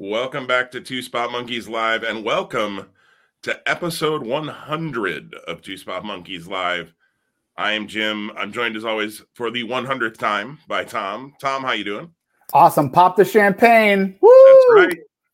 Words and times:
Welcome 0.00 0.46
back 0.46 0.70
to 0.70 0.80
Two 0.80 1.02
Spot 1.02 1.32
Monkeys 1.32 1.66
Live 1.66 2.04
and 2.04 2.22
welcome 2.24 2.86
to 3.42 3.68
episode 3.68 4.24
100 4.24 5.34
of 5.48 5.60
Two 5.60 5.76
Spot 5.76 6.04
Monkeys 6.04 6.46
Live. 6.46 6.94
I 7.56 7.72
am 7.72 7.88
Jim. 7.88 8.30
I'm 8.36 8.52
joined 8.52 8.76
as 8.76 8.84
always 8.84 9.24
for 9.34 9.50
the 9.50 9.64
100th 9.64 10.16
time 10.16 10.60
by 10.68 10.84
Tom. 10.84 11.34
Tom, 11.40 11.64
how 11.64 11.72
you 11.72 11.82
doing? 11.82 12.12
Awesome. 12.52 12.90
Pop 12.90 13.16
the 13.16 13.24
champagne. 13.24 14.16
Woo! 14.22 14.30
That's 14.78 14.86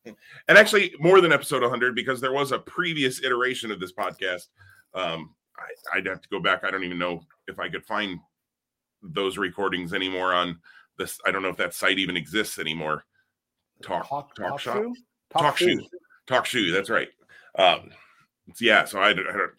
right. 0.05 0.15
And 0.47 0.57
actually, 0.57 0.95
more 0.99 1.21
than 1.21 1.31
episode 1.31 1.61
100 1.61 1.93
because 1.93 2.19
there 2.19 2.33
was 2.33 2.51
a 2.51 2.57
previous 2.57 3.23
iteration 3.23 3.69
of 3.69 3.79
this 3.79 3.93
podcast. 3.93 4.47
Um, 4.95 5.35
I, 5.59 5.97
I'd 5.99 6.07
have 6.07 6.21
to 6.21 6.29
go 6.29 6.39
back. 6.39 6.63
I 6.63 6.71
don't 6.71 6.83
even 6.83 6.97
know 6.97 7.21
if 7.47 7.59
I 7.59 7.69
could 7.69 7.85
find 7.85 8.17
those 9.03 9.37
recordings 9.37 9.93
anymore 9.93 10.33
on 10.33 10.57
this. 10.97 11.19
I 11.23 11.29
don't 11.29 11.43
know 11.43 11.49
if 11.49 11.57
that 11.57 11.75
site 11.75 11.99
even 11.99 12.17
exists 12.17 12.57
anymore 12.57 13.05
talk 13.81 14.07
talk, 14.07 14.35
talk, 14.35 14.47
talk 14.49 14.59
shop? 14.59 14.77
shoe? 14.77 14.95
talk, 15.31 15.41
talk 15.41 15.57
shoe. 15.57 15.79
shoe. 15.79 15.87
Talk 16.27 16.45
shoe 16.45 16.71
that's 16.71 16.89
right. 16.89 17.09
Um 17.57 17.91
yeah 18.59 18.85
so 18.85 18.99
I, 18.99 19.09
I 19.09 19.13
don't 19.13 19.51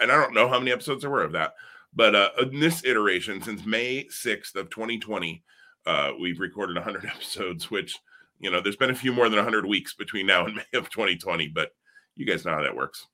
and 0.00 0.12
i 0.12 0.20
don't 0.20 0.34
know 0.34 0.48
how 0.48 0.58
many 0.58 0.72
episodes 0.72 1.02
there 1.02 1.10
were 1.10 1.24
of 1.24 1.32
that 1.32 1.54
but 1.94 2.14
uh 2.14 2.30
in 2.42 2.60
this 2.60 2.84
iteration 2.84 3.40
since 3.40 3.64
may 3.64 4.04
6th 4.04 4.54
of 4.54 4.70
2020 4.70 5.42
uh 5.86 6.12
we've 6.20 6.40
recorded 6.40 6.76
100 6.76 7.06
episodes 7.14 7.70
which 7.70 7.96
you 8.40 8.50
know 8.50 8.60
there's 8.60 8.76
been 8.76 8.90
a 8.90 8.94
few 8.94 9.12
more 9.12 9.28
than 9.28 9.36
100 9.36 9.66
weeks 9.66 9.94
between 9.94 10.26
now 10.26 10.46
and 10.46 10.56
may 10.72 10.78
of 10.78 10.90
2020 10.90 11.48
but 11.48 11.70
you 12.16 12.24
guys 12.24 12.44
know 12.44 12.52
how 12.52 12.62
that 12.62 12.76
works. 12.76 13.06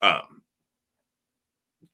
Um 0.00 0.42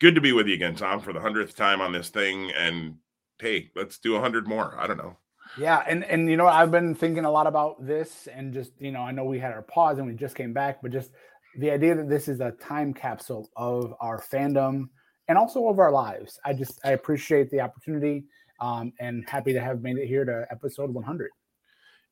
good 0.01 0.15
to 0.15 0.21
be 0.21 0.33
with 0.33 0.47
you 0.47 0.55
again 0.55 0.75
tom 0.75 1.01
for 1.01 1.13
the 1.13 1.21
100th 1.21 1.55
time 1.55 1.81
on 1.81 1.93
this 1.93 2.11
thing 2.11 2.51
and 2.53 2.97
hey 3.41 3.71
let's 3.75 3.99
do 3.99 4.13
100 4.13 4.47
more. 4.47 4.77
I 4.79 4.87
don't 4.87 4.99
know 4.99 5.17
yeah, 5.59 5.83
and 5.87 6.05
and 6.05 6.29
you 6.29 6.37
know 6.37 6.47
I've 6.47 6.71
been 6.71 6.95
thinking 6.95 7.25
a 7.25 7.31
lot 7.31 7.47
about 7.47 7.85
this, 7.85 8.29
and 8.33 8.53
just 8.53 8.73
you 8.79 8.91
know 8.91 9.01
I 9.01 9.13
know 9.13 9.25
we 9.25 9.39
had 9.39 9.53
our 9.53 9.63
pause 9.63 9.99
and 9.99 10.07
we 10.07 10.15
just 10.15 10.37
came 10.37 10.53
back, 10.53 10.81
but 10.83 10.93
just 10.93 11.11
the 11.57 11.71
idea 11.71 11.95
that 11.95 12.09
this 12.09 12.29
is 12.29 12.41
a 12.41 12.53
time 12.53 12.95
capsule 12.95 13.51
of 13.57 13.95
our 14.01 14.21
fandom 14.21 14.89
and 15.29 15.39
also 15.39 15.69
of 15.69 15.79
our 15.79 15.91
lives. 15.91 16.39
I 16.45 16.53
just 16.53 16.81
I 16.85 16.93
appreciate 16.93 17.51
the 17.51 17.61
opportunity, 17.61 18.25
um, 18.61 18.93
and 19.01 19.29
happy 19.29 19.53
to 19.53 19.61
have 19.61 19.83
made 19.83 19.99
it 19.99 20.07
here 20.07 20.25
to 20.25 20.47
episode 20.51 20.91
100. 20.91 21.31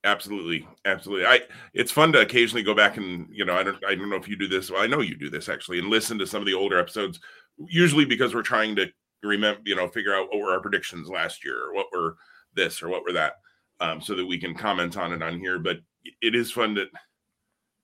Absolutely, 0.04 0.66
absolutely. 0.86 1.26
I 1.26 1.40
it's 1.74 1.92
fun 1.92 2.12
to 2.12 2.20
occasionally 2.20 2.62
go 2.62 2.74
back 2.74 2.96
and 2.96 3.26
you 3.30 3.44
know 3.44 3.54
I 3.54 3.62
don't 3.62 3.84
I 3.86 3.94
don't 3.94 4.10
know 4.10 4.16
if 4.16 4.28
you 4.28 4.36
do 4.36 4.48
this. 4.48 4.70
Well, 4.70 4.82
I 4.82 4.86
know 4.86 5.00
you 5.00 5.16
do 5.16 5.30
this 5.30 5.48
actually, 5.48 5.78
and 5.78 5.88
listen 5.88 6.18
to 6.18 6.26
some 6.26 6.40
of 6.40 6.46
the 6.46 6.54
older 6.54 6.78
episodes. 6.78 7.20
Usually 7.68 8.06
because 8.06 8.34
we're 8.34 8.42
trying 8.42 8.76
to 8.76 8.90
remember, 9.22 9.60
you 9.64 9.76
know, 9.76 9.88
figure 9.88 10.14
out 10.14 10.28
what 10.30 10.40
were 10.40 10.52
our 10.52 10.60
predictions 10.60 11.08
last 11.08 11.44
year, 11.44 11.74
what 11.74 11.86
were 11.92 12.16
this 12.54 12.82
or 12.82 12.88
what 12.88 13.04
were 13.04 13.12
that 13.12 13.34
um, 13.80 14.00
so 14.00 14.14
that 14.14 14.26
we 14.26 14.38
can 14.38 14.54
comment 14.54 14.96
on 14.96 15.12
it 15.12 15.22
on 15.22 15.38
here. 15.38 15.58
But 15.58 15.78
it 16.22 16.34
is 16.34 16.52
fun 16.52 16.74
that 16.74 16.88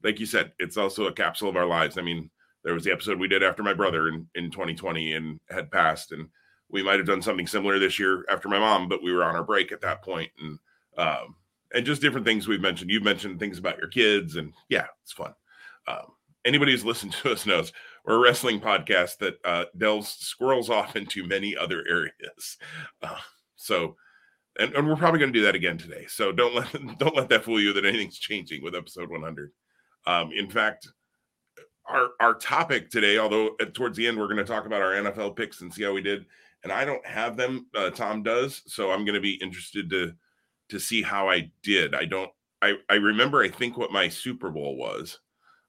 like 0.02 0.20
you 0.20 0.26
said 0.26 0.52
it's 0.58 0.76
also 0.76 1.06
a 1.06 1.12
capsule 1.12 1.48
of 1.48 1.56
our 1.56 1.66
lives. 1.66 1.98
I 1.98 2.02
mean 2.02 2.30
there 2.64 2.74
was 2.74 2.84
the 2.84 2.92
episode 2.92 3.18
we 3.18 3.28
did 3.28 3.42
after 3.42 3.62
my 3.62 3.74
brother 3.74 4.08
in, 4.08 4.26
in 4.34 4.50
2020 4.50 5.12
and 5.12 5.40
had 5.50 5.70
passed 5.70 6.12
and 6.12 6.28
we 6.68 6.82
might 6.82 6.98
have 6.98 7.06
done 7.06 7.22
something 7.22 7.46
similar 7.46 7.78
this 7.78 7.98
year 7.98 8.24
after 8.28 8.48
my 8.48 8.58
mom 8.58 8.88
but 8.88 9.02
we 9.02 9.12
were 9.12 9.22
on 9.24 9.36
our 9.36 9.44
break 9.44 9.70
at 9.70 9.80
that 9.80 10.02
point 10.02 10.30
and 10.40 10.58
um, 10.98 11.36
and 11.74 11.84
just 11.84 12.00
different 12.00 12.26
things 12.26 12.48
we've 12.48 12.60
mentioned. 12.60 12.90
You've 12.90 13.02
mentioned 13.02 13.38
things 13.38 13.58
about 13.58 13.78
your 13.78 13.88
kids 13.88 14.36
and 14.36 14.52
yeah 14.68 14.86
it's 15.02 15.12
fun. 15.12 15.34
Um, 15.88 16.12
anybody 16.44 16.72
who's 16.72 16.84
listened 16.84 17.12
to 17.12 17.32
us 17.32 17.46
knows 17.46 17.72
we're 18.04 18.16
a 18.16 18.18
wrestling 18.20 18.60
podcast 18.60 19.18
that 19.18 19.34
uh, 19.44 19.64
delves 19.76 20.08
squirrels 20.08 20.70
off 20.70 20.96
into 20.96 21.26
many 21.26 21.56
other 21.56 21.84
areas. 21.88 22.56
Uh, 23.02 23.18
so 23.56 23.96
and, 24.58 24.74
and 24.74 24.88
we're 24.88 24.96
probably 24.96 25.20
going 25.20 25.32
to 25.32 25.38
do 25.38 25.44
that 25.44 25.54
again 25.54 25.78
today. 25.78 26.06
So 26.08 26.32
don't 26.32 26.54
let 26.54 26.72
don't 26.98 27.16
let 27.16 27.28
that 27.28 27.44
fool 27.44 27.60
you 27.60 27.72
that 27.72 27.84
anything's 27.84 28.18
changing 28.18 28.62
with 28.62 28.74
episode 28.74 29.10
100. 29.10 29.52
Um, 30.06 30.30
in 30.32 30.48
fact, 30.48 30.88
our 31.86 32.10
our 32.20 32.34
topic 32.34 32.90
today, 32.90 33.18
although 33.18 33.50
towards 33.74 33.96
the 33.96 34.06
end 34.06 34.18
we're 34.18 34.26
going 34.26 34.38
to 34.38 34.44
talk 34.44 34.66
about 34.66 34.82
our 34.82 34.92
NFL 34.92 35.36
picks 35.36 35.60
and 35.60 35.72
see 35.72 35.84
how 35.84 35.92
we 35.92 36.02
did, 36.02 36.26
and 36.62 36.72
I 36.72 36.84
don't 36.84 37.04
have 37.06 37.36
them. 37.36 37.66
Uh, 37.74 37.90
Tom 37.90 38.22
does, 38.22 38.62
so 38.66 38.90
I'm 38.90 39.04
going 39.04 39.14
to 39.14 39.20
be 39.20 39.34
interested 39.34 39.90
to 39.90 40.12
to 40.68 40.80
see 40.80 41.02
how 41.02 41.28
I 41.28 41.50
did. 41.62 41.94
I 41.94 42.04
don't. 42.04 42.30
I 42.62 42.74
I 42.88 42.94
remember. 42.94 43.42
I 43.42 43.48
think 43.48 43.76
what 43.76 43.92
my 43.92 44.08
Super 44.08 44.50
Bowl 44.50 44.76
was. 44.76 45.18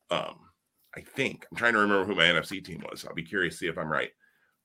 Um, 0.09 0.39
I 0.95 1.01
think 1.01 1.45
I'm 1.51 1.57
trying 1.57 1.73
to 1.73 1.79
remember 1.79 2.05
who 2.05 2.15
my 2.15 2.23
NFC 2.23 2.63
team 2.63 2.83
was. 2.89 3.05
I'll 3.05 3.13
be 3.13 3.23
curious 3.23 3.55
to 3.55 3.57
see 3.59 3.67
if 3.67 3.77
I'm 3.77 3.91
right. 3.91 4.09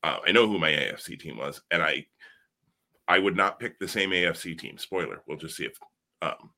Uh, 0.03 0.19
I 0.27 0.33
know 0.33 0.47
who 0.47 0.59
my 0.59 0.71
AFC 0.71 1.19
team 1.19 1.37
was, 1.37 1.61
and 1.71 1.83
I 1.83 2.07
I 3.09 3.19
would 3.19 3.37
not 3.37 3.59
pick 3.59 3.79
the 3.79 3.89
same 3.89 4.11
AFC 4.11 4.59
team. 4.59 4.79
Spoiler. 4.79 5.23
We'll 5.27 5.39
just 5.39 5.57
see 5.57 5.65
if 5.65 5.79
um, 6.23 6.51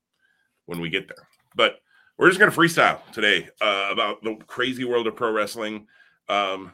when 0.66 0.80
we 0.80 0.90
get 0.90 1.08
there. 1.08 1.28
But 1.54 1.76
we're 2.18 2.28
just 2.28 2.38
going 2.38 2.50
to 2.50 2.56
freestyle 2.56 3.00
today 3.12 3.48
uh, 3.60 3.88
about 3.90 4.22
the 4.22 4.36
crazy 4.46 4.84
world 4.84 5.06
of 5.06 5.16
pro 5.16 5.32
wrestling. 5.32 5.86
Um, 6.28 6.72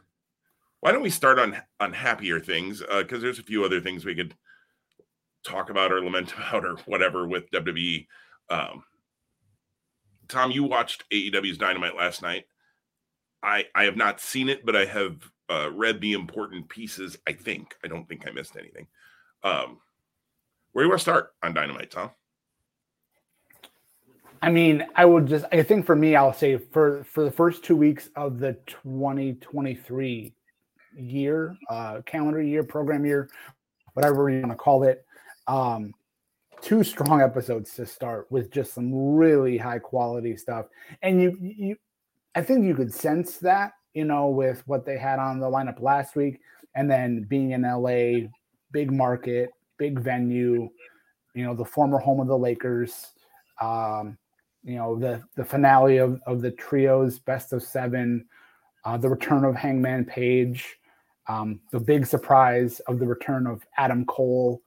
why 0.80 0.92
don't 0.92 1.02
we 1.02 1.10
start 1.10 1.38
on 1.38 1.56
on 1.78 1.92
happier 1.92 2.40
things? 2.40 2.80
Because 2.80 3.18
uh, 3.18 3.22
there's 3.22 3.38
a 3.38 3.44
few 3.44 3.64
other 3.64 3.80
things 3.80 4.04
we 4.04 4.14
could 4.14 4.34
talk 5.44 5.70
about 5.70 5.92
or 5.92 6.02
lament 6.02 6.32
about 6.36 6.64
or 6.64 6.76
whatever 6.86 7.26
with 7.26 7.50
WWE. 7.50 8.06
Um, 8.48 8.84
Tom, 10.28 10.50
you 10.50 10.64
watched 10.64 11.04
AEW's 11.10 11.58
Dynamite 11.58 11.96
last 11.96 12.22
night. 12.22 12.44
I 13.42 13.66
I 13.74 13.84
have 13.84 13.96
not 13.96 14.20
seen 14.20 14.48
it, 14.48 14.64
but 14.64 14.76
I 14.76 14.84
have 14.84 15.30
uh, 15.48 15.70
read 15.72 16.00
the 16.00 16.12
important 16.12 16.68
pieces. 16.68 17.18
I 17.26 17.32
think 17.32 17.74
I 17.84 17.88
don't 17.88 18.08
think 18.08 18.26
I 18.26 18.30
missed 18.30 18.56
anything. 18.56 18.86
Um, 19.42 19.78
where 20.72 20.82
do 20.82 20.86
you 20.86 20.90
want 20.90 21.00
to 21.00 21.02
start 21.02 21.34
on 21.42 21.54
Dynamite, 21.54 21.90
Tom? 21.90 22.10
I 24.42 24.50
mean, 24.50 24.86
I 24.94 25.04
would 25.04 25.26
just 25.26 25.44
I 25.52 25.62
think 25.62 25.84
for 25.84 25.96
me, 25.96 26.16
I'll 26.16 26.32
say 26.32 26.56
for 26.56 27.04
for 27.04 27.24
the 27.24 27.30
first 27.30 27.62
two 27.62 27.76
weeks 27.76 28.08
of 28.16 28.38
the 28.38 28.54
2023 28.66 30.32
year, 30.96 31.56
uh 31.68 32.00
calendar 32.06 32.42
year, 32.42 32.64
program 32.64 33.04
year, 33.04 33.28
whatever 33.92 34.30
you 34.30 34.40
want 34.40 34.52
to 34.52 34.56
call 34.56 34.84
it. 34.84 35.04
Um, 35.46 35.92
two 36.62 36.84
strong 36.84 37.20
episodes 37.20 37.74
to 37.74 37.86
start 37.86 38.30
with 38.30 38.50
just 38.50 38.74
some 38.74 39.14
really 39.14 39.58
high 39.58 39.78
quality 39.78 40.36
stuff. 40.36 40.66
And 41.02 41.20
you 41.20 41.36
you 41.40 41.76
I 42.34 42.42
think 42.42 42.64
you 42.64 42.74
could 42.74 42.94
sense 42.94 43.38
that, 43.38 43.72
you 43.92 44.04
know, 44.04 44.28
with 44.28 44.66
what 44.66 44.86
they 44.86 44.96
had 44.96 45.18
on 45.18 45.40
the 45.40 45.50
lineup 45.50 45.80
last 45.80 46.16
week 46.16 46.40
and 46.74 46.90
then 46.90 47.24
being 47.24 47.50
in 47.50 47.62
LA 47.62 48.28
big 48.72 48.92
market, 48.92 49.50
big 49.78 49.98
venue, 49.98 50.68
you 51.34 51.44
know, 51.44 51.54
the 51.54 51.64
former 51.64 51.98
home 51.98 52.20
of 52.20 52.26
the 52.26 52.36
Lakers, 52.36 53.12
um, 53.60 54.18
you 54.64 54.76
know, 54.76 54.98
the 54.98 55.22
the 55.36 55.44
finale 55.44 55.98
of, 55.98 56.20
of 56.26 56.42
the 56.42 56.50
trios 56.52 57.18
best 57.18 57.52
of 57.52 57.62
seven, 57.62 58.26
uh, 58.84 58.96
the 58.96 59.08
return 59.08 59.44
of 59.44 59.54
Hangman 59.54 60.04
Page, 60.04 60.76
um, 61.28 61.60
the 61.70 61.80
big 61.80 62.06
surprise 62.06 62.80
of 62.80 62.98
the 62.98 63.06
return 63.06 63.46
of 63.46 63.64
Adam 63.76 64.04
Cole. 64.04 64.60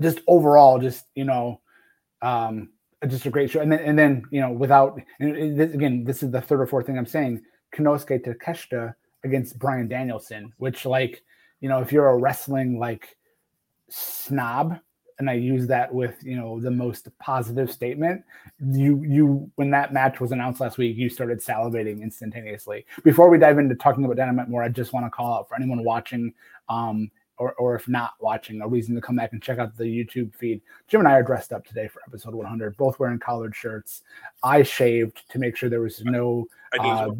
Just 0.00 0.20
overall, 0.26 0.78
just 0.78 1.06
you 1.14 1.24
know, 1.24 1.60
um, 2.22 2.70
just 3.08 3.26
a 3.26 3.30
great 3.30 3.50
show. 3.50 3.60
And 3.60 3.70
then 3.70 3.80
and 3.80 3.98
then 3.98 4.22
you 4.30 4.40
know, 4.40 4.50
without 4.50 5.00
and 5.20 5.58
this, 5.58 5.74
again, 5.74 6.04
this 6.04 6.22
is 6.22 6.30
the 6.30 6.40
third 6.40 6.60
or 6.60 6.66
fourth 6.66 6.86
thing 6.86 6.98
I'm 6.98 7.06
saying. 7.06 7.42
Konosuke 7.74 8.24
Takeshita 8.24 8.94
against 9.24 9.58
Bryan 9.58 9.88
Danielson, 9.88 10.52
which 10.58 10.84
like 10.84 11.22
you 11.62 11.68
know, 11.68 11.80
if 11.80 11.92
you're 11.92 12.08
a 12.08 12.18
wrestling 12.18 12.78
like 12.78 13.16
snob, 13.88 14.78
and 15.18 15.30
I 15.30 15.34
use 15.34 15.68
that 15.68 15.94
with 15.94 16.16
you 16.24 16.36
know 16.36 16.60
the 16.60 16.70
most 16.70 17.08
positive 17.18 17.70
statement. 17.70 18.24
You 18.58 19.02
you 19.04 19.50
when 19.54 19.70
that 19.70 19.92
match 19.92 20.20
was 20.20 20.32
announced 20.32 20.60
last 20.60 20.76
week, 20.76 20.96
you 20.96 21.08
started 21.08 21.38
salivating 21.38 22.02
instantaneously. 22.02 22.84
Before 23.04 23.30
we 23.30 23.38
dive 23.38 23.58
into 23.58 23.76
talking 23.76 24.04
about 24.04 24.16
Dynamite 24.16 24.48
more, 24.48 24.64
I 24.64 24.68
just 24.68 24.92
want 24.92 25.06
to 25.06 25.10
call 25.10 25.34
out 25.34 25.48
for 25.48 25.54
anyone 25.54 25.84
watching, 25.84 26.34
um, 26.68 27.08
or 27.38 27.52
or 27.52 27.76
if 27.76 27.88
not 27.88 28.14
watching, 28.18 28.60
a 28.60 28.66
reason 28.66 28.96
to 28.96 29.00
come 29.00 29.14
back 29.14 29.32
and 29.32 29.40
check 29.40 29.58
out 29.60 29.76
the 29.76 29.84
YouTube 29.84 30.34
feed. 30.34 30.60
Jim 30.88 31.00
and 31.02 31.08
I 31.08 31.12
are 31.12 31.22
dressed 31.22 31.52
up 31.52 31.64
today 31.64 31.86
for 31.86 32.02
episode 32.08 32.34
100, 32.34 32.76
both 32.76 32.98
wearing 32.98 33.20
collared 33.20 33.54
shirts. 33.54 34.02
I 34.42 34.64
shaved 34.64 35.30
to 35.30 35.38
make 35.38 35.56
sure 35.56 35.70
there 35.70 35.80
was 35.80 36.02
no 36.04 36.46
uh, 36.80 37.10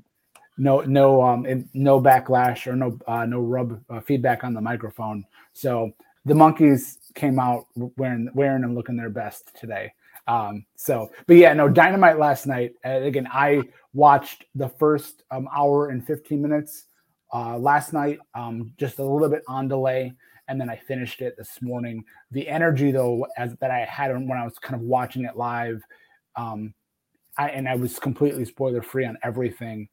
no 0.58 0.80
no 0.80 1.22
um 1.22 1.68
no 1.74 2.00
backlash 2.00 2.66
or 2.66 2.76
no 2.76 2.98
uh, 3.06 3.24
no 3.24 3.40
rub 3.40 3.80
uh, 3.90 4.00
feedback 4.00 4.44
on 4.44 4.54
the 4.54 4.60
microphone. 4.60 5.24
So 5.52 5.92
the 6.24 6.34
monkeys 6.34 6.98
came 7.14 7.38
out 7.38 7.66
wearing 7.74 8.28
wearing 8.34 8.64
and 8.64 8.74
looking 8.74 8.96
their 8.96 9.10
best 9.10 9.50
today. 9.58 9.92
Um, 10.28 10.64
so, 10.76 11.10
but 11.26 11.36
yeah, 11.36 11.52
no 11.52 11.68
dynamite 11.68 12.18
last 12.18 12.46
night. 12.46 12.74
Uh, 12.84 13.00
again, 13.00 13.28
I 13.32 13.62
watched 13.92 14.44
the 14.54 14.68
first 14.68 15.24
um, 15.32 15.48
hour 15.54 15.88
and 15.88 16.06
15 16.06 16.40
minutes 16.40 16.84
uh, 17.32 17.58
last 17.58 17.92
night, 17.92 18.20
um, 18.34 18.72
just 18.76 18.98
a 18.98 19.02
little 19.02 19.28
bit 19.28 19.42
on 19.48 19.66
delay, 19.66 20.12
and 20.48 20.60
then 20.60 20.70
I 20.70 20.76
finished 20.76 21.22
it 21.22 21.34
this 21.36 21.60
morning. 21.60 22.04
The 22.30 22.46
energy 22.46 22.92
though, 22.92 23.26
as 23.36 23.56
that 23.56 23.70
I 23.70 23.80
had 23.80 24.12
when 24.12 24.38
I 24.38 24.44
was 24.44 24.58
kind 24.58 24.74
of 24.74 24.82
watching 24.82 25.24
it 25.24 25.36
live, 25.36 25.82
um, 26.36 26.72
I, 27.36 27.48
and 27.48 27.68
I 27.68 27.74
was 27.74 27.98
completely 27.98 28.44
spoiler 28.44 28.82
free 28.82 29.06
on 29.06 29.16
everything 29.22 29.88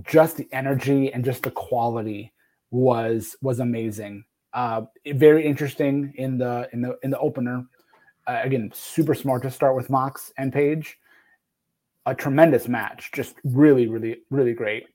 just 0.00 0.36
the 0.36 0.48
energy 0.52 1.12
and 1.12 1.24
just 1.24 1.42
the 1.42 1.50
quality 1.50 2.32
was 2.70 3.36
was 3.42 3.60
amazing. 3.60 4.24
Uh, 4.54 4.82
very 5.06 5.46
interesting 5.46 6.12
in 6.16 6.38
the 6.38 6.68
in 6.72 6.82
the 6.82 6.98
in 7.02 7.10
the 7.10 7.18
opener. 7.18 7.64
Uh, 8.26 8.40
again, 8.42 8.70
super 8.72 9.14
smart 9.14 9.42
to 9.42 9.50
start 9.50 9.74
with 9.74 9.90
Mox 9.90 10.32
and 10.38 10.52
Page, 10.52 10.96
a 12.06 12.14
tremendous 12.14 12.68
match, 12.68 13.10
just 13.12 13.34
really, 13.42 13.88
really, 13.88 14.20
really 14.30 14.54
great. 14.54 14.86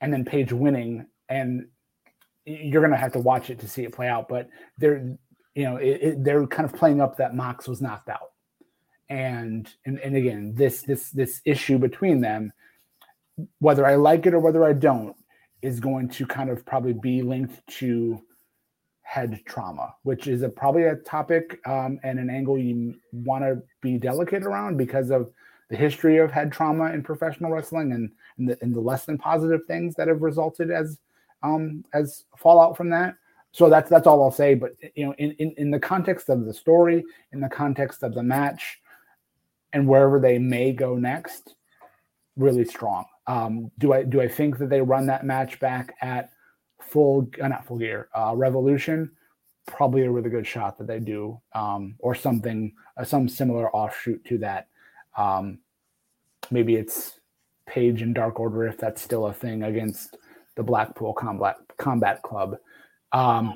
And 0.00 0.12
then 0.12 0.24
Page 0.24 0.52
winning, 0.52 1.06
and 1.28 1.68
you're 2.44 2.82
gonna 2.82 2.96
have 2.96 3.12
to 3.12 3.20
watch 3.20 3.50
it 3.50 3.60
to 3.60 3.68
see 3.68 3.84
it 3.84 3.92
play 3.92 4.08
out. 4.08 4.28
But 4.28 4.48
they're, 4.78 5.16
you 5.54 5.64
know, 5.64 5.76
it, 5.76 6.02
it, 6.02 6.24
they're 6.24 6.46
kind 6.46 6.68
of 6.68 6.74
playing 6.74 7.00
up 7.00 7.16
that 7.18 7.36
Mox 7.36 7.68
was 7.68 7.80
knocked 7.80 8.08
out, 8.08 8.32
and 9.08 9.72
and 9.86 9.98
and 10.00 10.16
again, 10.16 10.54
this 10.54 10.82
this 10.82 11.10
this 11.10 11.40
issue 11.44 11.78
between 11.78 12.20
them, 12.20 12.52
whether 13.58 13.86
I 13.86 13.96
like 13.96 14.26
it 14.26 14.34
or 14.34 14.40
whether 14.40 14.64
I 14.64 14.72
don't, 14.72 15.16
is 15.62 15.80
going 15.80 16.08
to 16.08 16.26
kind 16.26 16.50
of 16.50 16.64
probably 16.64 16.94
be 16.94 17.22
linked 17.22 17.66
to 17.78 18.20
head 19.02 19.40
trauma, 19.44 19.94
which 20.04 20.26
is 20.26 20.42
a, 20.42 20.48
probably 20.48 20.84
a 20.84 20.96
topic 20.96 21.58
um, 21.66 21.98
and 22.02 22.18
an 22.18 22.30
angle 22.30 22.56
you 22.56 22.94
want 23.12 23.42
to 23.42 23.60
be 23.80 23.98
delicate 23.98 24.44
around 24.44 24.76
because 24.76 25.10
of 25.10 25.30
the 25.68 25.76
history 25.76 26.18
of 26.18 26.30
head 26.30 26.52
trauma 26.52 26.92
in 26.92 27.02
professional 27.02 27.50
wrestling 27.50 27.92
and, 27.92 28.10
and, 28.38 28.48
the, 28.48 28.58
and 28.62 28.74
the 28.74 28.80
less 28.80 29.04
than 29.04 29.18
positive 29.18 29.60
things 29.66 29.94
that 29.96 30.08
have 30.08 30.22
resulted 30.22 30.70
as 30.70 30.98
um, 31.42 31.84
as 31.94 32.24
fallout 32.36 32.76
from 32.76 32.90
that. 32.90 33.14
So 33.52 33.68
that's 33.68 33.90
that's 33.90 34.06
all 34.06 34.22
I'll 34.22 34.30
say. 34.30 34.54
But 34.54 34.72
you 34.94 35.06
know, 35.06 35.14
in, 35.18 35.32
in 35.32 35.54
in 35.56 35.70
the 35.70 35.80
context 35.80 36.28
of 36.28 36.44
the 36.44 36.54
story, 36.54 37.04
in 37.32 37.40
the 37.40 37.48
context 37.48 38.02
of 38.02 38.14
the 38.14 38.22
match, 38.22 38.80
and 39.72 39.88
wherever 39.88 40.20
they 40.20 40.38
may 40.38 40.72
go 40.72 40.96
next, 40.96 41.54
really 42.36 42.64
strong. 42.64 43.06
Um, 43.30 43.70
do 43.78 43.92
I 43.92 44.02
do 44.02 44.20
I 44.20 44.26
think 44.26 44.58
that 44.58 44.70
they 44.70 44.80
run 44.80 45.06
that 45.06 45.24
match 45.24 45.60
back 45.60 45.94
at 46.02 46.30
full 46.80 47.30
uh, 47.40 47.46
not 47.46 47.64
full 47.64 47.78
gear 47.78 48.08
uh, 48.12 48.32
revolution? 48.34 49.12
Probably 49.66 50.02
a 50.02 50.10
really 50.10 50.30
good 50.30 50.46
shot 50.46 50.76
that 50.78 50.88
they 50.88 50.98
do, 50.98 51.40
um, 51.54 51.94
or 52.00 52.16
something 52.16 52.72
uh, 52.96 53.04
some 53.04 53.28
similar 53.28 53.70
offshoot 53.70 54.24
to 54.24 54.38
that. 54.38 54.66
Um, 55.16 55.60
maybe 56.50 56.74
it's 56.74 57.20
Page 57.66 58.02
and 58.02 58.16
Dark 58.16 58.40
Order 58.40 58.66
if 58.66 58.78
that's 58.78 59.00
still 59.00 59.26
a 59.26 59.32
thing 59.32 59.62
against 59.62 60.16
the 60.56 60.64
Blackpool 60.64 61.12
Combat 61.12 61.54
Combat 61.76 62.22
Club. 62.22 62.56
Um, 63.12 63.54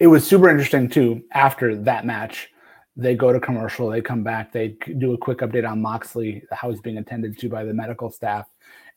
it 0.00 0.08
was 0.08 0.26
super 0.26 0.48
interesting 0.48 0.88
too. 0.88 1.22
After 1.32 1.76
that 1.76 2.04
match, 2.04 2.50
they 2.96 3.14
go 3.14 3.32
to 3.32 3.40
commercial. 3.40 3.88
They 3.88 4.00
come 4.00 4.22
back. 4.22 4.52
They 4.52 4.76
do 4.98 5.12
a 5.12 5.18
quick 5.18 5.38
update 5.38 5.68
on 5.68 5.82
Moxley, 5.82 6.42
how 6.50 6.70
he's 6.70 6.80
being 6.80 6.98
attended 6.98 7.38
to 7.38 7.48
by 7.48 7.64
the 7.64 7.74
medical 7.74 8.10
staff, 8.10 8.46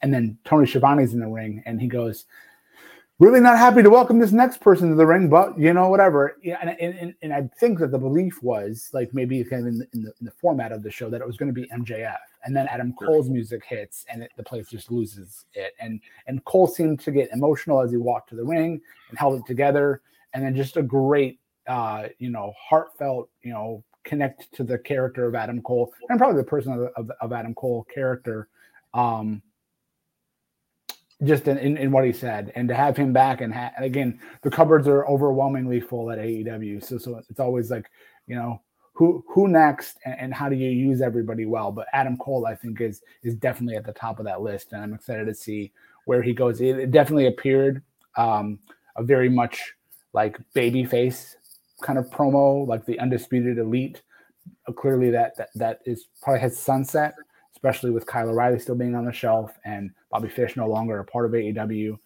and 0.02 0.14
then 0.14 0.38
Tony 0.46 0.66
Schiavone's 0.66 1.14
in 1.14 1.20
the 1.20 1.28
ring, 1.28 1.62
and 1.66 1.82
he 1.82 1.88
goes, 1.88 2.26
really 3.20 3.42
not 3.42 3.58
happy 3.58 3.84
to 3.84 3.90
welcome 3.90 4.18
this 4.18 4.32
next 4.32 4.62
person 4.62 4.90
to 4.90 4.96
the 4.96 5.06
ring, 5.06 5.30
but 5.30 5.58
you 5.60 5.74
know, 5.74 5.90
whatever. 5.90 6.38
Yeah, 6.42 6.58
and, 6.62 6.70
and, 6.80 7.14
and 7.22 7.34
I 7.34 7.50
think 7.60 7.80
that 7.80 7.92
the 7.92 7.98
belief 7.98 8.42
was 8.42 8.90
like 8.94 9.14
maybe 9.14 9.44
kind 9.44 9.64
of 9.64 9.68
in 9.68 9.78
the, 9.80 9.88
in 9.94 10.04
the, 10.04 10.14
in 10.20 10.26
the 10.26 10.32
format 10.32 10.72
of 10.72 10.82
the 10.82 10.90
show 10.90 11.10
that 11.10 11.22
it 11.22 11.28
was 11.28 11.38
going 11.38 11.54
to 11.54 11.62
be 11.62 11.68
MJF, 11.68 12.18
and 12.46 12.56
then 12.56 12.68
Adam 12.70 12.94
Cole's 12.94 13.30
music 13.30 13.64
hits, 13.66 14.06
and 14.10 14.24
it, 14.24 14.32
the 14.38 14.44
place 14.44 14.70
just 14.70 14.92
loses 14.92 15.46
it. 15.54 15.74
And 15.80 16.00
and 16.28 16.44
Cole 16.46 16.68
seemed 16.68 17.02
to 17.02 17.12
get 17.12 17.30
emotional 17.34 17.82
as 17.82 17.92
he 17.92 17.98
walked 17.98 18.30
to 18.30 18.36
the 18.36 18.46
ring 18.46 18.82
and 19.10 19.20
held 19.20 19.40
it 19.40 19.46
together, 19.46 20.02
and 20.34 20.44
then 20.44 20.56
just 20.56 20.78
a 20.78 20.82
great, 20.82 21.40
uh, 21.68 22.08
you 22.18 22.30
know, 22.30 22.54
heartfelt, 22.58 23.30
you 23.42 23.52
know, 23.52 23.84
connect 24.10 24.52
to 24.56 24.64
the 24.64 24.78
character 24.78 25.26
of 25.26 25.36
Adam 25.36 25.62
Cole 25.62 25.94
and 26.10 26.18
probably 26.18 26.38
the 26.42 26.48
person 26.48 26.74
of, 26.74 26.90
of, 26.98 27.12
of 27.22 27.32
Adam 27.32 27.54
Cole 27.54 27.86
character. 27.94 28.50
Um, 28.94 29.44
just 31.24 31.48
in, 31.48 31.58
in, 31.58 31.78
in, 31.78 31.92
what 31.92 32.06
he 32.06 32.14
said 32.14 32.52
and 32.56 32.70
to 32.70 32.74
have 32.74 32.96
him 32.96 33.12
back 33.12 33.42
and, 33.42 33.54
ha- 33.54 33.72
and, 33.76 33.86
again 33.86 34.18
the 34.42 34.50
cupboards 34.50 34.88
are 34.88 35.06
overwhelmingly 35.06 35.82
full 35.82 36.10
at 36.12 36.18
AEW 36.18 36.82
so 36.82 36.98
so 36.98 37.22
it's 37.30 37.42
always 37.42 37.70
like 37.70 37.92
you 38.26 38.36
know 38.36 38.62
who 38.94 39.22
who 39.28 39.50
next 39.50 39.98
and, 40.06 40.16
and, 40.18 40.34
how 40.34 40.48
do 40.48 40.56
you 40.56 40.70
use 40.70 41.02
everybody 41.02 41.46
well 41.46 41.74
but 41.74 41.88
Adam 41.92 42.16
Cole 42.16 42.48
I 42.48 42.56
think 42.56 42.80
is 42.80 43.02
is 43.22 43.36
definitely 43.36 43.76
at 43.76 43.86
the 43.86 43.92
top 43.92 44.20
of 44.20 44.26
that 44.26 44.42
list 44.42 44.72
and 44.72 44.82
I'm 44.82 44.94
excited 44.94 45.26
to 45.26 45.36
see 45.36 45.74
where 46.06 46.22
he 46.22 46.34
goes 46.34 46.62
it, 46.62 46.80
it 46.80 46.92
definitely 46.92 47.28
appeared 47.28 47.84
um, 48.16 48.58
a 48.96 49.04
very 49.04 49.30
much 49.30 49.74
like 50.14 50.38
baby 50.54 50.86
face 50.86 51.36
kind 51.82 52.00
of 52.00 52.10
promo 52.10 52.68
like 52.68 52.86
the 52.86 53.00
undisputed 53.00 53.58
elite 53.58 54.02
uh, 54.68 54.72
clearly 54.72 55.10
that, 55.10 55.36
that 55.38 55.50
that 55.56 55.80
is 55.86 56.08
probably 56.22 56.40
has 56.40 56.58
sunset 56.58 57.14
especially 57.60 57.92
with 57.92 58.06
Kyle 58.06 58.30
O'Reilly 58.30 58.58
still 58.58 58.76
being 58.76 58.96
on 58.96 59.04
the 59.04 59.12
shelf 59.12 59.52
and 59.66 59.92
Bobby 60.12 60.30
Fish 60.30 60.56
no 60.56 60.68
longer 60.68 61.00
a 61.00 61.06
part 61.06 61.26
of 61.26 61.32
AEW. 61.32 61.98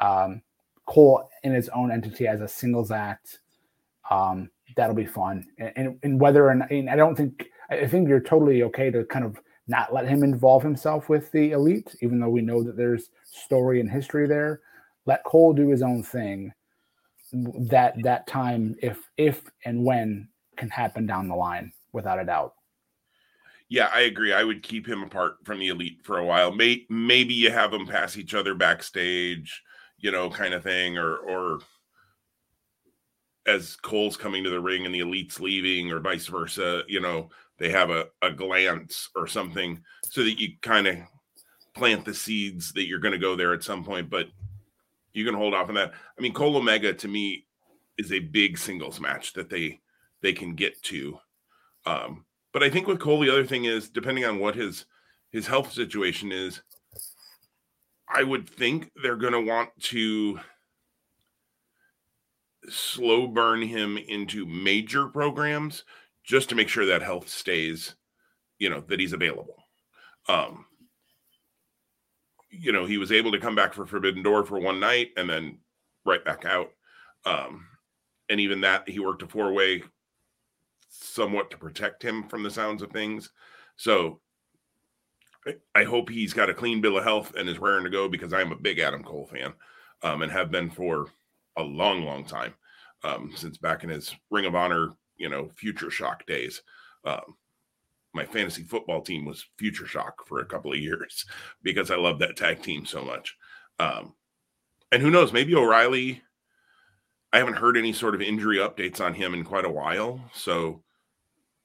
Um, 0.00 0.42
Cole 0.86 1.28
in 1.42 1.52
his 1.52 1.68
own 1.70 1.90
entity 1.90 2.28
as 2.28 2.40
a 2.40 2.46
singles 2.46 2.92
act. 2.92 3.40
Um, 4.10 4.50
that'll 4.76 4.94
be 4.94 5.06
fun. 5.06 5.46
And, 5.58 5.72
and, 5.76 5.98
and 6.04 6.20
whether 6.20 6.50
and, 6.50 6.62
and 6.70 6.88
I 6.88 6.96
don't 6.96 7.16
think 7.16 7.48
I 7.70 7.86
think 7.86 8.08
you're 8.08 8.20
totally 8.20 8.62
okay 8.64 8.90
to 8.90 9.04
kind 9.04 9.24
of 9.24 9.40
not 9.66 9.92
let 9.92 10.06
him 10.06 10.22
involve 10.22 10.62
himself 10.62 11.08
with 11.08 11.30
the 11.32 11.52
elite, 11.52 11.96
even 12.00 12.20
though 12.20 12.28
we 12.28 12.42
know 12.42 12.62
that 12.62 12.76
there's 12.76 13.10
story 13.24 13.80
and 13.80 13.90
history 13.90 14.26
there. 14.26 14.60
Let 15.06 15.24
Cole 15.24 15.52
do 15.52 15.68
his 15.68 15.82
own 15.82 16.02
thing. 16.02 16.52
That 17.32 17.94
that 18.02 18.26
time, 18.26 18.76
if 18.82 18.98
if 19.16 19.42
and 19.64 19.84
when 19.84 20.28
can 20.56 20.68
happen 20.68 21.06
down 21.06 21.28
the 21.28 21.34
line, 21.34 21.72
without 21.92 22.20
a 22.20 22.24
doubt 22.24 22.54
yeah, 23.72 23.88
I 23.90 24.00
agree. 24.02 24.34
I 24.34 24.44
would 24.44 24.62
keep 24.62 24.86
him 24.86 25.02
apart 25.02 25.36
from 25.44 25.58
the 25.58 25.68
elite 25.68 26.00
for 26.02 26.18
a 26.18 26.24
while. 26.26 26.52
May, 26.52 26.84
maybe 26.90 27.32
you 27.32 27.50
have 27.50 27.70
them 27.70 27.86
pass 27.86 28.18
each 28.18 28.34
other 28.34 28.54
backstage, 28.54 29.62
you 29.96 30.10
know, 30.10 30.28
kind 30.28 30.52
of 30.52 30.62
thing, 30.62 30.98
or 30.98 31.16
or 31.16 31.60
as 33.46 33.76
Cole's 33.76 34.18
coming 34.18 34.44
to 34.44 34.50
the 34.50 34.60
ring 34.60 34.84
and 34.84 34.94
the 34.94 35.00
elite's 35.00 35.40
leaving, 35.40 35.90
or 35.90 36.00
vice 36.00 36.26
versa. 36.26 36.82
You 36.86 37.00
know, 37.00 37.30
they 37.58 37.70
have 37.70 37.88
a, 37.88 38.08
a 38.20 38.30
glance 38.30 39.08
or 39.16 39.26
something 39.26 39.82
so 40.04 40.22
that 40.22 40.38
you 40.38 40.50
kind 40.60 40.86
of 40.86 40.98
plant 41.74 42.04
the 42.04 42.12
seeds 42.12 42.74
that 42.74 42.86
you're 42.86 42.98
going 42.98 43.12
to 43.12 43.18
go 43.18 43.36
there 43.36 43.54
at 43.54 43.64
some 43.64 43.84
point. 43.84 44.10
But 44.10 44.26
you 45.12 45.24
can 45.24 45.34
hold 45.34 45.54
off 45.54 45.68
on 45.68 45.74
that. 45.74 45.92
I 46.18 46.20
mean, 46.20 46.32
Cole 46.32 46.56
Omega 46.56 46.92
to 46.92 47.08
me 47.08 47.46
is 47.98 48.12
a 48.12 48.18
big 48.18 48.58
singles 48.58 49.00
match 49.00 49.32
that 49.34 49.50
they 49.50 49.80
they 50.20 50.32
can 50.32 50.54
get 50.54 50.80
to. 50.84 51.18
Um, 51.84 52.24
but 52.52 52.62
I 52.62 52.70
think 52.70 52.86
with 52.86 53.00
Cole, 53.00 53.20
the 53.20 53.30
other 53.30 53.46
thing 53.46 53.64
is 53.64 53.88
depending 53.88 54.24
on 54.24 54.38
what 54.38 54.54
his 54.54 54.86
his 55.30 55.46
health 55.46 55.72
situation 55.72 56.30
is, 56.32 56.62
I 58.08 58.22
would 58.22 58.48
think 58.48 58.90
they're 59.02 59.16
going 59.16 59.32
to 59.32 59.40
want 59.40 59.70
to 59.80 60.38
slow 62.68 63.26
burn 63.26 63.62
him 63.62 63.96
into 63.96 64.46
major 64.46 65.08
programs 65.08 65.84
just 66.22 66.48
to 66.50 66.54
make 66.54 66.68
sure 66.68 66.86
that 66.86 67.02
health 67.02 67.28
stays, 67.28 67.94
you 68.58 68.70
know, 68.70 68.80
that 68.80 69.00
he's 69.00 69.12
available. 69.12 69.56
Um, 70.28 70.66
you 72.52 72.70
know, 72.70 72.84
he 72.84 72.98
was 72.98 73.10
able 73.10 73.32
to 73.32 73.40
come 73.40 73.54
back 73.54 73.72
for 73.72 73.86
Forbidden 73.86 74.22
Door 74.22 74.44
for 74.44 74.60
one 74.60 74.78
night 74.78 75.10
and 75.16 75.28
then 75.28 75.58
right 76.04 76.24
back 76.24 76.44
out. 76.44 76.70
Um, 77.24 77.66
and 78.28 78.38
even 78.38 78.60
that, 78.60 78.88
he 78.88 79.00
worked 79.00 79.22
a 79.22 79.26
four 79.26 79.52
way 79.52 79.82
somewhat 80.88 81.50
to 81.50 81.56
protect 81.56 82.02
him 82.02 82.28
from 82.28 82.42
the 82.42 82.50
sounds 82.50 82.82
of 82.82 82.90
things. 82.90 83.30
So 83.76 84.20
I 85.74 85.84
hope 85.84 86.08
he's 86.08 86.34
got 86.34 86.50
a 86.50 86.54
clean 86.54 86.80
bill 86.80 86.98
of 86.98 87.04
health 87.04 87.34
and 87.36 87.48
is 87.48 87.58
raring 87.58 87.84
to 87.84 87.90
go 87.90 88.08
because 88.08 88.32
I'm 88.32 88.52
a 88.52 88.56
big 88.56 88.78
Adam 88.78 89.02
Cole 89.02 89.26
fan 89.26 89.54
um, 90.02 90.22
and 90.22 90.30
have 90.30 90.50
been 90.50 90.70
for 90.70 91.06
a 91.56 91.62
long, 91.62 92.04
long 92.04 92.24
time 92.24 92.54
um, 93.02 93.32
since 93.34 93.56
back 93.56 93.82
in 93.82 93.90
his 93.90 94.14
Ring 94.30 94.44
of 94.44 94.54
Honor, 94.54 94.90
you 95.16 95.28
know, 95.28 95.50
Future 95.56 95.90
Shock 95.90 96.26
days. 96.26 96.62
Um, 97.04 97.36
my 98.14 98.24
fantasy 98.24 98.62
football 98.62 99.00
team 99.00 99.24
was 99.24 99.46
Future 99.58 99.86
Shock 99.86 100.26
for 100.26 100.40
a 100.40 100.46
couple 100.46 100.72
of 100.72 100.78
years 100.78 101.24
because 101.62 101.90
I 101.90 101.96
love 101.96 102.18
that 102.18 102.36
tag 102.36 102.62
team 102.62 102.86
so 102.86 103.04
much. 103.04 103.36
Um, 103.78 104.14
and 104.90 105.02
who 105.02 105.10
knows, 105.10 105.32
maybe 105.32 105.54
O'Reilly 105.54 106.22
I 107.32 107.38
haven't 107.38 107.54
heard 107.54 107.78
any 107.78 107.92
sort 107.92 108.14
of 108.14 108.20
injury 108.20 108.58
updates 108.58 109.00
on 109.00 109.14
him 109.14 109.32
in 109.32 109.42
quite 109.42 109.64
a 109.64 109.70
while. 109.70 110.20
So 110.34 110.82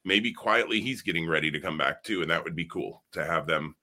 maybe 0.06 0.32
quietly 0.32 0.80
he's 0.80 1.02
getting 1.02 1.28
ready 1.28 1.52
to 1.52 1.60
come 1.60 1.78
back 1.78 2.04
too. 2.04 2.22
And 2.22 2.32
that 2.32 2.44
would 2.44 2.56
be 2.56 2.66
cool 2.66 3.04
to 3.12 3.26
have 3.26 3.48
them, 3.48 3.76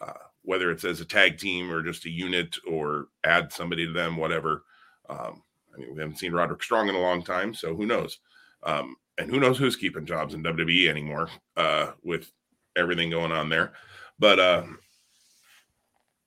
uh, 0.00 0.12
whether 0.42 0.70
it's 0.70 0.84
as 0.84 1.00
a 1.00 1.04
tag 1.04 1.38
team 1.38 1.70
or 1.70 1.82
just 1.82 2.06
a 2.06 2.10
unit 2.10 2.56
or 2.68 3.08
add 3.24 3.52
somebody 3.52 3.86
to 3.86 3.92
them, 3.92 4.16
whatever. 4.16 4.62
Um, 5.08 5.42
I 5.74 5.80
mean, 5.80 5.94
we 5.94 6.00
haven't 6.00 6.18
seen 6.18 6.32
Roderick 6.32 6.62
Strong 6.62 6.88
in 6.88 6.94
a 6.94 7.00
long 7.00 7.24
time. 7.24 7.54
So 7.54 7.74
who 7.74 7.86
knows? 7.86 8.20
Um, 8.62 8.94
and 9.18 9.30
who 9.30 9.40
knows 9.40 9.58
who's 9.58 9.76
keeping 9.76 10.06
jobs 10.06 10.34
in 10.34 10.42
WWE 10.42 10.88
anymore 10.88 11.28
uh, 11.56 11.92
with 12.02 12.30
everything 12.76 13.10
going 13.10 13.32
on 13.32 13.48
there. 13.48 13.72
But 14.18 14.38
uh, 14.38 14.64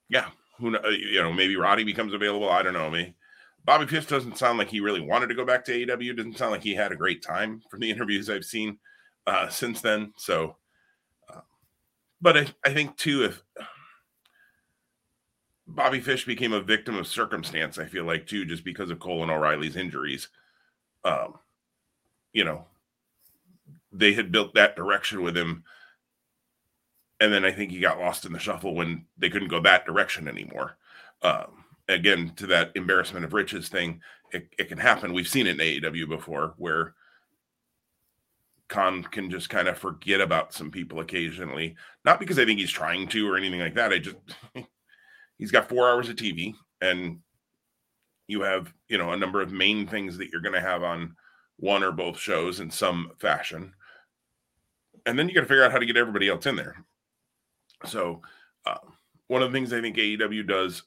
yeah, 0.08 0.28
who 0.58 0.70
know, 0.70 0.88
you 0.88 1.22
know, 1.22 1.32
maybe 1.32 1.56
Roddy 1.56 1.84
becomes 1.84 2.14
available. 2.14 2.48
I 2.48 2.62
don't 2.62 2.72
know. 2.72 2.90
Me. 2.90 3.14
Bobby 3.64 3.86
Fish 3.86 4.06
doesn't 4.06 4.38
sound 4.38 4.58
like 4.58 4.68
he 4.68 4.80
really 4.80 5.00
wanted 5.00 5.26
to 5.26 5.34
go 5.34 5.44
back 5.44 5.64
to 5.64 5.72
AEW. 5.72 6.16
Doesn't 6.16 6.38
sound 6.38 6.52
like 6.52 6.62
he 6.62 6.74
had 6.74 6.92
a 6.92 6.96
great 6.96 7.22
time 7.22 7.62
from 7.70 7.80
the 7.80 7.90
interviews 7.90 8.30
I've 8.30 8.44
seen 8.44 8.78
uh, 9.26 9.48
since 9.48 9.80
then. 9.80 10.12
So, 10.16 10.56
uh, 11.32 11.40
but 12.20 12.36
I, 12.36 12.46
I 12.64 12.72
think 12.72 12.96
too, 12.96 13.24
if 13.24 13.42
Bobby 15.66 16.00
Fish 16.00 16.24
became 16.24 16.52
a 16.52 16.60
victim 16.60 16.96
of 16.96 17.08
circumstance, 17.08 17.78
I 17.78 17.86
feel 17.86 18.04
like 18.04 18.26
too, 18.26 18.44
just 18.44 18.64
because 18.64 18.90
of 18.90 19.00
Cole 19.00 19.22
and 19.22 19.32
O'Reilly's 19.32 19.76
injuries, 19.76 20.28
um, 21.04 21.34
you 22.32 22.44
know, 22.44 22.66
they 23.98 24.12
had 24.12 24.32
built 24.32 24.54
that 24.54 24.76
direction 24.76 25.22
with 25.22 25.36
him 25.36 25.64
and 27.20 27.32
then 27.32 27.44
I 27.44 27.52
think 27.52 27.70
he 27.70 27.80
got 27.80 27.98
lost 27.98 28.24
in 28.24 28.32
the 28.32 28.38
shuffle 28.38 28.74
when 28.74 29.06
they 29.16 29.30
couldn't 29.30 29.48
go 29.48 29.60
that 29.60 29.86
direction 29.86 30.28
anymore. 30.28 30.76
Um, 31.22 31.64
again, 31.88 32.32
to 32.36 32.46
that 32.48 32.72
embarrassment 32.74 33.24
of 33.24 33.32
riches 33.32 33.68
thing, 33.68 34.00
it, 34.32 34.48
it 34.58 34.68
can 34.68 34.78
happen. 34.78 35.12
We've 35.12 35.28
seen 35.28 35.46
it 35.46 35.58
in 35.60 35.82
AEW 35.82 36.08
before 36.08 36.54
where 36.58 36.94
Khan 38.68 39.02
can 39.04 39.30
just 39.30 39.48
kind 39.48 39.68
of 39.68 39.78
forget 39.78 40.20
about 40.20 40.52
some 40.52 40.70
people 40.70 41.00
occasionally. 41.00 41.76
Not 42.04 42.20
because 42.20 42.38
I 42.38 42.44
think 42.44 42.58
he's 42.58 42.70
trying 42.70 43.08
to 43.08 43.30
or 43.30 43.36
anything 43.36 43.60
like 43.60 43.74
that. 43.74 43.92
I 43.92 43.98
just 43.98 44.16
he's 45.38 45.52
got 45.52 45.68
four 45.68 45.88
hours 45.88 46.08
of 46.08 46.16
TV 46.16 46.54
and 46.82 47.20
you 48.28 48.42
have, 48.42 48.74
you 48.88 48.98
know, 48.98 49.12
a 49.12 49.16
number 49.16 49.40
of 49.40 49.52
main 49.52 49.86
things 49.86 50.18
that 50.18 50.30
you're 50.30 50.42
going 50.42 50.54
to 50.54 50.60
have 50.60 50.82
on 50.82 51.14
one 51.58 51.82
or 51.82 51.92
both 51.92 52.18
shows 52.18 52.60
in 52.60 52.70
some 52.70 53.12
fashion. 53.18 53.72
And 55.06 55.18
then 55.18 55.28
you 55.28 55.34
got 55.34 55.42
to 55.42 55.46
figure 55.46 55.64
out 55.64 55.72
how 55.72 55.78
to 55.78 55.86
get 55.86 55.96
everybody 55.96 56.28
else 56.28 56.46
in 56.46 56.56
there. 56.56 56.84
So, 57.84 58.20
uh, 58.66 58.78
one 59.28 59.42
of 59.42 59.50
the 59.50 59.56
things 59.56 59.72
I 59.72 59.80
think 59.80 59.96
AEW 59.96 60.46
does, 60.46 60.82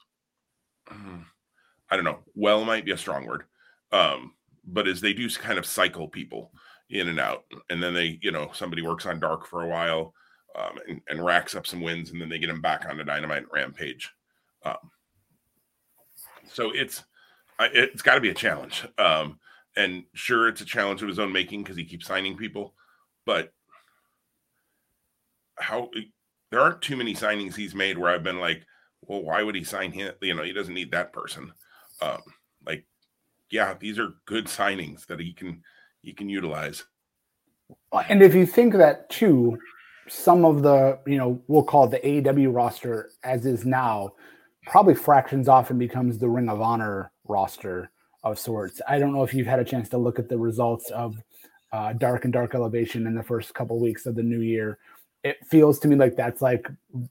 I 1.90 1.96
don't 1.96 2.06
know, 2.06 2.20
well 2.36 2.64
might 2.66 2.86
be 2.86 2.92
a 2.92 2.98
strong 2.98 3.26
word, 3.26 3.44
um, 3.92 4.34
but 4.66 4.88
is 4.88 5.02
they 5.02 5.14
do 5.14 5.30
kind 5.30 5.58
of 5.58 5.66
cycle 5.66 6.08
people 6.08 6.52
in 6.90 7.08
and 7.08 7.20
out, 7.20 7.46
and 7.70 7.82
then 7.82 7.94
they, 7.94 8.20
you 8.22 8.32
know, 8.32 8.50
somebody 8.54 8.82
works 8.82 9.06
on 9.06 9.20
Dark 9.20 9.46
for 9.46 9.64
a 9.64 9.68
while 9.68 10.14
um, 10.56 10.80
and, 10.88 11.02
and, 11.10 11.24
racks 11.24 11.56
up 11.56 11.68
some 11.68 11.82
wins, 11.82 12.12
and 12.12 12.20
then 12.20 12.30
they 12.30 12.40
get 12.40 12.48
them 12.48 12.62
back 12.62 12.86
on 12.90 12.98
the 12.98 13.04
Dynamite 13.04 13.46
Rampage. 13.52 14.12
Um, 14.64 14.78
so 16.52 16.72
it's 16.72 17.04
it's 17.60 18.02
got 18.02 18.16
to 18.16 18.22
be 18.22 18.30
a 18.30 18.34
challenge, 18.34 18.86
um, 18.98 19.40
and 19.76 20.04
sure, 20.14 20.48
it's 20.48 20.62
a 20.62 20.66
challenge 20.66 21.02
of 21.02 21.08
his 21.08 21.20
own 21.20 21.32
making 21.32 21.64
because 21.64 21.78
he 21.78 21.86
keeps 21.86 22.08
signing 22.08 22.36
people, 22.36 22.74
but 23.26 23.54
how 25.60 25.89
there 26.51 26.60
aren't 26.60 26.82
too 26.82 26.98
many 26.98 27.13
signings 27.13 27.56
he's 27.56 27.75
made 27.75 27.98
where 27.98 28.12
I've 28.12 28.24
been 28.24 28.39
like, 28.39 28.66
well, 29.01 29.24
why 29.24 29.44
would 29.44 29.56
he 29.56 29.63
sign 29.63 29.92
him? 29.92 30.13
You 30.22 30.34
know, 30.34 30.44
he 30.44 30.54
doesn't 30.54 30.74
need 30.74 30.92
that 30.92 31.13
person. 31.13 31.51
Um, 32.01 32.22
like, 32.66 32.86
yeah, 33.51 33.75
these 33.80 34.00
are 34.00 34.16
good 34.25 34.46
signings 34.46 35.06
that 35.08 35.20
he 35.20 35.34
can 35.34 35.62
he 36.01 36.13
can 36.13 36.30
utilize. 36.30 36.86
And 38.10 38.22
if 38.22 38.34
you 38.34 38.46
think 38.46 38.74
that 38.74 39.10
too, 39.10 39.58
some 40.08 40.46
of 40.46 40.63
the 40.63 41.00
you 41.06 41.18
know 41.18 41.42
we'll 41.48 41.63
call 41.63 41.86
it 41.86 41.92
the 41.92 42.08
AEW 42.08 42.54
roster 42.54 43.12
as 43.24 43.46
is 43.46 43.66
now, 43.66 44.13
probably 44.66 44.96
fractions 44.96 45.48
off 45.48 45.70
and 45.70 45.80
becomes 45.80 46.18
the 46.18 46.30
Ring 46.30 46.50
of 46.50 46.62
Honor 46.62 47.12
roster 47.28 47.92
of 48.24 48.38
sorts. 48.38 48.82
I 48.88 49.00
don't 49.00 49.13
know 49.13 49.24
if 49.24 49.34
you've 49.34 49.48
had 49.48 49.60
a 49.60 49.66
chance 49.66 49.89
to 49.89 49.98
look 49.98 50.20
at 50.20 50.30
the 50.30 50.38
results 50.38 50.89
of 50.92 51.16
uh, 51.72 51.94
Dark 51.94 52.25
and 52.25 52.34
Dark 52.34 52.56
Elevation 52.56 53.08
in 53.08 53.16
the 53.16 53.24
first 53.24 53.54
couple 53.54 53.80
weeks 53.80 54.06
of 54.06 54.16
the 54.16 54.24
new 54.24 54.42
year 54.42 54.80
it 55.24 55.46
feels 55.46 55.80
to 55.80 55.88
me 55.88 55.96
like 55.96 56.16
that's 56.16 56.42
like 56.42 56.68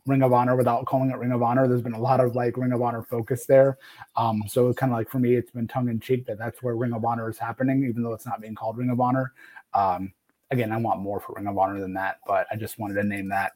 Ring 0.07 0.23
of 0.23 0.33
Honor 0.33 0.57
without 0.57 0.87
calling 0.87 1.11
it 1.11 1.19
Ring 1.19 1.33
of 1.33 1.43
Honor. 1.43 1.69
There's 1.69 1.83
been 1.83 1.93
a 1.93 2.01
lot 2.01 2.21
of 2.21 2.35
like 2.35 2.57
Ring 2.57 2.73
of 2.73 2.81
Honor 2.81 3.03
focus 3.03 3.45
there. 3.45 3.77
Um, 4.17 4.43
so 4.49 4.69
it's 4.69 4.79
kind 4.79 4.91
of 4.93 4.99
like 4.99 5.11
for 5.11 5.19
me, 5.19 5.35
it's 5.35 5.51
been 5.51 5.69
tongue 5.69 5.89
in 5.89 6.01
cheek 6.01 6.27
that 6.27 6.39
that's 6.39 6.63
where 6.63 6.75
Ring 6.75 6.95
of 6.95 7.05
Honor 7.05 7.29
is 7.29 7.39
happening, 7.39 7.85
even 7.85 8.03
though 8.03 8.15
it's 8.15 8.27
not 8.27 8.41
being 8.41 8.55
called 8.55 8.79
Ring 8.79 8.91
of 8.91 9.01
Honor. 9.01 9.33
Um, 9.75 10.13
again, 10.51 10.73
I 10.73 10.79
want 10.79 11.01
more 11.01 11.21
for 11.21 11.35
Ring 11.35 11.47
of 11.47 11.59
Honor 11.59 11.81
than 11.81 11.93
that, 11.95 12.21
but 12.27 12.47
I 12.51 12.57
just 12.57 12.79
wanted 12.79 12.95
to 12.95 13.05
name 13.05 13.29
that. 13.29 13.53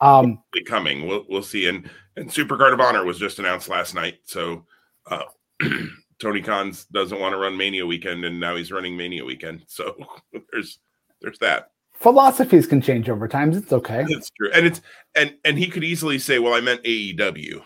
Um, 0.00 0.42
coming, 0.66 1.06
we'll 1.06 1.24
we'll 1.28 1.42
see. 1.42 1.66
And 1.68 1.88
and 2.16 2.28
Supercard 2.28 2.74
of 2.74 2.80
Honor 2.80 3.04
was 3.04 3.18
just 3.18 3.38
announced 3.38 3.70
last 3.70 3.94
night. 3.94 4.18
So 4.24 4.66
uh, 5.10 5.24
Tony 6.18 6.42
Khan's 6.42 6.84
doesn't 6.86 7.20
want 7.20 7.32
to 7.32 7.38
run 7.38 7.56
Mania 7.56 7.86
weekend, 7.86 8.24
and 8.26 8.38
now 8.38 8.54
he's 8.54 8.70
running 8.70 8.98
Mania 8.98 9.24
weekend. 9.24 9.64
So 9.66 9.96
there's 10.52 10.78
there's 11.22 11.38
that 11.38 11.70
philosophies 11.94 12.66
can 12.66 12.80
change 12.80 13.08
over 13.08 13.26
time. 13.26 13.52
It's 13.52 13.72
okay. 13.72 14.04
It's 14.08 14.30
true, 14.30 14.50
and 14.52 14.66
it's 14.66 14.80
and 15.14 15.34
and 15.44 15.58
he 15.58 15.68
could 15.68 15.84
easily 15.84 16.18
say, 16.18 16.38
"Well, 16.38 16.54
I 16.54 16.60
meant 16.60 16.82
AEW." 16.84 17.62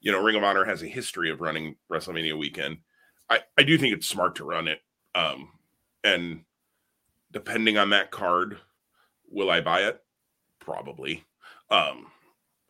You 0.00 0.12
know, 0.12 0.22
Ring 0.22 0.36
of 0.36 0.44
Honor 0.44 0.64
has 0.64 0.82
a 0.82 0.86
history 0.86 1.30
of 1.30 1.40
running 1.40 1.76
WrestleMania 1.90 2.38
weekend. 2.38 2.78
I 3.30 3.40
I 3.56 3.62
do 3.62 3.78
think 3.78 3.94
it's 3.94 4.06
smart 4.06 4.36
to 4.36 4.44
run 4.44 4.68
it, 4.68 4.80
um, 5.14 5.50
and 6.02 6.44
depending 7.32 7.76
on 7.76 7.90
that 7.90 8.10
card, 8.10 8.58
will 9.30 9.50
I 9.50 9.60
buy 9.60 9.82
it? 9.82 10.02
Probably. 10.60 11.24
Um, 11.70 12.06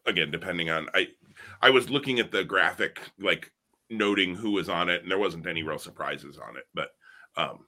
again, 0.07 0.31
depending 0.31 0.71
on 0.71 0.89
I 0.95 1.09
I 1.63 1.71
was 1.71 1.91
looking 1.91 2.19
at 2.19 2.31
the 2.31 2.45
graphic, 2.45 3.01
like 3.19 3.53
noting 3.91 4.35
who 4.35 4.53
was 4.53 4.69
on 4.69 4.89
it, 4.89 5.03
and 5.03 5.11
there 5.11 5.19
wasn't 5.19 5.47
any 5.47 5.63
real 5.63 5.79
surprises 5.79 6.39
on 6.39 6.57
it, 6.57 6.65
but 6.75 6.91
um 7.37 7.67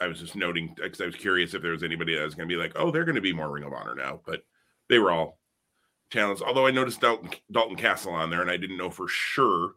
I 0.00 0.06
was 0.06 0.20
just 0.20 0.36
noting 0.36 0.74
because 0.76 1.00
I 1.00 1.06
was 1.06 1.16
curious 1.16 1.54
if 1.54 1.62
there 1.62 1.72
was 1.72 1.82
anybody 1.82 2.14
that 2.14 2.24
was 2.24 2.34
going 2.34 2.48
to 2.48 2.54
be 2.54 2.60
like, 2.60 2.72
oh, 2.76 2.90
they're 2.90 3.04
going 3.04 3.14
to 3.16 3.20
be 3.20 3.32
more 3.32 3.50
Ring 3.50 3.64
of 3.64 3.72
Honor 3.72 3.94
now, 3.94 4.20
but 4.24 4.42
they 4.88 4.98
were 4.98 5.10
all 5.10 5.38
challenged. 6.10 6.42
Although 6.42 6.66
I 6.66 6.70
noticed 6.70 7.00
Dalton, 7.00 7.30
Dalton 7.50 7.76
Castle 7.76 8.12
on 8.12 8.30
there, 8.30 8.42
and 8.42 8.50
I 8.50 8.56
didn't 8.56 8.76
know 8.78 8.90
for 8.90 9.08
sure 9.08 9.72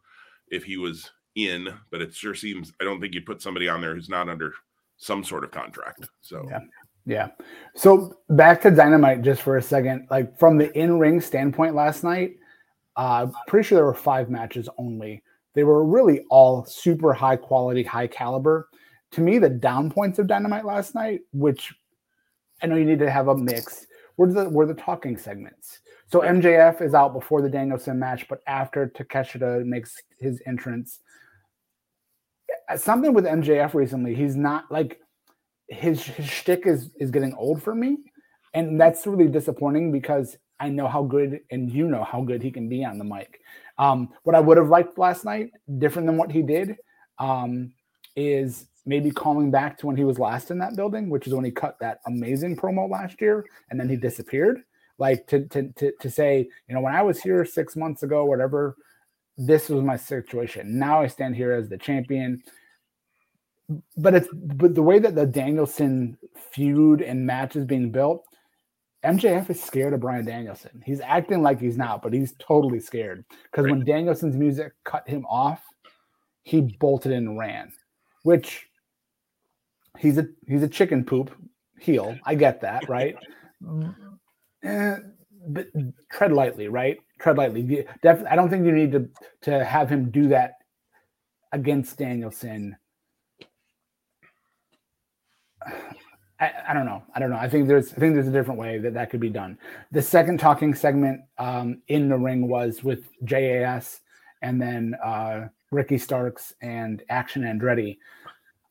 if 0.49 0.63
he 0.63 0.77
was 0.77 1.09
in, 1.35 1.73
but 1.89 2.01
it 2.01 2.13
sure 2.13 2.35
seems 2.35 2.73
I 2.81 2.83
don't 2.83 2.99
think 2.99 3.13
you'd 3.13 3.25
put 3.25 3.41
somebody 3.41 3.67
on 3.67 3.81
there 3.81 3.95
who's 3.95 4.09
not 4.09 4.29
under 4.29 4.53
some 4.97 5.23
sort 5.23 5.43
of 5.43 5.51
contract. 5.51 6.07
So 6.21 6.45
yeah. 6.49 6.59
Yeah. 7.05 7.29
So 7.75 8.19
back 8.29 8.61
to 8.61 8.69
Dynamite 8.69 9.23
just 9.23 9.41
for 9.41 9.57
a 9.57 9.61
second. 9.61 10.07
Like 10.11 10.37
from 10.37 10.57
the 10.57 10.71
in-ring 10.77 11.19
standpoint 11.19 11.73
last 11.73 12.03
night, 12.03 12.33
uh 12.95 13.27
pretty 13.47 13.67
sure 13.67 13.77
there 13.77 13.85
were 13.85 13.93
five 13.93 14.29
matches 14.29 14.69
only. 14.77 15.23
They 15.55 15.63
were 15.63 15.83
really 15.83 16.25
all 16.29 16.63
super 16.65 17.11
high 17.13 17.37
quality, 17.37 17.81
high 17.81 18.07
caliber 18.07 18.69
to 19.11 19.21
me, 19.21 19.39
the 19.39 19.49
down 19.49 19.91
points 19.91 20.19
of 20.19 20.27
Dynamite 20.27 20.65
last 20.65 20.95
night, 20.95 21.21
which 21.33 21.73
I 22.61 22.67
know 22.67 22.75
you 22.75 22.85
need 22.85 22.99
to 22.99 23.11
have 23.11 23.27
a 23.27 23.37
mix, 23.37 23.87
were 24.17 24.31
the 24.31 24.49
were 24.49 24.65
the 24.65 24.73
talking 24.73 25.17
segments. 25.17 25.79
So 26.07 26.21
MJF 26.21 26.81
is 26.81 26.93
out 26.93 27.13
before 27.13 27.41
the 27.41 27.49
Danielson 27.49 27.97
match, 27.99 28.27
but 28.27 28.41
after 28.47 28.87
Takeshita 28.87 29.65
makes 29.65 30.01
his 30.19 30.41
entrance. 30.45 30.99
Uh, 32.69 32.77
something 32.77 33.13
with 33.13 33.25
MJF 33.25 33.73
recently, 33.73 34.13
he's 34.13 34.35
not 34.35 34.69
like 34.71 34.99
his 35.67 36.03
his 36.03 36.27
shtick 36.27 36.65
is 36.65 36.91
is 36.99 37.11
getting 37.11 37.33
old 37.33 37.61
for 37.61 37.75
me, 37.75 37.97
and 38.53 38.79
that's 38.79 39.07
really 39.07 39.27
disappointing 39.27 39.91
because 39.91 40.37
I 40.59 40.69
know 40.69 40.87
how 40.87 41.03
good 41.03 41.41
and 41.49 41.71
you 41.71 41.87
know 41.87 42.03
how 42.03 42.21
good 42.21 42.41
he 42.41 42.51
can 42.51 42.69
be 42.69 42.85
on 42.85 42.97
the 42.97 43.03
mic. 43.03 43.41
Um, 43.77 44.09
what 44.23 44.35
I 44.35 44.39
would 44.39 44.57
have 44.57 44.69
liked 44.69 44.97
last 44.97 45.25
night, 45.25 45.51
different 45.79 46.05
than 46.05 46.17
what 46.17 46.31
he 46.31 46.43
did, 46.43 46.77
um, 47.17 47.73
is 48.15 48.67
maybe 48.85 49.11
calling 49.11 49.51
back 49.51 49.77
to 49.77 49.87
when 49.87 49.95
he 49.95 50.03
was 50.03 50.19
last 50.19 50.51
in 50.51 50.57
that 50.59 50.75
building, 50.75 51.09
which 51.09 51.27
is 51.27 51.33
when 51.33 51.45
he 51.45 51.51
cut 51.51 51.77
that 51.79 51.99
amazing 52.07 52.55
promo 52.55 52.89
last 52.89 53.21
year 53.21 53.45
and 53.69 53.79
then 53.79 53.89
he 53.89 53.95
disappeared. 53.95 54.63
Like 54.97 55.27
to 55.27 55.47
to 55.47 55.71
to, 55.73 55.91
to 55.99 56.09
say, 56.09 56.47
you 56.67 56.75
know, 56.75 56.81
when 56.81 56.93
I 56.93 57.01
was 57.01 57.21
here 57.21 57.43
six 57.45 57.75
months 57.75 58.03
ago, 58.03 58.25
whatever, 58.25 58.75
this 59.37 59.69
was 59.69 59.83
my 59.83 59.97
situation. 59.97 60.77
Now 60.77 61.01
I 61.01 61.07
stand 61.07 61.35
here 61.35 61.53
as 61.53 61.69
the 61.69 61.77
champion. 61.77 62.43
But 63.97 64.15
it's 64.15 64.27
but 64.33 64.75
the 64.75 64.83
way 64.83 64.99
that 64.99 65.15
the 65.15 65.25
Danielson 65.25 66.17
feud 66.51 67.01
and 67.01 67.25
match 67.25 67.55
is 67.55 67.65
being 67.65 67.91
built, 67.91 68.25
MJF 69.03 69.49
is 69.49 69.63
scared 69.63 69.93
of 69.93 70.01
Bryan 70.01 70.25
Danielson. 70.25 70.83
He's 70.85 71.01
acting 71.01 71.41
like 71.41 71.59
he's 71.59 71.77
not, 71.77 72.01
but 72.01 72.13
he's 72.13 72.33
totally 72.37 72.79
scared. 72.79 73.25
Because 73.43 73.65
right. 73.65 73.71
when 73.71 73.85
Danielson's 73.85 74.35
music 74.35 74.73
cut 74.83 75.07
him 75.07 75.25
off, 75.25 75.63
he 76.43 76.61
bolted 76.79 77.11
and 77.11 77.39
ran, 77.39 77.71
which 78.23 78.67
he's 79.99 80.17
a 80.17 80.27
he's 80.47 80.63
a 80.63 80.67
chicken 80.67 81.03
poop 81.03 81.31
heel. 81.79 82.17
I 82.25 82.35
get 82.35 82.61
that, 82.61 82.87
right? 82.89 83.15
eh, 84.63 84.95
but 85.47 85.67
tread 86.11 86.31
lightly, 86.31 86.67
right? 86.67 86.97
Tread 87.19 87.37
lightly. 87.37 87.85
Def, 88.01 88.23
I 88.29 88.35
don't 88.35 88.49
think 88.49 88.65
you 88.65 88.71
need 88.71 88.91
to 88.91 89.09
to 89.43 89.63
have 89.63 89.89
him 89.89 90.11
do 90.11 90.27
that 90.29 90.53
against 91.51 91.97
Danielson. 91.97 92.77
I, 96.39 96.51
I, 96.69 96.73
don't 96.73 96.85
know. 96.87 97.03
I 97.13 97.19
don't 97.19 97.29
know. 97.29 97.37
I 97.37 97.47
think 97.47 97.67
there's 97.67 97.93
I 97.93 97.97
think 97.97 98.15
there's 98.15 98.27
a 98.27 98.31
different 98.31 98.59
way 98.59 98.79
that 98.79 98.95
that 98.95 99.11
could 99.11 99.19
be 99.19 99.29
done. 99.29 99.59
The 99.91 100.01
second 100.01 100.39
talking 100.39 100.73
segment 100.73 101.21
um, 101.37 101.83
in 101.87 102.09
the 102.09 102.17
ring 102.17 102.47
was 102.47 102.83
with 102.83 103.07
JAS 103.23 104.01
and 104.41 104.59
then 104.59 104.95
uh, 105.05 105.49
Ricky 105.69 105.99
Starks 105.99 106.53
and 106.61 107.03
Action 107.09 107.43
Andretti 107.43 107.97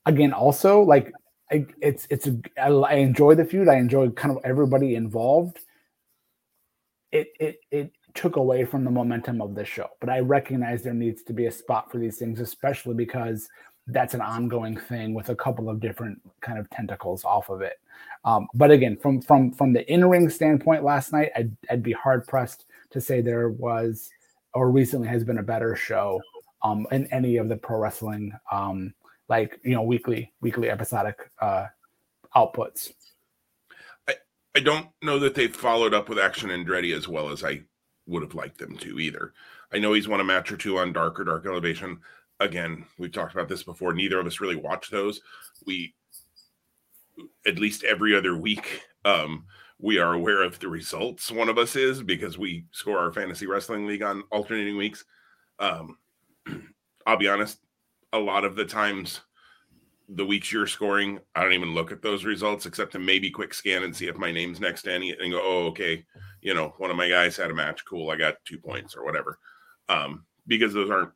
again, 0.06 0.32
also 0.32 0.82
like 0.82 1.12
I, 1.50 1.66
it's 1.80 2.06
it's 2.10 2.26
a, 2.26 2.38
I, 2.60 2.68
I 2.68 2.92
enjoy 2.94 3.34
the 3.34 3.44
feud. 3.44 3.68
I 3.68 3.76
enjoy 3.76 4.10
kind 4.10 4.36
of 4.36 4.42
everybody 4.44 4.94
involved. 4.94 5.58
It 7.12 7.28
it 7.40 7.60
it 7.70 7.92
took 8.14 8.36
away 8.36 8.64
from 8.64 8.84
the 8.84 8.90
momentum 8.90 9.40
of 9.40 9.54
the 9.54 9.64
show, 9.64 9.88
but 10.00 10.08
I 10.08 10.20
recognize 10.20 10.82
there 10.82 10.94
needs 10.94 11.22
to 11.24 11.32
be 11.32 11.46
a 11.46 11.52
spot 11.52 11.90
for 11.90 11.98
these 11.98 12.18
things, 12.18 12.40
especially 12.40 12.94
because 12.94 13.48
that's 13.86 14.14
an 14.14 14.20
ongoing 14.20 14.76
thing 14.76 15.14
with 15.14 15.30
a 15.30 15.34
couple 15.34 15.68
of 15.68 15.80
different 15.80 16.20
kind 16.40 16.58
of 16.58 16.68
tentacles 16.70 17.24
off 17.24 17.48
of 17.50 17.60
it. 17.60 17.80
Um, 18.24 18.46
but 18.54 18.70
again, 18.70 18.96
from 18.96 19.20
from 19.20 19.52
from 19.52 19.72
the 19.72 19.90
in 19.92 20.08
ring 20.08 20.28
standpoint, 20.30 20.84
last 20.84 21.12
night 21.12 21.30
I'd, 21.36 21.56
I'd 21.70 21.82
be 21.82 21.92
hard 21.92 22.26
pressed 22.26 22.66
to 22.90 23.00
say 23.00 23.20
there 23.20 23.50
was 23.50 24.10
or 24.54 24.70
recently 24.70 25.08
has 25.08 25.24
been 25.24 25.38
a 25.38 25.42
better 25.42 25.74
show 25.76 26.20
um, 26.62 26.86
in 26.92 27.06
any 27.06 27.36
of 27.36 27.48
the 27.48 27.56
pro 27.56 27.78
wrestling 27.78 28.32
um, 28.50 28.92
like 29.30 29.58
you 29.62 29.74
know 29.74 29.82
weekly 29.82 30.32
weekly 30.42 30.68
episodic 30.68 31.30
uh 31.40 31.66
outputs 32.36 32.92
I, 34.06 34.14
I 34.54 34.60
don't 34.60 34.88
know 35.02 35.18
that 35.20 35.34
they've 35.34 35.54
followed 35.54 35.94
up 35.94 36.08
with 36.08 36.18
Action 36.18 36.50
Andretti 36.50 36.94
as 36.94 37.08
well 37.08 37.30
as 37.30 37.42
I 37.42 37.62
would 38.06 38.22
have 38.22 38.34
liked 38.34 38.58
them 38.58 38.76
to 38.78 38.98
either. 38.98 39.32
I 39.72 39.78
know 39.78 39.92
he's 39.92 40.08
won 40.08 40.20
a 40.20 40.24
match 40.24 40.50
or 40.50 40.56
two 40.56 40.78
on 40.78 40.92
Dark 40.92 41.18
or 41.20 41.24
Dark 41.24 41.46
Elevation. 41.46 42.00
Again, 42.40 42.84
we've 42.98 43.12
talked 43.12 43.34
about 43.34 43.48
this 43.48 43.62
before. 43.62 43.92
Neither 43.92 44.18
of 44.18 44.26
us 44.26 44.40
really 44.40 44.56
watch 44.56 44.90
those. 44.90 45.20
We 45.66 45.94
at 47.46 47.58
least 47.58 47.84
every 47.84 48.16
other 48.16 48.36
week 48.36 48.82
um, 49.04 49.44
we 49.78 49.98
are 49.98 50.14
aware 50.14 50.42
of 50.42 50.58
the 50.58 50.68
results. 50.68 51.30
One 51.30 51.48
of 51.48 51.58
us 51.58 51.76
is 51.76 52.02
because 52.02 52.36
we 52.36 52.64
score 52.72 52.98
our 52.98 53.12
fantasy 53.12 53.46
wrestling 53.46 53.86
league 53.86 54.02
on 54.02 54.24
alternating 54.30 54.76
weeks. 54.76 55.04
Um, 55.58 55.96
I'll 57.06 57.16
be 57.16 57.28
honest, 57.28 57.58
a 58.12 58.18
lot 58.18 58.44
of 58.44 58.56
the 58.56 58.64
times, 58.64 59.20
the 60.08 60.26
weeks 60.26 60.52
you're 60.52 60.66
scoring, 60.66 61.20
I 61.34 61.42
don't 61.42 61.52
even 61.52 61.74
look 61.74 61.92
at 61.92 62.02
those 62.02 62.24
results 62.24 62.66
except 62.66 62.92
to 62.92 62.98
maybe 62.98 63.30
quick 63.30 63.54
scan 63.54 63.84
and 63.84 63.94
see 63.94 64.08
if 64.08 64.16
my 64.16 64.32
name's 64.32 64.60
next 64.60 64.82
to 64.82 64.92
any 64.92 65.10
and 65.10 65.32
go, 65.32 65.40
oh, 65.42 65.66
okay, 65.68 66.04
you 66.40 66.54
know, 66.54 66.74
one 66.78 66.90
of 66.90 66.96
my 66.96 67.08
guys 67.08 67.36
had 67.36 67.50
a 67.50 67.54
match. 67.54 67.84
Cool. 67.84 68.10
I 68.10 68.16
got 68.16 68.44
two 68.44 68.58
points 68.58 68.96
or 68.96 69.04
whatever. 69.04 69.38
Um, 69.88 70.24
because 70.46 70.74
those 70.74 70.90
aren't, 70.90 71.10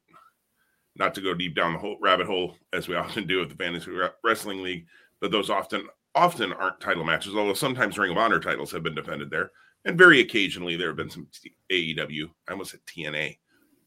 not 0.97 1.13
to 1.15 1.21
go 1.21 1.35
deep 1.35 1.57
down 1.57 1.73
the 1.73 1.79
whole 1.79 1.99
rabbit 2.01 2.27
hole 2.27 2.57
as 2.73 2.87
we 2.87 2.95
often 2.95 3.27
do 3.27 3.41
with 3.41 3.49
the 3.49 3.57
fantasy 3.57 3.91
wrestling 4.23 4.63
league, 4.63 4.87
but 5.21 5.31
those 5.31 5.51
often 5.51 5.89
often 6.15 6.53
aren't 6.53 6.81
title 6.81 7.05
matches, 7.05 7.35
although 7.35 7.55
sometimes 7.55 7.99
Ring 7.99 8.13
of 8.13 8.19
Honor 8.19 8.39
titles 8.39 8.71
have 8.71 8.85
been 8.85 8.95
defended 8.95 9.31
there. 9.31 9.51
And 9.85 9.99
very 9.99 10.21
occasionally 10.21 10.77
there 10.77 10.89
have 10.89 10.97
been 10.97 11.11
some 11.11 11.27
AEW, 11.71 12.31
I 12.49 12.53
almost 12.53 12.71
said 12.71 12.81
TNA. 12.87 13.39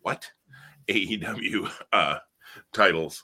What? 0.02 0.30
AEW 0.90 1.72
uh, 1.94 2.18
titles 2.74 3.24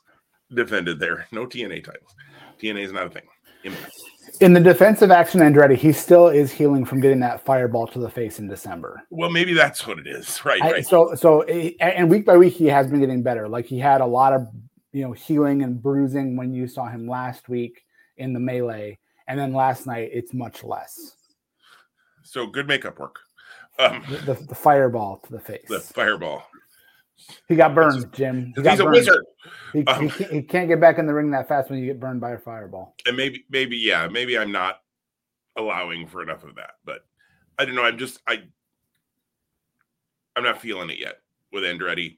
defended 0.53 0.99
there. 0.99 1.27
No 1.31 1.45
TNA 1.45 1.83
titles. 1.83 2.15
TNA 2.59 2.85
is 2.85 2.91
not 2.91 3.07
a 3.07 3.09
thing. 3.09 3.23
In 4.41 4.53
the 4.53 4.59
defense 4.59 5.01
of 5.01 5.11
Action 5.11 5.39
Andretti, 5.39 5.75
he 5.75 5.91
still 5.91 6.27
is 6.27 6.51
healing 6.51 6.85
from 6.85 6.99
getting 6.99 7.19
that 7.21 7.45
fireball 7.45 7.87
to 7.87 7.99
the 7.99 8.09
face 8.09 8.39
in 8.39 8.47
December. 8.47 9.01
Well, 9.09 9.29
maybe 9.29 9.53
that's 9.53 9.85
what 9.87 9.99
it 9.99 10.07
is, 10.07 10.43
right? 10.43 10.61
I, 10.61 10.71
right. 10.71 10.85
So, 10.85 11.15
so, 11.15 11.43
and 11.43 12.09
week 12.09 12.25
by 12.25 12.35
week, 12.37 12.53
he 12.53 12.65
has 12.65 12.87
been 12.87 12.99
getting 12.99 13.23
better. 13.23 13.47
Like 13.47 13.65
he 13.65 13.79
had 13.79 14.01
a 14.01 14.05
lot 14.05 14.33
of, 14.33 14.47
you 14.91 15.03
know, 15.03 15.11
healing 15.11 15.61
and 15.61 15.81
bruising 15.81 16.35
when 16.35 16.53
you 16.53 16.67
saw 16.67 16.87
him 16.87 17.07
last 17.07 17.47
week 17.47 17.83
in 18.17 18.33
the 18.33 18.39
melee, 18.39 18.99
and 19.27 19.39
then 19.39 19.53
last 19.53 19.87
night 19.87 20.09
it's 20.11 20.33
much 20.33 20.63
less. 20.63 21.15
So 22.23 22.47
good 22.47 22.67
makeup 22.67 22.99
work. 22.99 23.19
Um, 23.79 24.03
the, 24.09 24.17
the, 24.17 24.33
the 24.45 24.55
fireball 24.55 25.17
to 25.25 25.31
the 25.31 25.39
face. 25.39 25.65
The 25.67 25.79
fireball. 25.79 26.45
He 27.47 27.55
got 27.55 27.75
burned, 27.75 28.11
Jim. 28.13 28.53
He 28.55 28.61
he's 28.61 28.79
a 28.79 28.83
burned. 28.83 28.95
wizard. 28.95 29.25
He, 29.71 29.85
um, 29.85 30.03
he, 30.03 30.09
can't, 30.09 30.31
he, 30.31 30.41
can't, 30.41 30.67
get 30.67 30.81
back 30.81 30.97
in 30.97 31.05
the 31.05 31.13
ring 31.13 31.31
that 31.31 31.47
fast 31.47 31.69
when 31.69 31.79
you 31.79 31.85
get 31.85 31.99
burned 31.99 32.21
by 32.21 32.31
a 32.31 32.37
fireball. 32.37 32.95
And 33.05 33.15
maybe, 33.15 33.45
maybe, 33.49 33.77
yeah, 33.77 34.07
maybe 34.07 34.37
I'm 34.37 34.51
not 34.51 34.81
allowing 35.55 36.07
for 36.07 36.21
enough 36.21 36.43
of 36.43 36.55
that, 36.55 36.71
but 36.85 37.05
I 37.57 37.65
don't 37.65 37.75
know. 37.75 37.83
I'm 37.83 37.97
just, 37.97 38.19
I, 38.27 38.43
I'm 40.35 40.43
not 40.43 40.61
feeling 40.61 40.89
it 40.89 40.99
yet 40.99 41.17
with 41.51 41.63
Andretti. 41.63 42.17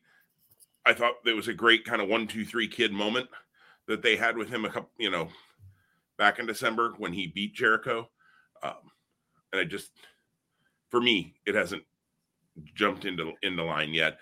I 0.85 0.93
thought 0.93 1.23
there 1.23 1.35
was 1.35 1.47
a 1.47 1.53
great 1.53 1.83
kind 1.85 2.01
of 2.01 2.07
one, 2.07 2.27
two, 2.27 2.45
three 2.45 2.67
kid 2.67 2.91
moment 2.91 3.27
that 3.87 4.01
they 4.01 4.15
had 4.15 4.37
with 4.37 4.49
him 4.49 4.65
a 4.65 4.69
couple, 4.69 4.91
you 4.97 5.09
know, 5.09 5.29
back 6.17 6.39
in 6.39 6.45
December 6.45 6.93
when 6.97 7.13
he 7.13 7.27
beat 7.27 7.53
Jericho. 7.53 8.09
Um, 8.63 8.91
and 9.51 9.59
I 9.59 9.63
just, 9.65 9.91
for 10.89 11.01
me, 11.01 11.35
it 11.45 11.55
hasn't 11.55 11.83
jumped 12.73 13.05
into 13.05 13.33
in 13.43 13.55
the 13.55 13.63
line 13.63 13.93
yet. 13.93 14.17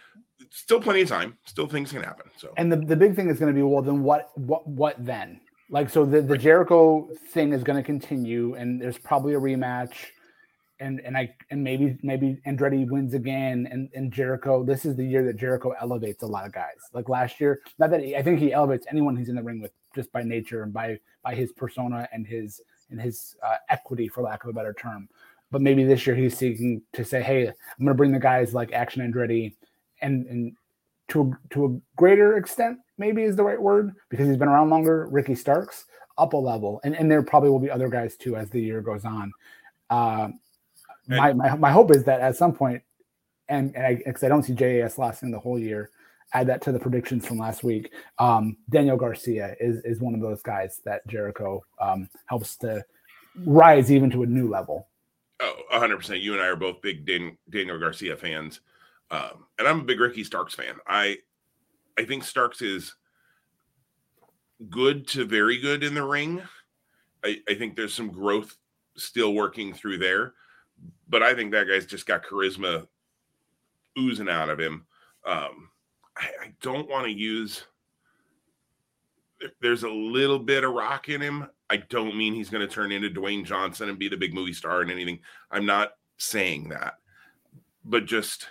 Still 0.49 0.81
plenty 0.81 1.01
of 1.01 1.09
time. 1.09 1.37
Still 1.45 1.67
things 1.67 1.91
can 1.91 2.03
happen. 2.03 2.29
So 2.37 2.53
and 2.57 2.71
the, 2.71 2.77
the 2.77 2.95
big 2.95 3.15
thing 3.15 3.29
is 3.29 3.39
going 3.39 3.53
to 3.53 3.55
be 3.55 3.63
well 3.63 3.81
then 3.81 4.03
what 4.03 4.29
what 4.37 4.67
what 4.67 5.03
then? 5.03 5.41
Like 5.69 5.89
so 5.89 6.05
the 6.05 6.21
the 6.21 6.37
Jericho 6.37 7.09
thing 7.31 7.53
is 7.53 7.63
going 7.63 7.77
to 7.77 7.83
continue 7.83 8.55
and 8.55 8.81
there's 8.81 8.97
probably 8.97 9.33
a 9.33 9.39
rematch 9.39 9.93
and 10.79 10.99
and 11.01 11.17
I 11.17 11.33
and 11.49 11.63
maybe 11.63 11.97
maybe 12.03 12.39
Andretti 12.45 12.89
wins 12.89 13.13
again 13.13 13.67
and 13.71 13.89
and 13.93 14.11
Jericho 14.11 14.63
this 14.63 14.85
is 14.85 14.95
the 14.95 15.05
year 15.05 15.23
that 15.25 15.37
Jericho 15.37 15.73
elevates 15.81 16.23
a 16.23 16.27
lot 16.27 16.45
of 16.45 16.51
guys. 16.51 16.77
Like 16.93 17.09
last 17.09 17.39
year, 17.39 17.61
not 17.79 17.89
that 17.91 18.03
he, 18.03 18.15
I 18.15 18.21
think 18.21 18.39
he 18.39 18.53
elevates 18.53 18.85
anyone 18.89 19.15
he's 19.15 19.29
in 19.29 19.35
the 19.35 19.43
ring 19.43 19.61
with 19.61 19.71
just 19.95 20.11
by 20.11 20.23
nature 20.23 20.63
and 20.63 20.73
by 20.73 20.99
by 21.23 21.35
his 21.35 21.51
persona 21.53 22.07
and 22.11 22.27
his 22.27 22.61
and 22.89 22.99
his 22.99 23.35
uh, 23.43 23.55
equity 23.69 24.07
for 24.07 24.21
lack 24.21 24.43
of 24.43 24.49
a 24.49 24.53
better 24.53 24.73
term 24.73 25.07
but 25.53 25.61
maybe 25.61 25.83
this 25.83 26.05
year 26.07 26.15
he's 26.15 26.35
seeking 26.35 26.81
to 26.93 27.05
say, 27.05 27.21
"Hey, 27.21 27.47
I'm 27.47 27.53
going 27.79 27.89
to 27.89 27.93
bring 27.93 28.11
the 28.11 28.19
guys 28.19 28.55
like 28.55 28.73
Action 28.73 29.03
Andretti, 29.03 29.53
and 30.01 30.25
and 30.25 30.55
to 31.09 31.21
a, 31.21 31.53
to 31.53 31.65
a 31.65 31.79
greater 31.95 32.37
extent, 32.37 32.79
maybe 32.97 33.21
is 33.21 33.35
the 33.35 33.43
right 33.43 33.61
word 33.61 33.93
because 34.09 34.27
he's 34.27 34.37
been 34.37 34.47
around 34.47 34.71
longer. 34.71 35.07
Ricky 35.11 35.35
Starks 35.35 35.85
up 36.17 36.33
a 36.33 36.37
level, 36.37 36.81
and 36.83 36.95
and 36.95 37.09
there 37.09 37.21
probably 37.21 37.51
will 37.51 37.59
be 37.59 37.69
other 37.69 37.87
guys 37.87 38.17
too 38.17 38.35
as 38.35 38.49
the 38.49 38.59
year 38.59 38.81
goes 38.81 39.05
on. 39.05 39.31
Uh, 39.91 40.29
my, 41.07 41.33
my 41.33 41.55
my 41.55 41.71
hope 41.71 41.95
is 41.95 42.03
that 42.05 42.19
at 42.19 42.35
some 42.35 42.53
point, 42.53 42.81
and 43.47 43.75
and 43.75 43.85
I 43.85 43.95
because 44.03 44.23
I 44.23 44.29
don't 44.29 44.41
see 44.41 44.53
JAS 44.53 44.97
lasting 44.97 45.29
the 45.29 45.39
whole 45.39 45.59
year. 45.59 45.91
Add 46.33 46.47
that 46.47 46.63
to 46.63 46.71
the 46.71 46.79
predictions 46.79 47.27
from 47.27 47.37
last 47.37 47.63
week. 47.63 47.93
Um, 48.17 48.57
Daniel 48.71 48.97
Garcia 48.97 49.55
is 49.59 49.85
is 49.85 49.99
one 49.99 50.15
of 50.15 50.21
those 50.21 50.41
guys 50.41 50.81
that 50.83 51.05
Jericho 51.05 51.63
um, 51.79 52.09
helps 52.25 52.57
to 52.57 52.83
rise 53.45 53.91
even 53.91 54.09
to 54.09 54.23
a 54.23 54.25
new 54.25 54.49
level. 54.49 54.87
Oh, 55.71 55.79
100%. 55.79 56.21
You 56.21 56.33
and 56.33 56.41
I 56.41 56.47
are 56.47 56.55
both 56.55 56.81
big 56.81 57.05
Dan- 57.05 57.37
Daniel 57.49 57.79
Garcia 57.79 58.15
fans. 58.15 58.61
Um, 59.11 59.45
and 59.59 59.67
I'm 59.67 59.81
a 59.81 59.83
big 59.83 59.99
Ricky 59.99 60.23
Starks 60.23 60.55
fan. 60.55 60.75
I 60.87 61.17
I 61.97 62.05
think 62.05 62.23
Starks 62.23 62.61
is 62.61 62.95
good 64.69 65.07
to 65.09 65.25
very 65.25 65.59
good 65.59 65.83
in 65.83 65.93
the 65.93 66.03
ring. 66.03 66.41
I, 67.23 67.37
I 67.47 67.53
think 67.53 67.75
there's 67.75 67.93
some 67.93 68.09
growth 68.09 68.57
still 68.97 69.33
working 69.33 69.73
through 69.73 69.99
there, 69.99 70.33
but 71.07 71.21
I 71.21 71.35
think 71.35 71.51
that 71.51 71.67
guy's 71.67 71.85
just 71.85 72.05
got 72.05 72.25
charisma 72.25 72.87
oozing 73.97 74.29
out 74.29 74.49
of 74.49 74.59
him. 74.59 74.85
Um, 75.25 75.69
I, 76.17 76.29
I 76.41 76.53
don't 76.61 76.89
want 76.89 77.05
to 77.05 77.11
use. 77.11 77.65
There's 79.61 79.83
a 79.83 79.89
little 79.89 80.39
bit 80.39 80.63
of 80.63 80.73
rock 80.73 81.09
in 81.09 81.21
him. 81.21 81.47
I 81.73 81.77
don't 81.77 82.15
mean 82.15 82.35
he's 82.35 82.51
going 82.51 82.65
to 82.65 82.71
turn 82.71 82.91
into 82.91 83.09
Dwayne 83.09 83.43
Johnson 83.43 83.89
and 83.89 83.97
be 83.97 84.07
the 84.07 84.15
big 84.15 84.31
movie 84.31 84.53
star 84.53 84.81
and 84.81 84.91
anything. 84.91 85.17
I'm 85.49 85.65
not 85.65 85.93
saying 86.17 86.69
that, 86.69 86.99
but 87.83 88.05
just 88.05 88.47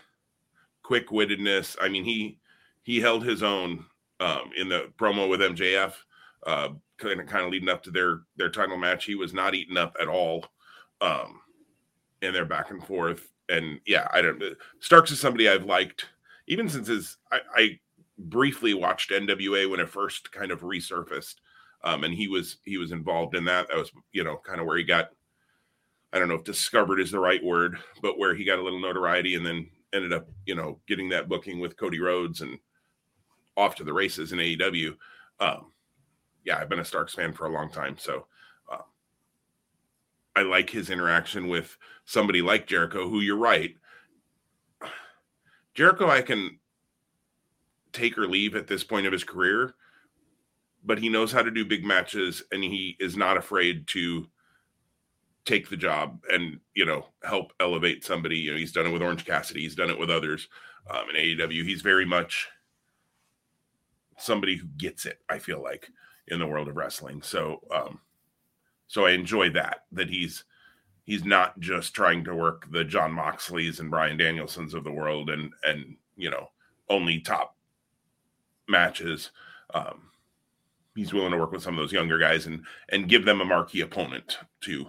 quick 0.82 1.10
wittedness. 1.10 1.76
I 1.80 1.88
mean, 1.88 2.02
he 2.02 2.40
he 2.82 3.00
held 3.00 3.24
his 3.24 3.44
own 3.44 3.84
um, 4.18 4.50
in 4.56 4.68
the 4.68 4.90
promo 4.98 5.28
with 5.28 5.38
MJF, 5.38 5.94
uh, 6.48 6.70
kind 6.98 7.20
of 7.20 7.28
kind 7.28 7.44
of 7.44 7.52
leading 7.52 7.68
up 7.68 7.84
to 7.84 7.92
their 7.92 8.22
their 8.36 8.50
title 8.50 8.76
match. 8.76 9.04
He 9.04 9.14
was 9.14 9.32
not 9.32 9.54
eaten 9.54 9.76
up 9.76 9.96
at 10.00 10.08
all, 10.08 10.44
um, 11.00 11.42
and 12.22 12.34
they're 12.34 12.44
back 12.44 12.72
and 12.72 12.84
forth. 12.84 13.28
And 13.48 13.78
yeah, 13.86 14.08
I 14.12 14.20
don't. 14.20 14.42
Starks 14.80 15.12
is 15.12 15.20
somebody 15.20 15.48
I've 15.48 15.64
liked 15.64 16.06
even 16.48 16.68
since 16.68 16.88
his. 16.88 17.18
I, 17.30 17.38
I 17.54 17.80
briefly 18.18 18.74
watched 18.74 19.12
NWA 19.12 19.70
when 19.70 19.78
it 19.78 19.88
first 19.88 20.32
kind 20.32 20.50
of 20.50 20.62
resurfaced 20.62 21.36
um, 21.84 22.04
and 22.04 22.14
he 22.14 22.28
was 22.28 22.58
he 22.64 22.78
was 22.78 22.92
involved 22.92 23.34
in 23.34 23.44
that. 23.46 23.68
That 23.68 23.76
was 23.76 23.90
you 24.12 24.24
know 24.24 24.40
kind 24.44 24.60
of 24.60 24.66
where 24.66 24.76
he 24.76 24.84
got 24.84 25.10
I 26.12 26.18
don't 26.18 26.28
know 26.28 26.34
if 26.34 26.44
discovered 26.44 27.00
is 27.00 27.10
the 27.10 27.18
right 27.18 27.42
word, 27.42 27.78
but 28.02 28.18
where 28.18 28.34
he 28.34 28.44
got 28.44 28.58
a 28.58 28.62
little 28.62 28.80
notoriety 28.80 29.34
and 29.34 29.44
then 29.44 29.68
ended 29.92 30.12
up 30.12 30.28
you 30.46 30.54
know 30.54 30.78
getting 30.86 31.08
that 31.10 31.28
booking 31.28 31.58
with 31.58 31.76
Cody 31.76 32.00
Rhodes 32.00 32.40
and 32.40 32.58
off 33.56 33.74
to 33.76 33.84
the 33.84 33.92
races 33.92 34.32
in 34.32 34.38
AEW. 34.38 34.96
Um, 35.40 35.72
yeah, 36.44 36.58
I've 36.58 36.68
been 36.68 36.78
a 36.78 36.84
Starks 36.84 37.14
fan 37.14 37.32
for 37.32 37.46
a 37.46 37.52
long 37.52 37.70
time, 37.70 37.96
so 37.98 38.26
uh, 38.70 38.82
I 40.36 40.42
like 40.42 40.70
his 40.70 40.90
interaction 40.90 41.48
with 41.48 41.76
somebody 42.04 42.42
like 42.42 42.66
Jericho, 42.66 43.08
who 43.08 43.20
you're 43.20 43.36
right. 43.36 43.74
Jericho, 45.74 46.08
I 46.08 46.22
can 46.22 46.58
take 47.92 48.16
or 48.16 48.26
leave 48.26 48.56
at 48.56 48.66
this 48.66 48.84
point 48.84 49.06
of 49.06 49.12
his 49.12 49.24
career 49.24 49.74
but 50.84 50.98
he 50.98 51.08
knows 51.08 51.32
how 51.32 51.42
to 51.42 51.50
do 51.50 51.64
big 51.64 51.84
matches 51.84 52.42
and 52.52 52.62
he 52.62 52.96
is 52.98 53.16
not 53.16 53.36
afraid 53.36 53.86
to 53.88 54.26
take 55.44 55.68
the 55.68 55.76
job 55.76 56.22
and 56.32 56.60
you 56.74 56.84
know 56.84 57.06
help 57.24 57.52
elevate 57.60 58.04
somebody. 58.04 58.38
You 58.38 58.52
know 58.52 58.58
he's 58.58 58.72
done 58.72 58.86
it 58.86 58.92
with 58.92 59.02
orange 59.02 59.24
cassidy 59.24 59.62
he's 59.62 59.74
done 59.74 59.90
it 59.90 59.98
with 59.98 60.10
others 60.10 60.48
um, 60.90 61.04
in 61.10 61.16
aew 61.16 61.64
he's 61.64 61.82
very 61.82 62.06
much 62.06 62.48
somebody 64.18 64.56
who 64.56 64.66
gets 64.76 65.04
it 65.06 65.18
i 65.28 65.38
feel 65.38 65.60
like 65.60 65.88
in 66.28 66.38
the 66.38 66.46
world 66.46 66.68
of 66.68 66.76
wrestling. 66.76 67.22
So 67.22 67.60
um 67.74 68.00
so 68.86 69.06
i 69.06 69.10
enjoy 69.12 69.50
that 69.50 69.84
that 69.92 70.10
he's 70.10 70.44
he's 71.04 71.24
not 71.24 71.58
just 71.58 71.94
trying 71.94 72.22
to 72.24 72.34
work 72.34 72.70
the 72.70 72.84
john 72.84 73.12
moxleys 73.12 73.80
and 73.80 73.90
bryan 73.90 74.16
danielsons 74.16 74.74
of 74.74 74.84
the 74.84 74.92
world 74.92 75.30
and 75.30 75.50
and 75.64 75.96
you 76.16 76.30
know 76.30 76.48
only 76.88 77.20
top 77.20 77.56
matches. 78.68 79.30
Um 79.74 80.11
he's 80.94 81.12
willing 81.12 81.32
to 81.32 81.38
work 81.38 81.52
with 81.52 81.62
some 81.62 81.74
of 81.74 81.80
those 81.80 81.92
younger 81.92 82.18
guys 82.18 82.46
and 82.46 82.64
and 82.90 83.08
give 83.08 83.24
them 83.24 83.40
a 83.40 83.44
marquee 83.44 83.80
opponent 83.80 84.38
to 84.62 84.86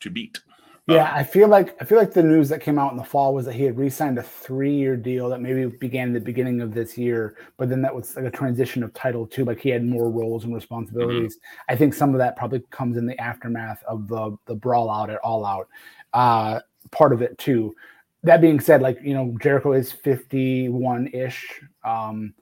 to 0.00 0.10
beat. 0.10 0.40
Yeah, 0.86 1.10
um, 1.10 1.16
I 1.16 1.22
feel 1.22 1.48
like 1.48 1.76
I 1.82 1.84
feel 1.84 1.98
like 1.98 2.14
the 2.14 2.22
news 2.22 2.48
that 2.48 2.62
came 2.62 2.78
out 2.78 2.92
in 2.92 2.96
the 2.96 3.04
fall 3.04 3.34
was 3.34 3.44
that 3.44 3.54
he 3.54 3.64
had 3.64 3.76
re-signed 3.76 4.18
a 4.18 4.22
three-year 4.22 4.96
deal 4.96 5.28
that 5.28 5.40
maybe 5.40 5.66
began 5.66 6.14
the 6.14 6.20
beginning 6.20 6.62
of 6.62 6.72
this 6.72 6.96
year, 6.96 7.36
but 7.58 7.68
then 7.68 7.82
that 7.82 7.94
was 7.94 8.16
like 8.16 8.24
a 8.24 8.30
transition 8.30 8.82
of 8.82 8.94
title 8.94 9.26
too. 9.26 9.44
Like 9.44 9.60
he 9.60 9.68
had 9.68 9.84
more 9.84 10.10
roles 10.10 10.44
and 10.44 10.54
responsibilities. 10.54 11.36
Mm-hmm. 11.36 11.72
I 11.72 11.76
think 11.76 11.92
some 11.92 12.14
of 12.14 12.18
that 12.18 12.36
probably 12.36 12.62
comes 12.70 12.96
in 12.96 13.04
the 13.04 13.20
aftermath 13.20 13.82
of 13.86 14.08
the 14.08 14.36
the 14.46 14.54
brawl 14.54 14.90
out 14.90 15.10
at 15.10 15.18
All 15.18 15.44
Out. 15.44 15.68
Uh, 16.14 16.60
part 16.90 17.12
of 17.12 17.20
it 17.20 17.36
too. 17.36 17.74
That 18.22 18.40
being 18.40 18.58
said, 18.58 18.80
like 18.80 18.98
you 19.02 19.12
know, 19.12 19.36
Jericho 19.42 19.74
is 19.74 19.92
fifty-one-ish. 19.92 21.60
Um, 21.84 22.32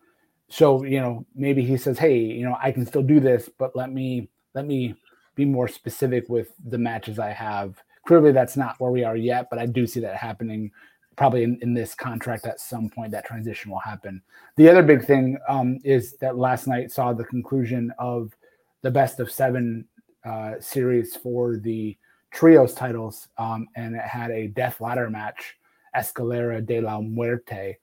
so 0.48 0.85
you 0.85 1.00
know, 1.00 1.26
maybe 1.35 1.62
he 1.64 1.76
says, 1.76 1.98
"Hey, 1.98 2.18
you 2.18 2.44
know, 2.44 2.56
I 2.62 2.72
can 2.72 2.87
still 2.87 3.02
do 3.02 3.20
this, 3.20 3.48
but 3.59 3.74
let 3.74 3.92
me 3.92 4.30
let 4.54 4.66
me 4.66 4.94
be 5.35 5.44
more 5.44 5.68
specific 5.68 6.28
with 6.28 6.52
the 6.64 6.78
matches 6.78 7.18
I 7.18 7.30
have." 7.30 7.82
Clearly, 8.06 8.32
that's 8.32 8.56
not 8.56 8.76
where 8.78 8.92
we 8.92 9.04
are 9.04 9.16
yet, 9.16 9.48
but 9.50 9.59
I 9.59 9.66
do 9.66 9.87
see 9.87 10.00
that 10.00 10.16
happening 10.16 10.70
probably 11.16 11.42
in, 11.42 11.59
in 11.62 11.74
this 11.74 11.94
contract 11.94 12.46
at 12.46 12.61
some 12.61 12.88
point. 12.88 13.11
That 13.11 13.24
transition 13.24 13.70
will 13.70 13.80
happen. 13.80 14.22
The 14.56 14.68
other 14.68 14.82
big 14.82 15.04
thing 15.04 15.38
um, 15.48 15.78
is 15.82 16.16
that 16.18 16.37
last 16.37 16.66
night 16.66 16.92
saw 16.92 17.12
the 17.12 17.24
conclusion 17.24 17.92
of 17.98 18.37
the 18.82 18.90
best 18.90 19.18
of 19.18 19.30
seven 19.30 19.87
uh, 20.24 20.54
series 20.61 21.16
for 21.16 21.56
the 21.56 21.96
trios 22.32 22.74
titles, 22.74 23.28
um, 23.38 23.66
and 23.76 23.96
it 23.96 24.02
had 24.02 24.30
a 24.30 24.48
death 24.48 24.80
ladder 24.80 25.09
match, 25.11 25.56
Escalera 25.96 26.64
de 26.64 26.80
la 26.80 27.00
Muerte. 27.00 27.78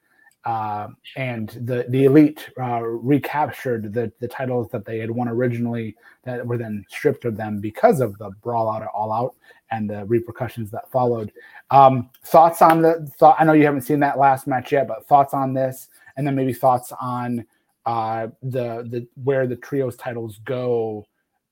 Uh, 0.45 0.89
and 1.15 1.49
the 1.65 1.85
the 1.87 2.03
elite 2.03 2.49
uh, 2.59 2.81
recaptured 2.81 3.93
the 3.93 4.11
the 4.19 4.27
titles 4.27 4.67
that 4.71 4.83
they 4.83 4.99
had 4.99 5.09
won 5.09 5.29
originally 5.29 5.95
that 6.23 6.45
were 6.45 6.57
then 6.57 6.85
stripped 6.89 7.23
of 7.23 7.37
them 7.37 7.61
because 7.61 8.01
of 8.01 8.17
the 8.17 8.29
brawl 8.41 8.69
out 8.69 8.81
at 8.81 8.89
all 8.89 9.11
out 9.11 9.35
and 9.71 9.89
the 9.89 10.05
repercussions 10.05 10.69
that 10.69 10.91
followed. 10.91 11.31
Um, 11.71 12.09
thoughts 12.25 12.61
on 12.61 12.81
the 12.81 13.09
thought? 13.17 13.37
I 13.39 13.45
know 13.45 13.53
you 13.53 13.65
haven't 13.65 13.81
seen 13.81 14.01
that 14.01 14.19
last 14.19 14.45
match 14.45 14.71
yet, 14.71 14.87
but 14.87 15.07
thoughts 15.07 15.33
on 15.33 15.53
this, 15.53 15.87
and 16.17 16.27
then 16.27 16.35
maybe 16.35 16.53
thoughts 16.53 16.91
on 16.99 17.45
uh, 17.85 18.27
the 18.41 18.87
the 18.89 19.07
where 19.23 19.47
the 19.47 19.55
trios 19.55 19.95
titles 19.95 20.39
go 20.43 21.05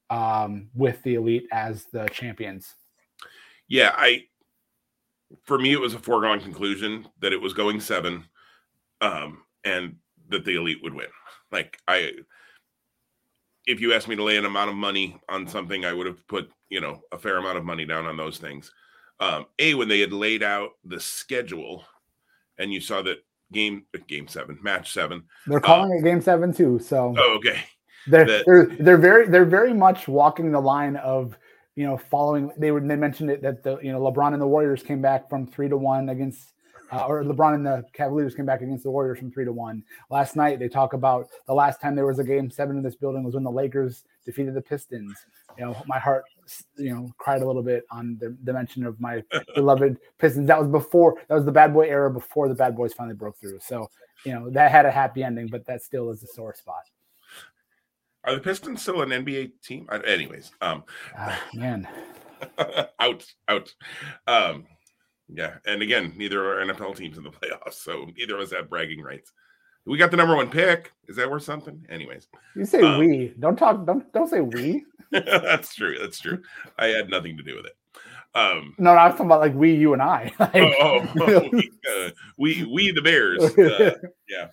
um, 0.10 0.70
with 0.76 1.02
the 1.04 1.16
elite 1.16 1.48
as 1.52 1.86
the 1.86 2.08
champions. 2.10 2.76
Yeah, 3.68 3.94
I 3.96 4.26
for 5.44 5.58
me 5.58 5.74
it 5.74 5.80
was 5.80 5.94
a 5.94 6.00
foregone 6.00 6.42
conclusion 6.42 7.08
that 7.22 7.34
it 7.34 7.42
was 7.42 7.54
going 7.54 7.80
seven, 7.80 8.26
um, 9.02 9.44
and 9.64 9.96
that 10.30 10.46
the 10.46 10.56
elite 10.56 10.80
would 10.82 10.94
win. 10.94 11.08
Like 11.52 11.78
I 11.88 12.12
if 13.68 13.80
you 13.80 13.94
asked 13.94 14.08
me 14.08 14.16
to 14.16 14.24
lay 14.24 14.38
an 14.38 14.46
amount 14.46 14.70
of 14.70 14.76
money 14.76 15.20
on 15.30 15.48
something, 15.48 15.86
I 15.86 15.94
would 15.94 16.08
have 16.08 16.26
put, 16.28 16.52
you 16.70 16.82
know, 16.82 17.02
a 17.12 17.18
fair 17.18 17.38
amount 17.38 17.58
of 17.58 17.66
money 17.66 17.86
down 17.86 18.06
on 18.06 18.18
those 18.18 18.38
things. 18.38 18.72
Um, 19.20 19.46
a 19.60 19.76
when 19.76 19.88
they 19.88 20.00
had 20.00 20.14
laid 20.14 20.42
out 20.42 20.72
the 20.84 21.00
schedule, 21.00 21.86
and 22.58 22.74
you 22.74 22.82
saw 22.82 23.02
that 23.04 23.18
game 23.52 23.86
game 24.08 24.28
seven, 24.28 24.58
match 24.64 24.94
seven. 24.94 25.24
They're 25.46 25.60
calling 25.60 25.92
uh, 25.92 25.96
it 25.96 26.04
game 26.04 26.22
seven 26.22 26.54
too. 26.54 26.80
So 26.80 27.14
oh, 27.18 27.36
okay. 27.38 27.64
They're, 28.08 28.26
that, 28.26 28.46
they're 28.48 28.66
they're 28.66 28.98
very 28.98 29.28
they're 29.28 29.46
very 29.46 29.74
much 29.74 30.08
walking 30.08 30.52
the 30.52 30.60
line 30.60 30.96
of 30.96 31.38
you 31.76 31.86
know 31.86 31.98
following. 31.98 32.52
They 32.58 32.72
were 32.72 32.82
they 32.82 32.96
mentioned 32.96 33.30
it 33.30 33.44
that 33.44 33.62
the 33.62 33.78
you 33.84 33.92
know 33.92 34.02
LeBron 34.02 34.34
and 34.34 34.42
the 34.42 34.48
Warriors 34.48 34.82
came 34.82 35.04
back 35.04 35.30
from 35.30 35.46
three 35.46 35.70
to 35.70 35.78
one 35.78 36.10
against 36.10 36.52
uh, 36.92 37.06
or 37.06 37.24
LeBron 37.24 37.56
and 37.56 37.66
the 37.66 37.86
Cavaliers 37.94 38.36
came 38.36 38.46
back 38.46 38.62
against 38.62 38.84
the 38.84 38.92
Warriors 38.92 39.20
from 39.20 39.32
three 39.32 39.46
to 39.46 39.54
one. 39.54 39.84
Last 40.10 40.36
night, 40.36 40.60
they 40.60 40.68
talk 40.68 40.94
about 40.94 41.30
the 41.48 41.54
last 41.54 41.82
time 41.82 41.96
there 41.96 42.06
was 42.06 42.20
a 42.20 42.24
game 42.24 42.50
seven 42.52 42.78
in 42.78 42.84
this 42.84 42.96
building 42.96 43.24
was 43.24 43.34
when 43.34 43.44
the 43.44 43.52
Lakers 43.52 44.04
defeated 44.26 44.54
the 44.54 44.62
Pistons. 44.62 45.18
You 45.58 45.66
know, 45.66 45.84
my 45.88 46.00
heart, 46.00 46.24
you 46.78 46.94
know, 46.94 47.12
cried 47.18 47.42
a 47.42 47.48
little 47.48 47.64
bit 47.64 47.86
on 47.92 48.18
the, 48.20 48.36
the 48.44 48.54
mention 48.54 48.86
of 48.86 49.00
my 49.00 49.24
beloved 49.56 49.98
Pistons. 50.18 50.48
That 50.48 50.60
was 50.60 50.68
before, 50.68 51.16
that 51.28 51.36
was 51.36 51.46
the 51.46 51.52
bad 51.52 51.74
boy 51.74 51.88
era 51.88 52.12
before 52.12 52.50
the 52.50 52.56
bad 52.56 52.76
boys 52.76 52.94
finally 52.94 53.16
broke 53.16 53.38
through. 53.40 53.60
So, 53.60 53.90
you 54.26 54.34
know, 54.34 54.50
that 54.50 54.72
had 54.72 54.86
a 54.86 54.92
happy 54.92 55.24
ending, 55.24 55.48
but 55.48 55.66
that 55.66 55.82
still 55.82 56.10
is 56.12 56.24
a 56.24 56.28
sore 56.28 56.54
spot. 56.54 56.84
Are 58.24 58.36
the 58.36 58.42
Pistons 58.42 58.82
still 58.82 59.02
an 59.02 59.10
NBA 59.10 59.54
team? 59.64 59.90
Anyways, 60.06 60.52
um, 60.62 60.84
uh, 61.18 61.36
man, 61.54 61.88
out, 63.00 63.26
out. 63.48 63.74
Um, 64.28 64.66
yeah, 65.34 65.56
and 65.66 65.82
again, 65.82 66.14
neither 66.18 66.44
are 66.46 66.66
NFL 66.66 66.96
teams 66.96 67.18
in 67.18 67.24
the 67.24 67.30
playoffs, 67.32 67.74
so 67.74 68.08
neither 68.18 68.36
of 68.36 68.42
us 68.42 68.52
have 68.52 68.70
bragging 68.70 69.02
rights. 69.02 69.32
We 69.86 69.98
got 69.98 70.12
the 70.12 70.18
number 70.18 70.36
one 70.36 70.50
pick. 70.50 70.92
Is 71.08 71.16
that 71.16 71.30
worth 71.30 71.44
something? 71.44 71.86
Anyways, 71.90 72.28
you 72.56 72.66
say 72.66 72.82
um, 72.82 73.00
we. 73.00 73.34
Don't 73.40 73.58
talk. 73.58 73.86
Don't 73.86 74.12
don't 74.14 74.30
say 74.30 74.42
we. 74.42 74.86
that's 75.12 75.74
true. 75.74 75.98
That's 76.00 76.20
true. 76.20 76.42
I 76.78 76.88
had 76.88 77.10
nothing 77.10 77.38
to 77.38 77.44
do 77.44 77.56
with 77.56 77.66
it. 77.66 77.74
Um, 78.34 78.76
no, 78.78 78.94
no, 78.94 79.00
I 79.00 79.08
was 79.08 79.14
talking 79.14 79.26
about 79.26 79.42
like 79.42 79.56
we, 79.56 79.74
you, 79.74 79.94
and 79.94 80.02
I. 80.02 80.32
like, 80.40 80.56
oh, 80.56 80.74
oh, 80.80 81.10
oh 81.20 81.50
we, 81.52 81.72
uh, 81.90 82.10
we, 82.38 82.64
we, 82.72 82.92
the 82.92 83.02
Bears. 83.02 83.44
Uh, 83.58 83.96
yeah, 84.30 84.48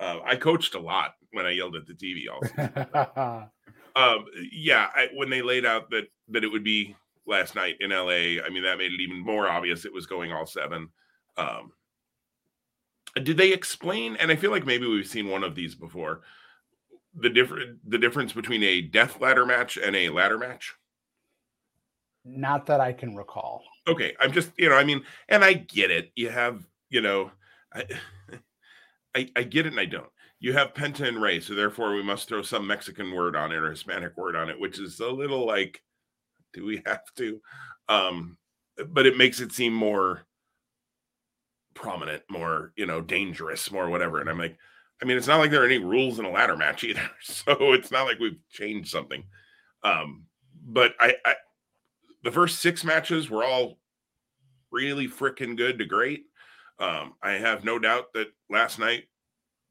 uh, 0.00 0.20
I 0.24 0.36
coached 0.36 0.74
a 0.74 0.80
lot 0.80 1.14
when 1.32 1.46
I 1.46 1.50
yelled 1.50 1.76
at 1.76 1.86
the 1.86 1.94
TV 1.94 2.24
also. 2.28 3.50
um, 3.94 4.24
yeah, 4.52 4.88
I, 4.94 5.08
when 5.14 5.30
they 5.30 5.42
laid 5.42 5.64
out 5.66 5.90
that 5.90 6.08
that 6.28 6.42
it 6.42 6.48
would 6.48 6.64
be 6.64 6.96
last 7.26 7.54
night 7.54 7.76
in 7.80 7.90
LA, 7.90 8.42
I 8.44 8.48
mean, 8.50 8.62
that 8.62 8.78
made 8.78 8.92
it 8.92 9.00
even 9.00 9.18
more 9.18 9.48
obvious 9.48 9.84
it 9.84 9.92
was 9.92 10.06
going 10.06 10.32
all 10.32 10.46
seven. 10.46 10.88
Um, 11.36 11.72
did 13.22 13.36
they 13.36 13.52
explain? 13.52 14.16
And 14.16 14.30
I 14.30 14.36
feel 14.36 14.50
like 14.50 14.66
maybe 14.66 14.86
we've 14.86 15.06
seen 15.06 15.28
one 15.28 15.44
of 15.44 15.54
these 15.54 15.74
before. 15.74 16.22
The 17.18 17.30
different 17.30 17.78
the 17.88 17.98
difference 17.98 18.32
between 18.32 18.62
a 18.62 18.82
death 18.82 19.20
ladder 19.20 19.46
match 19.46 19.78
and 19.78 19.96
a 19.96 20.10
ladder 20.10 20.36
match. 20.36 20.74
Not 22.24 22.66
that 22.66 22.80
I 22.80 22.92
can 22.92 23.16
recall. 23.16 23.62
Okay, 23.88 24.14
I'm 24.20 24.32
just 24.32 24.50
you 24.58 24.68
know 24.68 24.76
I 24.76 24.84
mean, 24.84 25.02
and 25.28 25.42
I 25.42 25.54
get 25.54 25.90
it. 25.90 26.12
You 26.14 26.28
have 26.28 26.66
you 26.90 27.00
know, 27.00 27.30
I 27.72 27.84
I, 29.14 29.30
I 29.34 29.42
get 29.44 29.64
it 29.64 29.72
and 29.72 29.80
I 29.80 29.86
don't. 29.86 30.10
You 30.38 30.52
have 30.52 30.74
Penta 30.74 31.08
and 31.08 31.22
Rey, 31.22 31.40
so 31.40 31.54
therefore 31.54 31.94
we 31.94 32.02
must 32.02 32.28
throw 32.28 32.42
some 32.42 32.66
Mexican 32.66 33.14
word 33.14 33.34
on 33.34 33.50
it 33.50 33.56
or 33.56 33.70
Hispanic 33.70 34.14
word 34.18 34.36
on 34.36 34.50
it, 34.50 34.60
which 34.60 34.78
is 34.78 35.00
a 35.00 35.08
little 35.08 35.46
like 35.46 35.82
do 36.56 36.64
we 36.64 36.82
have 36.86 37.04
to? 37.16 37.40
Um, 37.88 38.38
but 38.88 39.06
it 39.06 39.16
makes 39.16 39.40
it 39.40 39.52
seem 39.52 39.72
more 39.72 40.26
prominent, 41.74 42.22
more, 42.28 42.72
you 42.76 42.86
know, 42.86 43.00
dangerous, 43.00 43.70
more 43.70 43.88
whatever. 43.90 44.20
And 44.20 44.28
I'm 44.28 44.38
like, 44.38 44.56
I 45.00 45.04
mean, 45.04 45.18
it's 45.18 45.26
not 45.26 45.38
like 45.38 45.50
there 45.50 45.62
are 45.62 45.66
any 45.66 45.78
rules 45.78 46.18
in 46.18 46.24
a 46.24 46.30
ladder 46.30 46.56
match 46.56 46.82
either. 46.84 47.08
So 47.22 47.72
it's 47.74 47.90
not 47.90 48.04
like 48.04 48.18
we've 48.18 48.40
changed 48.50 48.90
something. 48.90 49.22
Um, 49.84 50.24
but 50.64 50.94
I, 50.98 51.14
I 51.24 51.34
the 52.24 52.32
first 52.32 52.60
six 52.60 52.82
matches 52.82 53.30
were 53.30 53.44
all 53.44 53.78
really 54.72 55.06
freaking 55.06 55.56
good 55.56 55.78
to 55.78 55.84
great. 55.84 56.24
Um, 56.78 57.14
I 57.22 57.32
have 57.32 57.64
no 57.64 57.78
doubt 57.78 58.12
that 58.14 58.28
last 58.50 58.78
night 58.78 59.04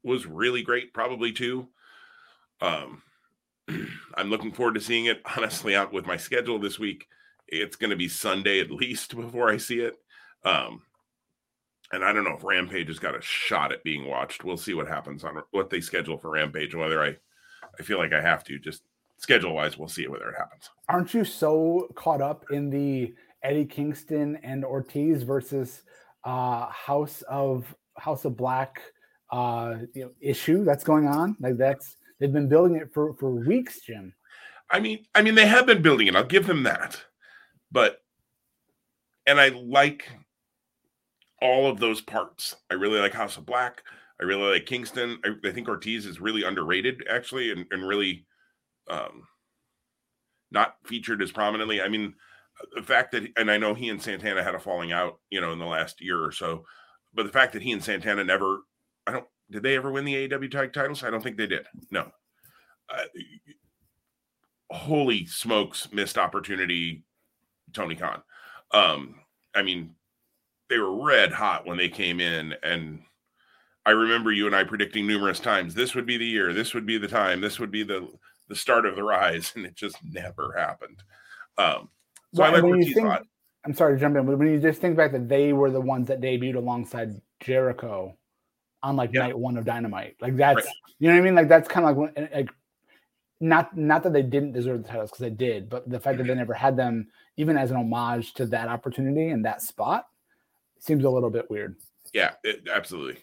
was 0.02 0.26
really 0.26 0.62
great, 0.62 0.94
probably 0.94 1.32
too. 1.32 1.68
Um, 2.60 3.02
I'm 4.14 4.30
looking 4.30 4.52
forward 4.52 4.74
to 4.74 4.80
seeing 4.80 5.06
it. 5.06 5.22
Honestly, 5.36 5.76
out 5.76 5.92
with 5.92 6.06
my 6.06 6.16
schedule 6.16 6.58
this 6.58 6.78
week, 6.78 7.06
it's 7.48 7.76
going 7.76 7.90
to 7.90 7.96
be 7.96 8.08
Sunday 8.08 8.60
at 8.60 8.70
least 8.70 9.16
before 9.16 9.50
I 9.50 9.56
see 9.56 9.80
it. 9.80 9.96
Um, 10.44 10.82
and 11.92 12.04
I 12.04 12.12
don't 12.12 12.24
know 12.24 12.36
if 12.36 12.44
Rampage 12.44 12.88
has 12.88 12.98
got 12.98 13.16
a 13.16 13.22
shot 13.22 13.72
at 13.72 13.84
being 13.84 14.08
watched. 14.08 14.44
We'll 14.44 14.56
see 14.56 14.74
what 14.74 14.88
happens 14.88 15.22
on 15.22 15.40
what 15.52 15.70
they 15.70 15.80
schedule 15.80 16.18
for 16.18 16.30
Rampage 16.30 16.72
and 16.72 16.82
whether 16.82 17.02
I, 17.02 17.16
I 17.78 17.82
feel 17.82 17.98
like 17.98 18.12
I 18.12 18.20
have 18.20 18.42
to 18.44 18.58
just 18.58 18.82
schedule 19.18 19.54
wise. 19.54 19.78
We'll 19.78 19.88
see 19.88 20.08
whether 20.08 20.28
it 20.28 20.36
happens. 20.36 20.68
Aren't 20.88 21.14
you 21.14 21.24
so 21.24 21.88
caught 21.94 22.20
up 22.20 22.44
in 22.50 22.70
the 22.70 23.14
Eddie 23.42 23.66
Kingston 23.66 24.36
and 24.42 24.64
Ortiz 24.64 25.22
versus 25.22 25.82
uh, 26.24 26.66
House 26.66 27.22
of 27.28 27.72
House 27.96 28.24
of 28.24 28.36
Black 28.36 28.80
uh, 29.30 29.76
you 29.94 30.04
know, 30.04 30.10
issue 30.20 30.64
that's 30.64 30.84
going 30.84 31.06
on? 31.06 31.36
Like 31.38 31.56
that's 31.56 31.96
They've 32.18 32.32
been 32.32 32.48
building 32.48 32.76
it 32.76 32.92
for 32.92 33.14
for 33.14 33.30
weeks, 33.30 33.80
Jim. 33.80 34.14
I 34.70 34.80
mean, 34.80 35.04
I 35.14 35.22
mean, 35.22 35.34
they 35.34 35.46
have 35.46 35.66
been 35.66 35.82
building 35.82 36.06
it. 36.06 36.16
I'll 36.16 36.24
give 36.24 36.46
them 36.46 36.62
that. 36.64 37.00
But 37.70 38.02
and 39.26 39.40
I 39.40 39.48
like 39.48 40.08
all 41.42 41.68
of 41.68 41.78
those 41.78 42.00
parts. 42.00 42.56
I 42.70 42.74
really 42.74 43.00
like 43.00 43.12
House 43.12 43.36
of 43.36 43.46
Black. 43.46 43.82
I 44.20 44.24
really 44.24 44.52
like 44.52 44.66
Kingston. 44.66 45.18
I, 45.24 45.48
I 45.48 45.52
think 45.52 45.68
Ortiz 45.68 46.06
is 46.06 46.20
really 46.20 46.42
underrated, 46.42 47.04
actually, 47.10 47.52
and, 47.52 47.66
and 47.70 47.86
really 47.86 48.24
um, 48.88 49.24
not 50.50 50.76
featured 50.84 51.20
as 51.22 51.32
prominently. 51.32 51.82
I 51.82 51.88
mean, 51.88 52.14
the 52.74 52.82
fact 52.82 53.12
that, 53.12 53.24
and 53.36 53.50
I 53.50 53.58
know 53.58 53.74
he 53.74 53.90
and 53.90 54.00
Santana 54.00 54.42
had 54.42 54.54
a 54.54 54.58
falling 54.58 54.92
out, 54.92 55.18
you 55.30 55.40
know, 55.40 55.52
in 55.52 55.58
the 55.58 55.66
last 55.66 56.00
year 56.00 56.24
or 56.24 56.32
so, 56.32 56.64
but 57.12 57.26
the 57.26 57.32
fact 57.32 57.52
that 57.52 57.62
he 57.62 57.72
and 57.72 57.84
Santana 57.84 58.24
never, 58.24 58.60
I 59.06 59.12
don't, 59.12 59.26
did 59.50 59.62
they 59.62 59.76
ever 59.76 59.90
win 59.90 60.04
the 60.04 60.28
AEW 60.28 60.50
tag 60.50 60.72
titles? 60.72 61.02
I 61.02 61.10
don't 61.10 61.22
think 61.22 61.36
they 61.36 61.46
did. 61.46 61.66
No. 61.90 62.10
Uh, 62.88 63.04
holy 64.70 65.26
smokes, 65.26 65.88
missed 65.92 66.18
opportunity, 66.18 67.04
Tony 67.72 67.94
Khan. 67.94 68.22
Um, 68.72 69.16
I 69.54 69.62
mean, 69.62 69.94
they 70.68 70.78
were 70.78 71.04
red 71.04 71.32
hot 71.32 71.66
when 71.66 71.76
they 71.76 71.88
came 71.88 72.20
in, 72.20 72.54
and 72.62 73.00
I 73.84 73.90
remember 73.90 74.32
you 74.32 74.46
and 74.46 74.56
I 74.56 74.64
predicting 74.64 75.06
numerous 75.06 75.38
times 75.38 75.74
this 75.74 75.94
would 75.94 76.06
be 76.06 76.16
the 76.16 76.26
year, 76.26 76.52
this 76.52 76.74
would 76.74 76.86
be 76.86 76.98
the 76.98 77.08
time, 77.08 77.40
this 77.40 77.58
would 77.60 77.70
be 77.70 77.82
the 77.82 78.08
the 78.48 78.56
start 78.56 78.86
of 78.86 78.94
the 78.94 79.02
rise, 79.02 79.52
and 79.56 79.64
it 79.64 79.74
just 79.74 79.96
never 80.04 80.54
happened. 80.56 81.02
Um, 81.58 81.88
so 82.34 82.42
well, 82.42 82.50
I 82.50 82.54
like 82.54 82.64
what 82.64 82.78
you 82.78 82.94
think, 82.94 83.08
I'm 83.64 83.74
sorry 83.74 83.94
to 83.94 84.00
jump 84.00 84.16
in, 84.16 84.26
but 84.26 84.38
when 84.38 84.48
you 84.48 84.60
just 84.60 84.80
think 84.80 84.96
back 84.96 85.12
that 85.12 85.28
they 85.28 85.52
were 85.52 85.70
the 85.70 85.80
ones 85.80 86.06
that 86.08 86.20
debuted 86.20 86.56
alongside 86.56 87.20
Jericho 87.40 88.16
on 88.86 88.96
like 88.96 89.12
yeah. 89.12 89.20
night 89.20 89.38
one 89.38 89.56
of 89.56 89.64
Dynamite, 89.64 90.16
like 90.20 90.36
that's 90.36 90.64
right. 90.64 90.74
you 90.98 91.08
know 91.08 91.14
what 91.14 91.20
I 91.20 91.24
mean. 91.24 91.34
Like 91.34 91.48
that's 91.48 91.68
kind 91.68 91.86
of 91.86 91.96
like 91.96 92.30
like 92.32 92.50
not 93.40 93.76
not 93.76 94.02
that 94.04 94.12
they 94.12 94.22
didn't 94.22 94.52
deserve 94.52 94.82
the 94.82 94.88
titles 94.88 95.10
because 95.10 95.22
they 95.22 95.30
did, 95.30 95.68
but 95.68 95.88
the 95.88 96.00
fact 96.00 96.18
that 96.18 96.24
they 96.24 96.30
mm-hmm. 96.30 96.38
never 96.38 96.54
had 96.54 96.76
them 96.76 97.08
even 97.36 97.58
as 97.58 97.70
an 97.70 97.76
homage 97.76 98.34
to 98.34 98.46
that 98.46 98.68
opportunity 98.68 99.28
and 99.28 99.44
that 99.44 99.60
spot 99.60 100.06
seems 100.78 101.04
a 101.04 101.10
little 101.10 101.30
bit 101.30 101.50
weird. 101.50 101.76
Yeah, 102.14 102.32
it, 102.44 102.68
absolutely. 102.72 103.22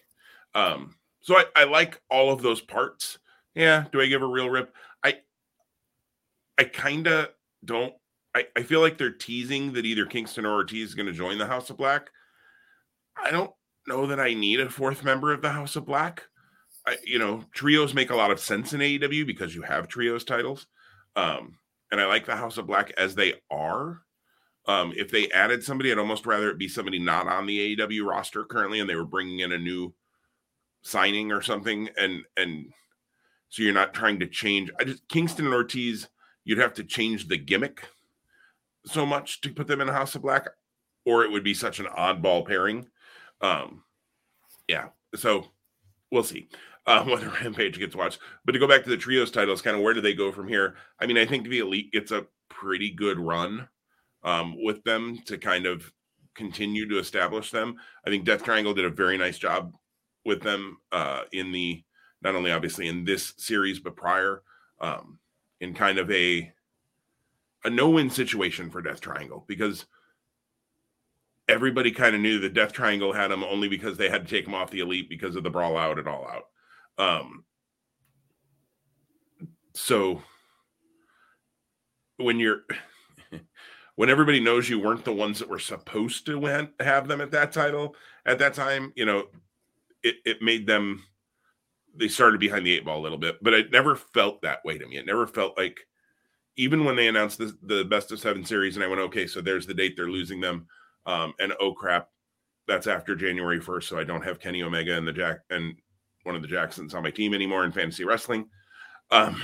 Um, 0.54 0.96
so 1.20 1.36
I, 1.36 1.44
I 1.56 1.64
like 1.64 2.00
all 2.10 2.30
of 2.30 2.42
those 2.42 2.60
parts. 2.60 3.18
Yeah. 3.54 3.84
Do 3.90 4.00
I 4.00 4.06
give 4.06 4.22
a 4.22 4.26
real 4.26 4.50
rip? 4.50 4.74
I 5.02 5.18
I 6.58 6.64
kind 6.64 7.06
of 7.08 7.30
don't. 7.64 7.94
I, 8.36 8.46
I 8.56 8.62
feel 8.62 8.80
like 8.80 8.98
they're 8.98 9.10
teasing 9.10 9.72
that 9.72 9.86
either 9.86 10.06
Kingston 10.06 10.44
or 10.44 10.52
Ortiz 10.52 10.88
is 10.88 10.94
going 10.94 11.06
to 11.06 11.12
join 11.12 11.38
the 11.38 11.46
House 11.46 11.70
of 11.70 11.76
Black. 11.76 12.10
I 13.16 13.30
don't 13.30 13.52
know 13.86 14.06
that 14.06 14.20
I 14.20 14.34
need 14.34 14.60
a 14.60 14.70
fourth 14.70 15.04
member 15.04 15.32
of 15.32 15.42
the 15.42 15.50
House 15.50 15.76
of 15.76 15.86
Black. 15.86 16.24
I, 16.86 16.96
you 17.04 17.18
know, 17.18 17.44
trios 17.52 17.94
make 17.94 18.10
a 18.10 18.16
lot 18.16 18.30
of 18.30 18.40
sense 18.40 18.72
in 18.72 18.80
AEW 18.80 19.26
because 19.26 19.54
you 19.54 19.62
have 19.62 19.88
trios 19.88 20.24
titles. 20.24 20.66
Um, 21.16 21.58
and 21.90 22.00
I 22.00 22.06
like 22.06 22.26
the 22.26 22.36
House 22.36 22.58
of 22.58 22.66
Black 22.66 22.92
as 22.98 23.14
they 23.14 23.34
are. 23.50 24.02
Um, 24.66 24.92
if 24.96 25.10
they 25.10 25.30
added 25.30 25.62
somebody, 25.62 25.92
I'd 25.92 25.98
almost 25.98 26.26
rather 26.26 26.50
it 26.50 26.58
be 26.58 26.68
somebody 26.68 26.98
not 26.98 27.28
on 27.28 27.46
the 27.46 27.76
AEW 27.76 28.06
roster 28.06 28.44
currently, 28.44 28.80
and 28.80 28.88
they 28.88 28.96
were 28.96 29.04
bringing 29.04 29.40
in 29.40 29.52
a 29.52 29.58
new 29.58 29.94
signing 30.82 31.32
or 31.32 31.42
something, 31.42 31.88
and 31.98 32.22
and 32.36 32.72
so 33.50 33.62
you're 33.62 33.74
not 33.74 33.94
trying 33.94 34.18
to 34.20 34.26
change. 34.26 34.70
I 34.80 34.84
just 34.84 35.06
Kingston 35.08 35.44
and 35.44 35.54
Ortiz, 35.54 36.08
you'd 36.44 36.58
have 36.58 36.74
to 36.74 36.84
change 36.84 37.28
the 37.28 37.36
gimmick 37.36 37.88
so 38.86 39.04
much 39.04 39.40
to 39.42 39.52
put 39.52 39.66
them 39.66 39.80
in 39.80 39.88
a 39.88 39.92
House 39.92 40.14
of 40.14 40.22
Black, 40.22 40.48
or 41.04 41.24
it 41.24 41.30
would 41.30 41.44
be 41.44 41.54
such 41.54 41.78
an 41.78 41.86
oddball 41.86 42.46
pairing. 42.46 42.86
Um, 43.44 43.82
yeah, 44.68 44.88
so 45.14 45.46
we'll 46.10 46.24
see 46.24 46.48
uh, 46.86 47.04
whether 47.04 47.28
Rampage 47.28 47.78
gets 47.78 47.94
watched. 47.94 48.18
But 48.44 48.52
to 48.52 48.58
go 48.58 48.66
back 48.66 48.84
to 48.84 48.90
the 48.90 48.96
trios 48.96 49.30
titles, 49.30 49.60
kind 49.60 49.76
of 49.76 49.82
where 49.82 49.94
do 49.94 50.00
they 50.00 50.14
go 50.14 50.32
from 50.32 50.48
here? 50.48 50.76
I 50.98 51.06
mean, 51.06 51.18
I 51.18 51.26
think 51.26 51.46
the 51.46 51.58
Elite 51.58 51.92
gets 51.92 52.10
a 52.10 52.26
pretty 52.48 52.90
good 52.90 53.18
run 53.18 53.68
um, 54.22 54.56
with 54.64 54.82
them 54.84 55.18
to 55.26 55.36
kind 55.36 55.66
of 55.66 55.92
continue 56.34 56.88
to 56.88 56.98
establish 56.98 57.50
them. 57.50 57.76
I 58.06 58.10
think 58.10 58.24
Death 58.24 58.42
Triangle 58.42 58.74
did 58.74 58.86
a 58.86 58.90
very 58.90 59.18
nice 59.18 59.38
job 59.38 59.74
with 60.24 60.40
them 60.42 60.78
uh, 60.90 61.22
in 61.32 61.52
the 61.52 61.82
not 62.22 62.34
only 62.34 62.50
obviously 62.50 62.88
in 62.88 63.04
this 63.04 63.34
series 63.36 63.78
but 63.78 63.94
prior 63.94 64.40
um, 64.80 65.18
in 65.60 65.74
kind 65.74 65.98
of 65.98 66.10
a 66.10 66.50
a 67.64 67.70
no-win 67.70 68.08
situation 68.10 68.70
for 68.70 68.80
Death 68.80 69.00
Triangle 69.00 69.44
because 69.46 69.84
everybody 71.48 71.90
kind 71.90 72.14
of 72.14 72.20
knew 72.20 72.38
the 72.38 72.48
Death 72.48 72.72
Triangle 72.72 73.12
had 73.12 73.30
them 73.30 73.44
only 73.44 73.68
because 73.68 73.96
they 73.96 74.08
had 74.08 74.26
to 74.26 74.30
take 74.30 74.44
them 74.44 74.54
off 74.54 74.70
the 74.70 74.80
elite 74.80 75.08
because 75.08 75.36
of 75.36 75.42
the 75.42 75.50
brawl 75.50 75.76
out 75.76 75.98
and 75.98 76.08
all 76.08 76.26
out. 76.26 76.44
Um, 76.96 77.44
so 79.74 80.22
when 82.16 82.38
you're 82.38 82.60
when 83.96 84.10
everybody 84.10 84.40
knows 84.40 84.68
you 84.68 84.78
weren't 84.78 85.04
the 85.04 85.12
ones 85.12 85.38
that 85.38 85.48
were 85.48 85.58
supposed 85.58 86.26
to 86.26 86.38
win, 86.38 86.70
have 86.80 87.08
them 87.08 87.20
at 87.20 87.32
that 87.32 87.52
title 87.52 87.94
at 88.26 88.38
that 88.38 88.54
time, 88.54 88.92
you 88.96 89.04
know, 89.04 89.24
it, 90.02 90.16
it 90.24 90.42
made 90.42 90.66
them 90.66 91.02
they 91.96 92.08
started 92.08 92.40
behind 92.40 92.66
the 92.66 92.72
eight 92.72 92.84
ball 92.84 93.00
a 93.00 93.02
little 93.02 93.18
bit, 93.18 93.36
but 93.42 93.54
it 93.54 93.70
never 93.70 93.94
felt 93.94 94.42
that 94.42 94.64
way 94.64 94.78
to 94.78 94.86
me. 94.86 94.96
It 94.96 95.06
never 95.06 95.26
felt 95.26 95.56
like 95.56 95.78
even 96.56 96.84
when 96.84 96.96
they 96.96 97.08
announced 97.08 97.38
the, 97.38 97.56
the 97.62 97.84
best 97.84 98.12
of 98.12 98.20
seven 98.20 98.44
series, 98.44 98.76
and 98.76 98.84
I 98.84 98.88
went, 98.88 99.00
okay, 99.00 99.26
so 99.26 99.40
there's 99.40 99.66
the 99.66 99.74
date 99.74 99.94
they're 99.96 100.08
losing 100.08 100.40
them. 100.40 100.66
Um, 101.06 101.34
and 101.38 101.52
oh 101.60 101.72
crap, 101.72 102.08
that's 102.66 102.86
after 102.86 103.14
January 103.14 103.60
1st. 103.60 103.84
So 103.84 103.98
I 103.98 104.04
don't 104.04 104.24
have 104.24 104.40
Kenny 104.40 104.62
Omega 104.62 104.96
and 104.96 105.06
the 105.06 105.12
Jack 105.12 105.40
and 105.50 105.74
one 106.22 106.34
of 106.34 106.42
the 106.42 106.48
Jacksons 106.48 106.94
on 106.94 107.02
my 107.02 107.10
team 107.10 107.34
anymore 107.34 107.64
in 107.64 107.72
fantasy 107.72 108.04
wrestling. 108.04 108.46
Um, 109.10 109.42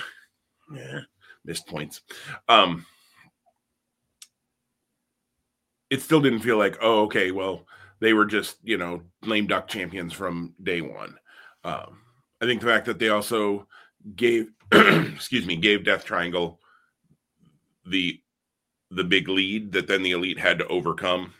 yeah, 0.74 1.00
missed 1.44 1.66
points. 1.66 2.02
Um, 2.48 2.86
it 5.90 6.00
still 6.02 6.20
didn't 6.20 6.40
feel 6.40 6.56
like, 6.56 6.78
oh, 6.80 7.02
okay, 7.02 7.30
well, 7.30 7.66
they 8.00 8.12
were 8.12 8.24
just, 8.24 8.56
you 8.62 8.78
know, 8.78 9.02
lame 9.22 9.46
duck 9.46 9.68
champions 9.68 10.12
from 10.12 10.54
day 10.62 10.80
one. 10.80 11.16
Um, 11.64 11.98
I 12.40 12.46
think 12.46 12.60
the 12.60 12.68
fact 12.68 12.86
that 12.86 12.98
they 12.98 13.10
also 13.10 13.66
gave, 14.16 14.48
excuse 14.72 15.44
me, 15.44 15.56
gave 15.56 15.84
Death 15.84 16.04
Triangle 16.04 16.58
the 17.86 18.20
the 18.92 19.04
big 19.04 19.28
lead 19.28 19.70
that 19.72 19.86
then 19.86 20.02
the 20.02 20.10
elite 20.10 20.38
had 20.38 20.58
to 20.58 20.66
overcome 20.66 21.32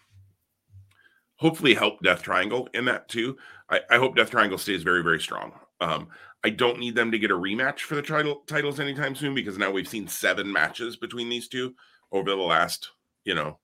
hopefully 1.41 1.75
help 1.75 2.03
Death 2.03 2.23
Triangle 2.23 2.69
in 2.75 2.85
that 2.85 3.09
too. 3.09 3.37
I, 3.71 3.81
I 3.91 3.97
hope 3.97 4.15
Death 4.15 4.31
Triangle 4.31 4.59
stays 4.59 4.83
very, 4.83 5.03
very 5.03 5.21
strong. 5.21 5.53
Um, 5.81 6.09
I 6.45 6.51
don't 6.51 6.79
need 6.79 6.95
them 6.95 7.11
to 7.11 7.19
get 7.19 7.31
a 7.31 7.37
rematch 7.37 7.81
for 7.81 7.95
the 7.95 8.03
title, 8.03 8.43
titles 8.47 8.79
anytime 8.79 9.15
soon 9.15 9.35
because 9.35 9.57
now 9.59 9.71
we've 9.71 9.89
seen 9.89 10.07
seven 10.07 10.53
matches 10.53 10.97
between 10.97 11.29
these 11.29 11.49
two 11.49 11.75
over 12.13 12.31
the 12.31 12.37
last, 12.37 12.91
you 13.25 13.35
know, 13.35 13.59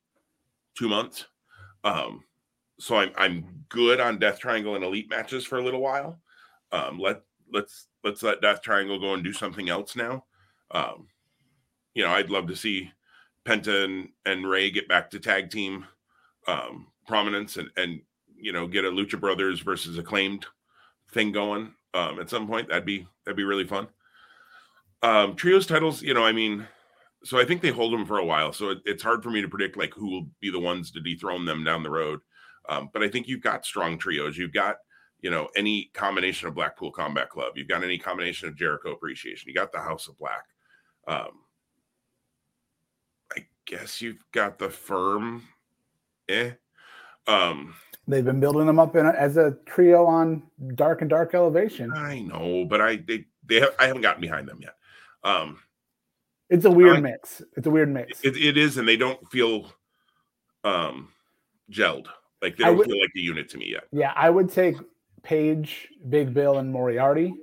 two 0.74 0.88
months. 0.88 1.26
Um, 1.84 2.24
so 2.78 2.96
I'm 2.96 3.12
I'm 3.16 3.64
good 3.68 4.00
on 4.00 4.18
Death 4.18 4.38
Triangle 4.38 4.74
and 4.74 4.84
Elite 4.84 5.10
matches 5.10 5.44
for 5.44 5.58
a 5.58 5.64
little 5.64 5.80
while. 5.80 6.18
Um, 6.72 6.98
let 6.98 7.22
let's 7.52 7.88
let's 8.04 8.22
let 8.22 8.42
Death 8.42 8.62
Triangle 8.62 8.98
go 8.98 9.14
and 9.14 9.24
do 9.24 9.32
something 9.32 9.68
else 9.68 9.96
now. 9.96 10.24
Um, 10.70 11.08
you 11.94 12.04
know, 12.04 12.10
I'd 12.10 12.30
love 12.30 12.46
to 12.48 12.56
see 12.56 12.90
Penta 13.46 13.84
and, 13.84 14.08
and 14.24 14.48
Rey 14.48 14.70
get 14.70 14.88
back 14.88 15.10
to 15.10 15.20
tag 15.20 15.50
team 15.50 15.86
um, 16.46 16.88
prominence 17.06 17.56
and 17.56 17.70
and 17.76 18.00
you 18.36 18.52
know 18.52 18.66
get 18.66 18.84
a 18.84 18.90
Lucha 18.90 19.18
Brothers 19.18 19.60
versus 19.60 19.98
acclaimed 19.98 20.46
thing 21.12 21.32
going 21.32 21.72
um, 21.94 22.20
at 22.20 22.30
some 22.30 22.46
point. 22.46 22.68
That'd 22.68 22.84
be 22.84 23.06
that'd 23.24 23.36
be 23.36 23.44
really 23.44 23.66
fun. 23.66 23.88
Um, 25.02 25.36
trios 25.36 25.66
titles, 25.66 26.02
you 26.02 26.14
know, 26.14 26.24
I 26.24 26.32
mean, 26.32 26.66
so 27.22 27.38
I 27.38 27.44
think 27.44 27.60
they 27.60 27.70
hold 27.70 27.92
them 27.92 28.06
for 28.06 28.18
a 28.18 28.24
while. 28.24 28.52
So 28.52 28.70
it, 28.70 28.78
it's 28.84 29.02
hard 29.02 29.22
for 29.22 29.30
me 29.30 29.42
to 29.42 29.48
predict 29.48 29.76
like 29.76 29.94
who 29.94 30.10
will 30.10 30.26
be 30.40 30.50
the 30.50 30.60
ones 30.60 30.90
to 30.92 31.00
dethrone 31.00 31.44
them 31.44 31.64
down 31.64 31.82
the 31.82 31.90
road. 31.90 32.20
Um, 32.68 32.90
but 32.92 33.02
I 33.02 33.08
think 33.08 33.28
you've 33.28 33.42
got 33.42 33.64
strong 33.64 33.98
trios. 33.98 34.36
You've 34.36 34.52
got 34.52 34.76
you 35.20 35.30
know 35.30 35.48
any 35.56 35.90
combination 35.94 36.48
of 36.48 36.54
Blackpool 36.54 36.90
Combat 36.90 37.28
Club. 37.30 37.52
You've 37.56 37.68
got 37.68 37.84
any 37.84 37.98
combination 37.98 38.48
of 38.48 38.56
Jericho 38.56 38.92
Appreciation. 38.92 39.48
You 39.48 39.54
got 39.54 39.72
the 39.72 39.80
House 39.80 40.08
of 40.08 40.18
Black. 40.18 40.44
Um, 41.06 41.42
I 43.36 43.46
guess 43.66 44.00
you've 44.00 44.24
got 44.32 44.58
the 44.58 44.70
firm. 44.70 45.44
Eh, 46.28 46.52
um, 47.26 47.74
They've 48.08 48.24
been 48.24 48.38
building 48.38 48.66
them 48.66 48.78
up 48.78 48.94
in 48.94 49.04
a, 49.04 49.10
as 49.10 49.36
a 49.36 49.56
trio 49.66 50.06
on 50.06 50.42
Dark 50.76 51.00
and 51.00 51.10
Dark 51.10 51.34
Elevation. 51.34 51.92
I 51.92 52.20
know, 52.20 52.64
but 52.64 52.80
I 52.80 52.96
they 52.96 53.24
they 53.44 53.60
have, 53.60 53.74
I 53.78 53.86
haven't 53.86 54.02
gotten 54.02 54.20
behind 54.20 54.48
them 54.48 54.60
yet. 54.62 54.76
Um, 55.24 55.58
it's 56.48 56.64
a 56.64 56.70
weird 56.70 57.02
mix. 57.02 57.42
It's 57.56 57.66
a 57.66 57.70
weird 57.70 57.92
mix. 57.92 58.20
It, 58.22 58.36
it 58.36 58.56
is, 58.56 58.78
and 58.78 58.86
they 58.86 58.96
don't 58.96 59.28
feel 59.30 59.72
um 60.62 61.08
gelled. 61.70 62.06
Like 62.40 62.56
they 62.56 62.64
don't 62.64 62.76
would, 62.76 62.86
feel 62.86 63.00
like 63.00 63.10
a 63.16 63.20
unit 63.20 63.48
to 63.50 63.58
me 63.58 63.70
yet. 63.72 63.84
Yeah, 63.90 64.12
I 64.14 64.30
would 64.30 64.52
take 64.52 64.76
Page, 65.24 65.88
Big 66.08 66.32
Bill, 66.32 66.58
and 66.58 66.72
Moriarty 66.72 67.34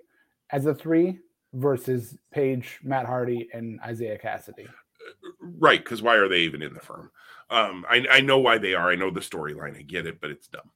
as 0.49 0.65
a 0.65 0.73
three 0.73 1.19
versus 1.51 2.17
Page, 2.31 2.79
Matt 2.83 3.05
Hardy, 3.05 3.49
and 3.53 3.81
Isiah 3.89 4.17
Kassidy. 4.17 4.67
Right, 5.41 5.83
because 5.83 6.01
why 6.01 6.15
are 6.15 6.29
they 6.29 6.39
even 6.39 6.61
in 6.61 6.73
the 6.73 6.79
firm? 6.79 7.11
Um, 7.53 7.85
I, 7.87 8.03
I 8.09 8.21
know 8.21 8.39
why 8.39 8.57
they 8.57 8.73
are. 8.73 8.89
I 8.89 8.95
know 8.95 9.11
the 9.11 9.19
storyline. 9.19 9.77
I 9.77 9.83
get 9.83 10.07
it, 10.07 10.19
but 10.19 10.31
it's 10.31 10.47
dumb. 10.47 10.71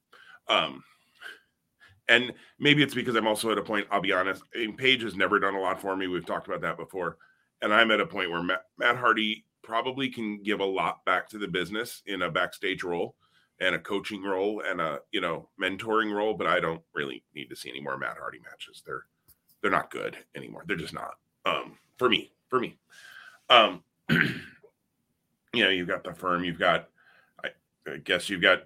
Um, 0.48 0.84
and 2.08 2.32
maybe 2.60 2.84
it's 2.84 2.94
because 2.94 3.16
I'm 3.16 3.26
also 3.26 3.52
at 3.52 3.58
a 3.58 3.64
point. 3.64 3.88
I'll 3.90 4.00
be 4.00 4.14
honest. 4.14 4.44
I 4.56 4.68
mean, 4.68 4.78
has 5.02 5.16
never 5.16 5.40
done 5.40 5.56
a 5.56 5.60
lot 5.60 5.82
for 5.82 5.98
me. 5.98 6.06
We've 6.06 6.26
talked 6.26 6.48
about 6.48 6.62
that 6.62 6.78
before, 6.78 7.18
and 7.64 7.74
I'm 7.74 7.90
at 7.90 8.00
a 8.00 8.06
point 8.06 8.30
where 8.30 8.44
Matt, 8.44 8.66
Matt 8.78 8.96
Hardy 8.96 9.44
probably 9.64 10.08
can 10.08 10.44
give 10.44 10.60
a 10.60 10.66
lot 10.66 11.04
back 11.04 11.28
to 11.30 11.40
the 11.40 11.48
business 11.48 12.04
in 12.06 12.22
a 12.22 12.30
backstage 12.30 12.84
role 12.84 13.16
and 13.60 13.74
a 13.74 13.80
coaching 13.80 14.24
role 14.24 14.62
and 14.62 14.80
a 14.80 15.00
you 15.12 15.20
know 15.20 15.50
mentoring 15.60 16.14
role. 16.14 16.36
But 16.36 16.46
I 16.46 16.60
don't 16.60 16.84
really 16.94 17.24
need 17.34 17.50
to 17.50 17.56
see 17.56 17.72
any 17.72 17.82
more 17.82 17.98
Matt 17.98 18.18
Hardy 18.20 18.40
matches. 18.40 18.84
They're 18.86 19.06
they're 19.64 19.72
not 19.72 19.90
good 19.90 20.16
anymore. 20.36 20.64
They're 20.68 20.78
just 20.78 20.94
not. 20.94 21.16
Um, 21.44 21.80
for 21.98 22.08
me, 22.08 22.32
for 22.50 22.60
me. 22.60 22.78
Um, 23.50 23.84
you 25.58 25.64
know, 25.64 25.70
you've 25.70 25.88
got 25.88 26.04
the 26.04 26.14
firm, 26.14 26.44
you've 26.44 26.60
got, 26.60 26.90
I, 27.44 27.50
I 27.88 27.98
guess 27.98 28.30
you've 28.30 28.42
got 28.42 28.64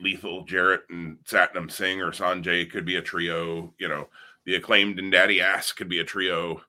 Lethal, 0.00 0.44
Jarrett, 0.44 0.82
and 0.90 1.18
Satnam 1.24 1.70
Singh 1.70 2.00
or 2.00 2.10
Sonjay 2.10 2.70
could 2.70 2.84
be 2.84 2.96
a 2.96 3.02
trio. 3.02 3.72
You 3.78 3.88
know, 3.88 4.08
the 4.44 4.56
acclaimed 4.56 4.98
and 4.98 5.12
Daddy 5.12 5.40
Ass 5.40 5.72
could 5.72 5.88
be 5.88 6.00
a 6.00 6.04
trio. 6.04 6.62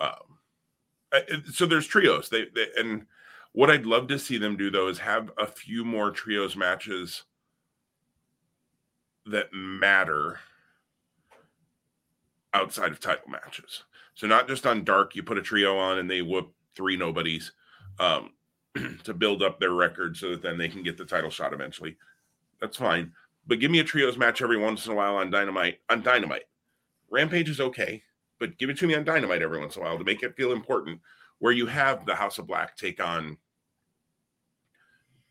Um, 0.00 0.38
so 1.52 1.66
there's 1.66 1.86
trios. 1.86 2.28
They, 2.28 2.46
they 2.54 2.66
and 2.76 3.06
what 3.52 3.70
I'd 3.70 3.86
love 3.86 4.08
to 4.08 4.18
see 4.18 4.36
them 4.38 4.56
do 4.56 4.70
though 4.70 4.88
is 4.88 4.98
have 4.98 5.30
a 5.38 5.46
few 5.46 5.84
more 5.84 6.10
trios 6.10 6.56
matches 6.56 7.22
that 9.26 9.52
matter 9.52 10.40
outside 12.52 12.90
of 12.90 13.00
title 13.00 13.30
matches. 13.30 13.84
So 14.14 14.26
not 14.26 14.48
just 14.48 14.66
on 14.66 14.84
dark, 14.84 15.16
you 15.16 15.22
put 15.22 15.38
a 15.38 15.42
trio 15.42 15.76
on 15.76 15.98
and 15.98 16.10
they 16.10 16.22
whoop 16.22 16.52
three 16.74 16.96
nobodies. 16.96 17.52
Um, 17.98 18.30
to 19.04 19.14
build 19.14 19.42
up 19.42 19.58
their 19.58 19.72
record 19.72 20.16
so 20.16 20.30
that 20.30 20.42
then 20.42 20.58
they 20.58 20.68
can 20.68 20.82
get 20.82 20.96
the 20.96 21.04
title 21.04 21.30
shot 21.30 21.52
eventually. 21.52 21.96
That's 22.60 22.76
fine. 22.76 23.12
But 23.46 23.60
give 23.60 23.70
me 23.70 23.80
a 23.80 23.84
trios 23.84 24.16
match 24.16 24.42
every 24.42 24.56
once 24.56 24.86
in 24.86 24.92
a 24.92 24.94
while 24.94 25.16
on 25.16 25.30
Dynamite. 25.30 25.78
On 25.90 26.02
Dynamite. 26.02 26.44
Rampage 27.10 27.48
is 27.48 27.60
okay, 27.60 28.02
but 28.38 28.58
give 28.58 28.70
it 28.70 28.78
to 28.78 28.86
me 28.86 28.94
on 28.94 29.04
Dynamite 29.04 29.42
every 29.42 29.60
once 29.60 29.76
in 29.76 29.82
a 29.82 29.84
while 29.84 29.98
to 29.98 30.04
make 30.04 30.22
it 30.22 30.36
feel 30.36 30.52
important, 30.52 31.00
where 31.38 31.52
you 31.52 31.66
have 31.66 32.06
the 32.06 32.14
House 32.14 32.38
of 32.38 32.46
Black 32.46 32.76
take 32.76 33.02
on 33.04 33.36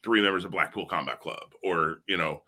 three 0.03 0.21
members 0.21 0.45
of 0.45 0.51
Blackpool 0.51 0.85
Combat 0.85 1.19
Club, 1.19 1.53
or 1.63 2.01
you 2.07 2.17
know, 2.17 2.43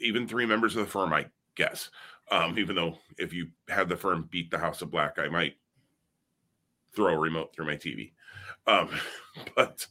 even 0.00 0.28
three 0.28 0.46
members 0.46 0.76
of 0.76 0.84
the 0.84 0.90
firm, 0.90 1.12
I 1.12 1.26
guess. 1.56 1.90
Um, 2.30 2.58
even 2.58 2.76
though 2.76 2.98
if 3.18 3.32
you 3.32 3.48
had 3.68 3.88
the 3.88 3.96
firm 3.96 4.28
beat 4.30 4.50
the 4.50 4.58
House 4.58 4.82
of 4.82 4.90
Black, 4.90 5.18
I 5.18 5.28
might 5.28 5.54
throw 6.94 7.14
a 7.14 7.18
remote 7.18 7.54
through 7.54 7.66
my 7.66 7.76
TV. 7.76 8.12
Um, 8.66 8.88
but 9.56 9.86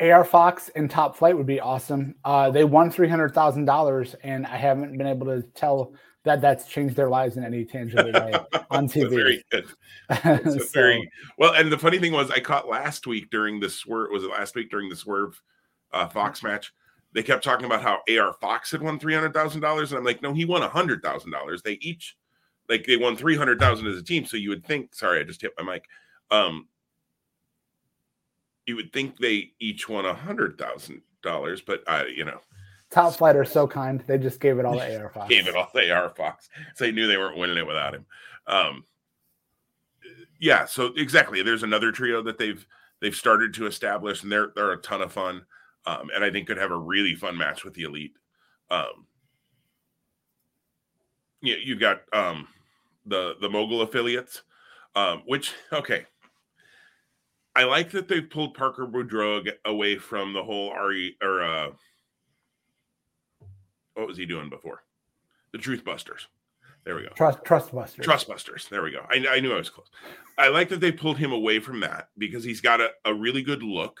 AR 0.00 0.24
Fox 0.24 0.70
and 0.74 0.90
Top 0.90 1.16
Flight 1.16 1.36
would 1.36 1.46
be 1.46 1.60
awesome. 1.60 2.14
Uh, 2.24 2.50
they 2.50 2.64
won 2.64 2.90
three 2.90 3.08
hundred 3.08 3.34
thousand 3.34 3.64
dollars, 3.64 4.14
and 4.22 4.46
I 4.46 4.56
haven't 4.56 4.96
been 4.96 5.06
able 5.06 5.26
to 5.26 5.42
tell 5.54 5.94
that 6.24 6.40
that's 6.40 6.66
changed 6.66 6.96
their 6.96 7.08
lives 7.08 7.36
in 7.36 7.44
any 7.44 7.64
tangible 7.64 8.12
way 8.12 8.34
on 8.70 8.88
TV. 8.88 9.08
very 9.08 9.44
good. 9.50 9.66
so, 10.44 10.58
very 10.74 11.08
well. 11.38 11.54
And 11.54 11.70
the 11.70 11.78
funny 11.78 11.98
thing 11.98 12.12
was, 12.12 12.30
I 12.30 12.40
caught 12.40 12.68
last 12.68 13.06
week 13.06 13.30
during 13.30 13.60
the 13.60 13.70
swerve. 13.70 14.10
Was 14.10 14.24
it 14.24 14.30
last 14.30 14.54
week 14.54 14.70
during 14.70 14.88
the 14.88 14.96
swerve 14.96 15.40
uh, 15.92 16.08
Fox 16.08 16.42
match? 16.42 16.72
They 17.12 17.22
kept 17.22 17.44
talking 17.44 17.64
about 17.64 17.80
how 17.80 18.00
AR 18.10 18.34
Fox 18.40 18.72
had 18.72 18.82
won 18.82 18.98
three 18.98 19.14
hundred 19.14 19.32
thousand 19.32 19.62
dollars, 19.62 19.92
and 19.92 19.98
I'm 19.98 20.04
like, 20.04 20.20
no, 20.20 20.34
he 20.34 20.44
won 20.44 20.62
a 20.62 20.68
hundred 20.68 21.00
thousand 21.02 21.30
dollars. 21.30 21.62
They 21.62 21.78
each 21.80 22.16
like 22.68 22.84
they 22.84 22.96
won 22.96 23.16
three 23.16 23.36
hundred 23.36 23.58
thousand 23.58 23.86
as 23.86 23.96
a 23.96 24.02
team. 24.02 24.26
So 24.26 24.36
you 24.36 24.50
would 24.50 24.66
think. 24.66 24.94
Sorry, 24.94 25.20
I 25.20 25.22
just 25.22 25.40
hit 25.40 25.52
my 25.58 25.74
mic. 25.74 25.84
Um, 26.30 26.66
you 28.66 28.76
would 28.76 28.92
think 28.92 29.18
they 29.18 29.52
each 29.60 29.88
won 29.88 30.04
a 30.04 30.14
hundred 30.14 30.58
thousand 30.58 31.02
dollars, 31.22 31.60
but 31.60 31.82
I, 31.88 32.06
you 32.06 32.24
know, 32.24 32.40
Top 32.90 33.14
Flight 33.14 33.36
are 33.36 33.44
so 33.44 33.66
kind. 33.66 34.02
They 34.06 34.18
just 34.18 34.40
gave 34.40 34.58
it 34.58 34.64
all 34.64 34.74
to 34.74 35.00
AR 35.02 35.10
Fox. 35.10 35.28
gave 35.28 35.48
it 35.48 35.56
all 35.56 35.70
to 35.74 35.90
AR 35.90 36.10
Fox. 36.10 36.48
So 36.74 36.84
they 36.84 36.92
knew 36.92 37.06
they 37.06 37.16
weren't 37.16 37.38
winning 37.38 37.56
it 37.56 37.66
without 37.66 37.94
him. 37.94 38.06
Um, 38.46 38.84
yeah, 40.38 40.66
so 40.66 40.92
exactly. 40.96 41.42
There's 41.42 41.62
another 41.62 41.92
trio 41.92 42.22
that 42.22 42.38
they've 42.38 42.64
they've 43.00 43.14
started 43.14 43.54
to 43.54 43.66
establish, 43.66 44.22
and 44.22 44.30
they're 44.30 44.52
they're 44.54 44.72
a 44.72 44.80
ton 44.82 45.02
of 45.02 45.12
fun. 45.12 45.44
Um, 45.84 46.10
and 46.14 46.24
I 46.24 46.30
think 46.30 46.48
could 46.48 46.58
have 46.58 46.72
a 46.72 46.78
really 46.78 47.14
fun 47.14 47.36
match 47.36 47.64
with 47.64 47.74
the 47.74 47.84
elite. 47.84 48.14
Um, 48.70 49.06
yeah, 51.42 51.56
you've 51.62 51.80
got 51.80 52.02
um, 52.12 52.48
the 53.04 53.36
the 53.40 53.48
mogul 53.48 53.82
affiliates, 53.82 54.42
um, 54.94 55.22
which 55.26 55.52
okay, 55.72 56.06
I 57.56 57.64
like 57.64 57.90
that 57.92 58.06
they 58.06 58.20
pulled 58.20 58.52
Parker 58.52 58.86
Boudreaux 58.86 59.50
away 59.64 59.96
from 59.96 60.34
the 60.34 60.44
whole 60.44 60.68
Ari 60.68 61.16
or 61.22 61.42
uh, 61.42 61.68
what 63.94 64.06
was 64.06 64.18
he 64.18 64.26
doing 64.26 64.50
before? 64.50 64.82
The 65.52 65.58
Truth 65.58 65.82
Busters. 65.82 66.28
There 66.84 66.94
we 66.94 67.04
go. 67.04 67.08
Trust 67.16 67.38
Trust 67.44 67.74
Busters. 67.74 68.04
Trust 68.04 68.28
Busters. 68.28 68.68
There 68.68 68.82
we 68.82 68.90
go. 68.90 69.06
I, 69.08 69.24
I 69.30 69.40
knew 69.40 69.54
I 69.54 69.56
was 69.56 69.70
close. 69.70 69.88
I 70.36 70.48
like 70.48 70.68
that 70.68 70.80
they 70.80 70.92
pulled 70.92 71.16
him 71.16 71.32
away 71.32 71.58
from 71.58 71.80
that 71.80 72.10
because 72.18 72.44
he's 72.44 72.60
got 72.60 72.82
a, 72.82 72.90
a 73.06 73.14
really 73.14 73.42
good 73.42 73.62
look. 73.62 74.00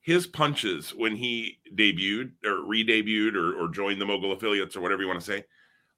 His 0.00 0.26
punches 0.26 0.92
when 0.92 1.14
he 1.14 1.58
debuted 1.72 2.32
or 2.44 2.66
re-debuted 2.66 3.36
or, 3.36 3.54
or 3.54 3.68
joined 3.68 4.00
the 4.00 4.06
mogul 4.06 4.32
affiliates 4.32 4.76
or 4.76 4.80
whatever 4.80 5.02
you 5.02 5.08
want 5.08 5.20
to 5.20 5.26
say, 5.26 5.44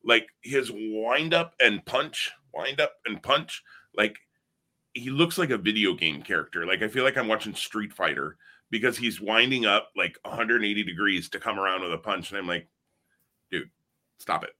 like 0.04 0.26
his 0.42 0.70
wind 0.70 1.32
up 1.32 1.54
and 1.64 1.82
punch, 1.86 2.30
wind 2.52 2.78
up 2.78 2.92
and 3.06 3.22
punch 3.22 3.62
like 3.96 4.16
he 4.94 5.10
looks 5.10 5.38
like 5.38 5.50
a 5.50 5.58
video 5.58 5.94
game 5.94 6.22
character. 6.22 6.66
Like 6.66 6.82
I 6.82 6.88
feel 6.88 7.04
like 7.04 7.16
I'm 7.16 7.28
watching 7.28 7.54
Street 7.54 7.92
Fighter 7.92 8.36
because 8.70 8.96
he's 8.96 9.20
winding 9.20 9.66
up 9.66 9.90
like 9.96 10.18
180 10.24 10.82
degrees 10.82 11.28
to 11.30 11.40
come 11.40 11.58
around 11.58 11.82
with 11.82 11.92
a 11.92 11.98
punch, 11.98 12.30
and 12.30 12.38
I'm 12.38 12.46
like, 12.46 12.68
dude, 13.50 13.70
stop 14.18 14.44
it. 14.44 14.50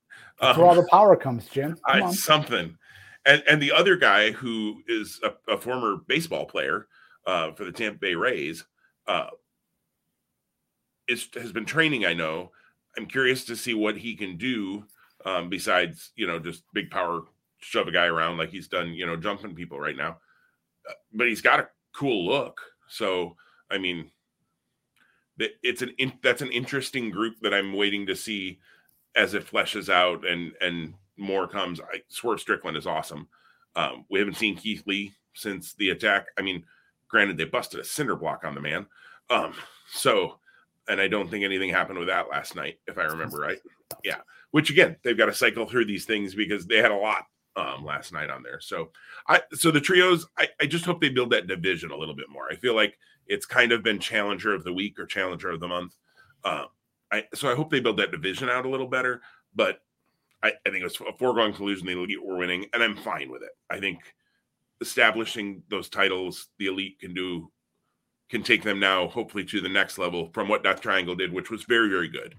That's 0.41 0.57
um, 0.57 0.63
where 0.63 0.71
all 0.71 0.77
the 0.77 0.89
power 0.91 1.17
comes, 1.17 1.49
Jim. 1.49 1.79
I, 1.87 2.11
something. 2.13 2.77
And 3.25 3.43
and 3.49 3.63
the 3.63 3.73
other 3.73 3.97
guy 3.97 4.33
who 4.33 4.83
is 4.89 5.21
a, 5.23 5.53
a 5.53 5.59
former 5.59 5.99
baseball 6.07 6.47
player 6.47 6.89
uh, 7.27 7.53
for 7.53 7.65
the 7.65 7.73
Tampa 7.73 7.99
Bay 7.99 8.15
Rays 8.15 8.65
uh, 9.07 9.29
is 11.09 11.29
has 11.35 11.53
been 11.53 11.65
training. 11.65 12.05
I 12.05 12.15
know. 12.15 12.51
I'm 12.97 13.07
curious 13.07 13.45
to 13.47 13.57
see 13.57 13.75
what 13.75 13.97
he 13.97 14.15
can 14.17 14.37
do 14.37 14.85
um, 15.25 15.49
besides 15.49 16.13
you 16.17 16.27
know 16.27 16.39
just 16.39 16.65
big 16.73 16.91
power 16.91 17.23
shove 17.63 17.89
a 17.89 17.93
guy 17.93 18.07
around 18.07 18.37
like 18.37 18.51
he's 18.51 18.69
done, 18.69 18.93
you 18.93 19.07
know, 19.07 19.17
jumping 19.17 19.55
people 19.55 19.79
right 19.79 19.97
now. 19.97 20.19
Uh, 20.89 20.95
but 21.13 21.29
he's 21.29 21.41
got 21.41 21.61
a 21.61 21.69
cool 21.95 22.27
look. 22.27 22.61
So, 22.89 23.37
I 23.71 23.79
mean, 23.79 24.11
it's 25.39 25.83
an 25.83 25.95
in, 25.99 26.13
that's 26.23 26.43
an 26.43 26.51
interesting 26.51 27.11
group 27.11 27.37
that 27.43 27.55
I'm 27.55 27.75
waiting 27.75 28.07
to 28.07 28.17
see 28.17 28.59
as 29.15 29.35
it 29.35 29.47
fleshes 29.47 29.89
out 29.89 30.27
and 30.27 30.53
and 30.61 30.95
more 31.17 31.49
comes. 31.49 31.81
I 31.81 32.03
Swerve 32.09 32.41
Strickland 32.41 32.77
is 32.77 32.87
awesome. 32.87 33.29
Um, 33.77 34.05
we 34.11 34.19
haven't 34.19 34.37
seen 34.37 34.57
Keith 34.57 34.83
Lee 34.87 35.15
since 35.35 35.75
the 35.75 35.91
attack. 35.91 36.27
I 36.39 36.43
mean, 36.43 36.65
granted, 37.09 37.37
they 37.37 37.45
busted 37.45 37.81
a 37.81 37.85
cinder 37.85 38.17
block 38.17 38.45
on 38.45 38.55
the 38.55 38.61
man. 38.61 38.87
Um, 39.31 39.55
so, 39.91 40.39
and 40.89 41.01
I 41.01 41.09
don't 41.09 41.31
think 41.31 41.45
anything 41.45 41.71
happened 41.71 41.99
with 41.99 42.09
that 42.09 42.29
last 42.29 42.55
night, 42.55 42.81
if 42.87 42.99
I 42.99 43.05
remember 43.05 43.39
right. 43.39 43.59
Yeah. 44.05 44.19
Which 44.51 44.71
again, 44.71 44.97
they've 45.03 45.17
got 45.17 45.27
to 45.27 45.35
cycle 45.35 45.67
through 45.67 45.87
these 45.87 46.05
things 46.05 46.35
because 46.35 46.67
they 46.67 46.79
had 46.79 46.91
a 46.91 46.97
lot 46.97 47.25
um, 47.57 47.85
last 47.85 48.13
night 48.13 48.31
on 48.31 48.43
there. 48.43 48.61
So 48.61 48.91
I 49.29 49.43
so 49.53 49.71
the 49.71 49.81
trios, 49.81 50.27
I, 50.39 50.49
I 50.61 50.67
just 50.67 50.85
hope 50.85 51.01
they 51.01 51.09
build 51.09 51.31
that 51.31 51.47
division 51.47 51.91
a 51.91 51.97
little 51.97 52.15
bit 52.15 52.31
more. 52.31 52.47
I 52.51 52.57
feel 52.57 52.75
like 52.75 52.99
it's 53.27 53.47
kind 53.47 53.73
of 53.73 53.83
been 53.83 53.99
challenger 53.99 54.55
of 54.55 54.65
the 54.65 54.73
week 54.73 54.99
or 54.99 55.07
challenger 55.07 55.51
of 55.51 55.61
the 55.61 55.69
month. 55.69 55.97
Um, 56.45 56.67
I 57.13 57.25
so 57.35 57.51
I 57.51 57.55
hope 57.55 57.71
they 57.71 57.81
build 57.81 57.99
that 57.99 58.11
division 58.11 58.49
out 58.49 58.67
a 58.67 58.71
little 58.71 58.89
better. 58.89 59.23
But 59.55 59.81
I, 60.43 60.53
I 60.67 60.71
think 60.71 60.81
it 60.81 60.85
was 60.85 61.01
a 61.01 61.17
foregone 61.19 61.53
conclusion 61.53 61.87
the 61.87 61.93
elite 61.93 62.25
were 62.25 62.37
winning, 62.37 62.67
and 62.73 62.83
I'm 62.83 62.97
fine 62.97 63.31
with 63.31 63.43
it. 63.43 63.53
I 63.71 63.79
think 63.79 64.01
establishing 64.81 65.63
those 65.69 65.89
titles, 65.89 66.49
the 66.59 66.67
elite 66.67 66.99
can 66.99 67.15
do 67.15 67.51
can 68.29 68.43
take 68.43 68.63
them 68.63 68.81
now, 68.81 69.07
hopefully 69.09 69.45
to 69.45 69.61
the 69.61 69.69
next 69.69 69.99
level 69.99 70.31
from 70.33 70.49
what 70.49 70.65
Death 70.65 70.81
Triangle 70.81 71.15
did, 71.15 71.31
which 71.31 71.51
was 71.51 71.65
very, 71.65 71.91
very 71.91 72.09
good 72.09 72.35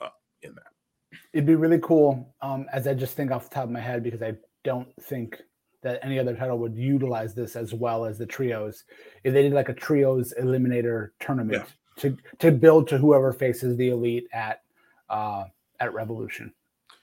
uh, 0.00 0.08
in 0.40 0.54
that. 0.54 1.18
It'd 1.34 1.44
be 1.44 1.54
really 1.54 1.78
cool, 1.80 2.34
um, 2.40 2.66
as 2.72 2.88
I 2.88 2.94
just 2.94 3.14
think 3.14 3.30
off 3.30 3.50
the 3.50 3.54
top 3.54 3.64
of 3.64 3.70
my 3.70 3.80
head, 3.80 4.02
because 4.02 4.22
I 4.22 4.32
don't 4.64 4.88
think 5.02 5.40
that 5.82 6.00
any 6.02 6.18
other 6.18 6.34
title 6.34 6.58
would 6.58 6.74
utilize 6.74 7.34
this 7.34 7.54
as 7.54 7.72
well 7.72 8.04
as 8.04 8.18
the 8.18 8.26
trios. 8.26 8.84
If 9.22 9.32
they 9.32 9.42
did 9.42 9.52
like 9.52 9.68
a 9.68 9.74
trios 9.74 10.34
eliminator 10.40 11.10
tournament 11.20 11.62
yeah. 11.62 12.02
to 12.02 12.16
to 12.38 12.50
build 12.50 12.88
to 12.88 12.98
whoever 12.98 13.32
faces 13.32 13.76
the 13.76 13.90
elite 13.90 14.26
at 14.32 14.62
uh, 15.08 15.44
at 15.78 15.94
Revolution. 15.94 16.52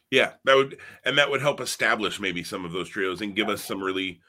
Yeah, 0.09 0.33
that 0.43 0.55
would 0.55 0.77
and 1.05 1.17
that 1.17 1.29
would 1.29 1.41
help 1.41 1.61
establish 1.61 2.19
maybe 2.19 2.43
some 2.43 2.65
of 2.65 2.73
those 2.73 2.89
trios 2.89 3.21
and 3.21 3.35
give 3.35 3.47
yeah. 3.47 3.53
us 3.53 3.63
some 3.63 3.81
really 3.81 4.19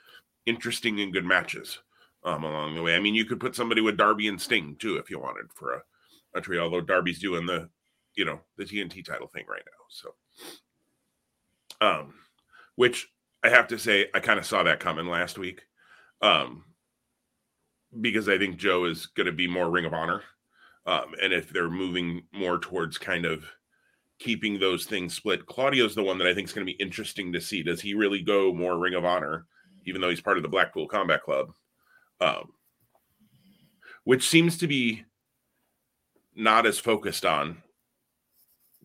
interesting 0.46 1.00
and 1.00 1.12
good 1.12 1.24
matches 1.24 1.78
um, 2.24 2.44
along 2.44 2.74
the 2.74 2.82
way. 2.82 2.94
I 2.94 3.00
mean, 3.00 3.14
you 3.14 3.24
could 3.24 3.40
put 3.40 3.56
somebody 3.56 3.80
with 3.80 3.96
Darby 3.96 4.28
and 4.28 4.40
Sting 4.40 4.76
too 4.78 4.96
if 4.96 5.10
you 5.10 5.18
wanted 5.18 5.46
for 5.54 5.72
a, 5.74 5.82
a 6.34 6.40
trio. 6.40 6.64
Although 6.64 6.82
Darby's 6.82 7.18
doing 7.18 7.46
the 7.46 7.68
you 8.14 8.26
know 8.26 8.40
the 8.58 8.64
TNT 8.64 9.04
title 9.04 9.28
thing 9.28 9.46
right 9.48 9.62
now, 9.64 9.82
so 9.88 10.14
um, 11.80 12.14
which 12.76 13.08
I 13.44 13.48
have 13.48 13.68
to 13.68 13.78
say, 13.78 14.08
I 14.14 14.20
kind 14.20 14.38
of 14.38 14.46
saw 14.46 14.62
that 14.62 14.80
coming 14.80 15.06
last 15.06 15.38
week. 15.38 15.62
Um, 16.20 16.64
because 18.00 18.28
I 18.28 18.38
think 18.38 18.56
Joe 18.56 18.84
is 18.84 19.06
going 19.06 19.26
to 19.26 19.32
be 19.32 19.46
more 19.46 19.70
Ring 19.70 19.84
of 19.84 19.92
Honor. 19.92 20.22
Um, 20.86 21.14
and 21.22 21.32
if 21.32 21.50
they're 21.50 21.70
moving 21.70 22.22
more 22.32 22.58
towards 22.58 22.98
kind 22.98 23.24
of 23.24 23.44
keeping 24.18 24.58
those 24.58 24.86
things 24.86 25.14
split, 25.14 25.46
Claudio's 25.46 25.94
the 25.94 26.02
one 26.02 26.18
that 26.18 26.26
I 26.26 26.34
think 26.34 26.48
is 26.48 26.54
going 26.54 26.66
to 26.66 26.72
be 26.72 26.82
interesting 26.82 27.32
to 27.32 27.40
see. 27.40 27.62
Does 27.62 27.80
he 27.80 27.94
really 27.94 28.22
go 28.22 28.52
more 28.52 28.78
Ring 28.78 28.94
of 28.94 29.04
Honor, 29.04 29.46
even 29.84 30.00
though 30.00 30.10
he's 30.10 30.20
part 30.20 30.36
of 30.36 30.42
the 30.42 30.48
Blackpool 30.48 30.88
Combat 30.88 31.22
Club? 31.22 31.52
Um, 32.20 32.52
which 34.04 34.28
seems 34.28 34.58
to 34.58 34.66
be 34.66 35.04
not 36.34 36.66
as 36.66 36.78
focused 36.78 37.24
on 37.24 37.62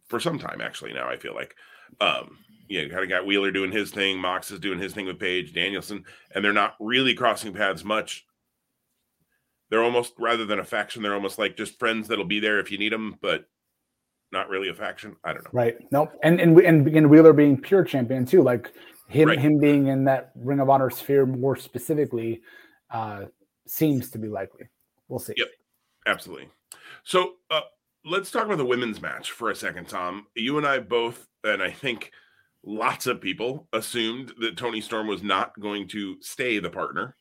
for 0.08 0.20
some 0.20 0.40
time, 0.40 0.62
actually, 0.62 0.94
now 0.94 1.08
I 1.08 1.18
feel 1.18 1.36
like. 1.36 1.56
Um, 2.02 2.40
you 2.68 2.84
know, 2.84 2.90
kind 2.90 3.04
of 3.04 3.10
got 3.10 3.26
Wheeler 3.26 3.52
doing 3.52 3.72
his 3.72 3.92
thing, 3.92 4.20
Mox 4.20 4.52
is 4.52 4.60
doing 4.60 4.80
his 4.80 4.94
thing 4.94 5.06
with 5.06 5.20
Page, 5.20 5.54
Danielson, 5.54 6.04
and 6.34 6.44
they're 6.44 6.54
not 6.54 6.76
really 6.80 7.14
crossing 7.14 7.54
paths 7.54 7.84
much. 7.84 8.26
They're 9.70 9.84
almost 9.84 10.14
rather 10.18 10.46
than 10.46 10.60
a 10.60 10.64
faction, 10.64 11.02
they're 11.02 11.14
almost 11.14 11.38
like 11.38 11.58
just 11.58 11.80
friends 11.80 12.08
that'll 12.08 12.26
be 12.26 12.40
there 12.40 12.60
if 12.60 12.72
you 12.72 12.78
need 12.78 12.94
them, 12.94 13.18
but 13.22 13.46
not 14.32 14.50
really 14.50 14.70
a 14.70 14.74
faction. 14.74 15.16
I 15.24 15.34
don't 15.34 15.44
know. 15.44 15.52
Right. 15.54 15.78
Nope. 15.92 16.12
And 16.24 16.40
and 16.40 16.58
and, 16.60 16.88
and 16.88 17.10
Wheeler 17.10 17.34
being 17.34 17.60
pure 17.60 17.84
champion 17.84 18.26
too, 18.26 18.44
like 18.44 18.72
him 19.08 19.30
right. 19.30 19.40
him 19.40 19.58
being 19.60 19.88
in 19.88 20.06
that 20.06 20.32
Ring 20.36 20.60
of 20.60 20.70
Honor 20.70 20.90
sphere 20.90 21.26
more 21.26 21.56
specifically, 21.56 22.42
uh, 22.92 23.26
seems 23.66 24.10
to 24.12 24.18
be 24.18 24.28
likely. 24.28 24.68
We'll 25.08 25.20
see. 25.20 25.34
Yep. 25.38 25.48
Absolutely. 26.06 26.50
So 27.04 27.34
uh, 27.52 27.62
let's 28.06 28.32
talk 28.32 28.46
about 28.46 28.58
the 28.58 28.66
women's 28.66 29.02
match 29.02 29.32
for 29.32 29.50
a 29.50 29.56
second, 29.56 29.88
Tom. 29.88 30.28
You 30.36 30.58
and 30.58 30.66
I 30.66 30.80
both, 30.80 31.28
and 31.44 31.62
I 31.62 31.72
think 31.72 32.12
lots 32.68 33.08
of 33.08 33.22
people 33.22 33.68
assumed 33.72 34.34
that 34.42 34.58
Toni 34.58 34.82
Storm 34.82 35.08
was 35.08 35.24
not 35.24 35.58
going 35.60 35.88
to 35.88 36.18
stay 36.22 36.60
the 36.60 36.70
partner 36.70 37.16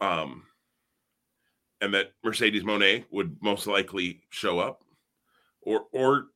Um, 0.00 0.44
and 1.80 1.94
that 1.94 2.12
Mercedes 2.22 2.62
Moné 2.62 3.04
would 3.10 3.36
most 3.42 3.66
likely 3.66 4.22
show 4.30 4.58
up, 4.58 4.84
or 5.62 5.86
or 5.92 6.26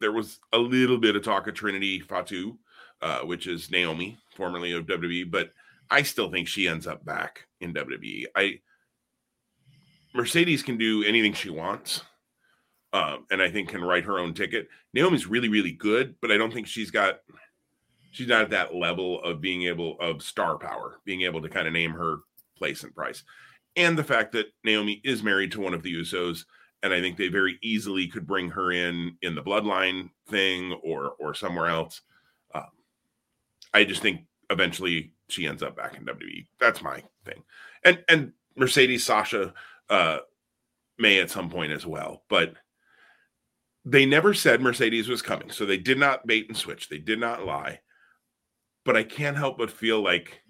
there 0.00 0.12
was 0.12 0.40
a 0.52 0.58
little 0.58 0.98
bit 0.98 1.16
of 1.16 1.22
talk 1.22 1.46
of 1.46 1.54
Trinity 1.54 2.00
Fatu, 2.00 2.58
uh, 3.00 3.20
which 3.20 3.46
is 3.46 3.70
Naomi, 3.70 4.18
formerly 4.34 4.72
of 4.72 4.86
WWE, 4.86 5.30
but 5.30 5.52
I 5.90 6.02
still 6.02 6.30
think 6.30 6.48
she 6.48 6.68
ends 6.68 6.86
up 6.86 7.04
back 7.04 7.46
in 7.60 7.72
WWE. 7.72 8.26
I 8.36 8.60
Mercedes 10.14 10.62
can 10.62 10.76
do 10.76 11.04
anything 11.04 11.32
she 11.32 11.50
wants, 11.50 12.02
um, 12.92 13.26
and 13.30 13.40
I 13.40 13.50
think 13.50 13.68
can 13.70 13.82
write 13.82 14.04
her 14.04 14.18
own 14.18 14.34
ticket. 14.34 14.68
Naomi's 14.92 15.26
really, 15.26 15.48
really 15.48 15.72
good, 15.72 16.16
but 16.20 16.30
I 16.30 16.36
don't 16.36 16.52
think 16.52 16.66
she's 16.66 16.90
got 16.90 17.20
she's 18.10 18.28
not 18.28 18.42
at 18.42 18.50
that 18.50 18.74
level 18.74 19.22
of 19.22 19.40
being 19.40 19.62
able 19.62 19.96
of 20.00 20.22
star 20.22 20.58
power, 20.58 21.00
being 21.04 21.22
able 21.22 21.40
to 21.42 21.48
kind 21.48 21.66
of 21.66 21.72
name 21.72 21.92
her 21.92 22.18
place 22.56 22.82
and 22.84 22.94
price. 22.94 23.22
And 23.76 23.96
the 23.96 24.04
fact 24.04 24.32
that 24.32 24.46
Naomi 24.64 25.00
is 25.04 25.22
married 25.22 25.52
to 25.52 25.60
one 25.60 25.74
of 25.74 25.82
the 25.82 25.94
Usos, 25.94 26.44
and 26.82 26.92
I 26.92 27.00
think 27.00 27.16
they 27.16 27.28
very 27.28 27.58
easily 27.62 28.08
could 28.08 28.26
bring 28.26 28.50
her 28.50 28.72
in 28.72 29.16
in 29.22 29.34
the 29.34 29.42
bloodline 29.42 30.10
thing 30.28 30.72
or 30.82 31.12
or 31.20 31.34
somewhere 31.34 31.66
else. 31.66 32.02
Um, 32.54 32.66
I 33.72 33.84
just 33.84 34.02
think 34.02 34.22
eventually 34.50 35.12
she 35.28 35.46
ends 35.46 35.62
up 35.62 35.76
back 35.76 35.96
in 35.96 36.04
WWE. 36.04 36.46
That's 36.58 36.82
my 36.82 37.02
thing. 37.24 37.42
And 37.84 38.02
and 38.08 38.32
Mercedes 38.56 39.04
Sasha 39.04 39.54
uh, 39.88 40.18
may 40.98 41.20
at 41.20 41.30
some 41.30 41.48
point 41.48 41.72
as 41.72 41.86
well, 41.86 42.24
but 42.28 42.54
they 43.84 44.04
never 44.04 44.34
said 44.34 44.60
Mercedes 44.60 45.08
was 45.08 45.22
coming, 45.22 45.50
so 45.50 45.64
they 45.64 45.78
did 45.78 45.98
not 45.98 46.26
bait 46.26 46.46
and 46.48 46.56
switch. 46.56 46.88
They 46.88 46.98
did 46.98 47.18
not 47.18 47.46
lie. 47.46 47.80
But 48.90 48.96
I 48.96 49.04
can't 49.04 49.36
help 49.36 49.56
but 49.56 49.70
feel 49.70 50.02
like, 50.02 50.42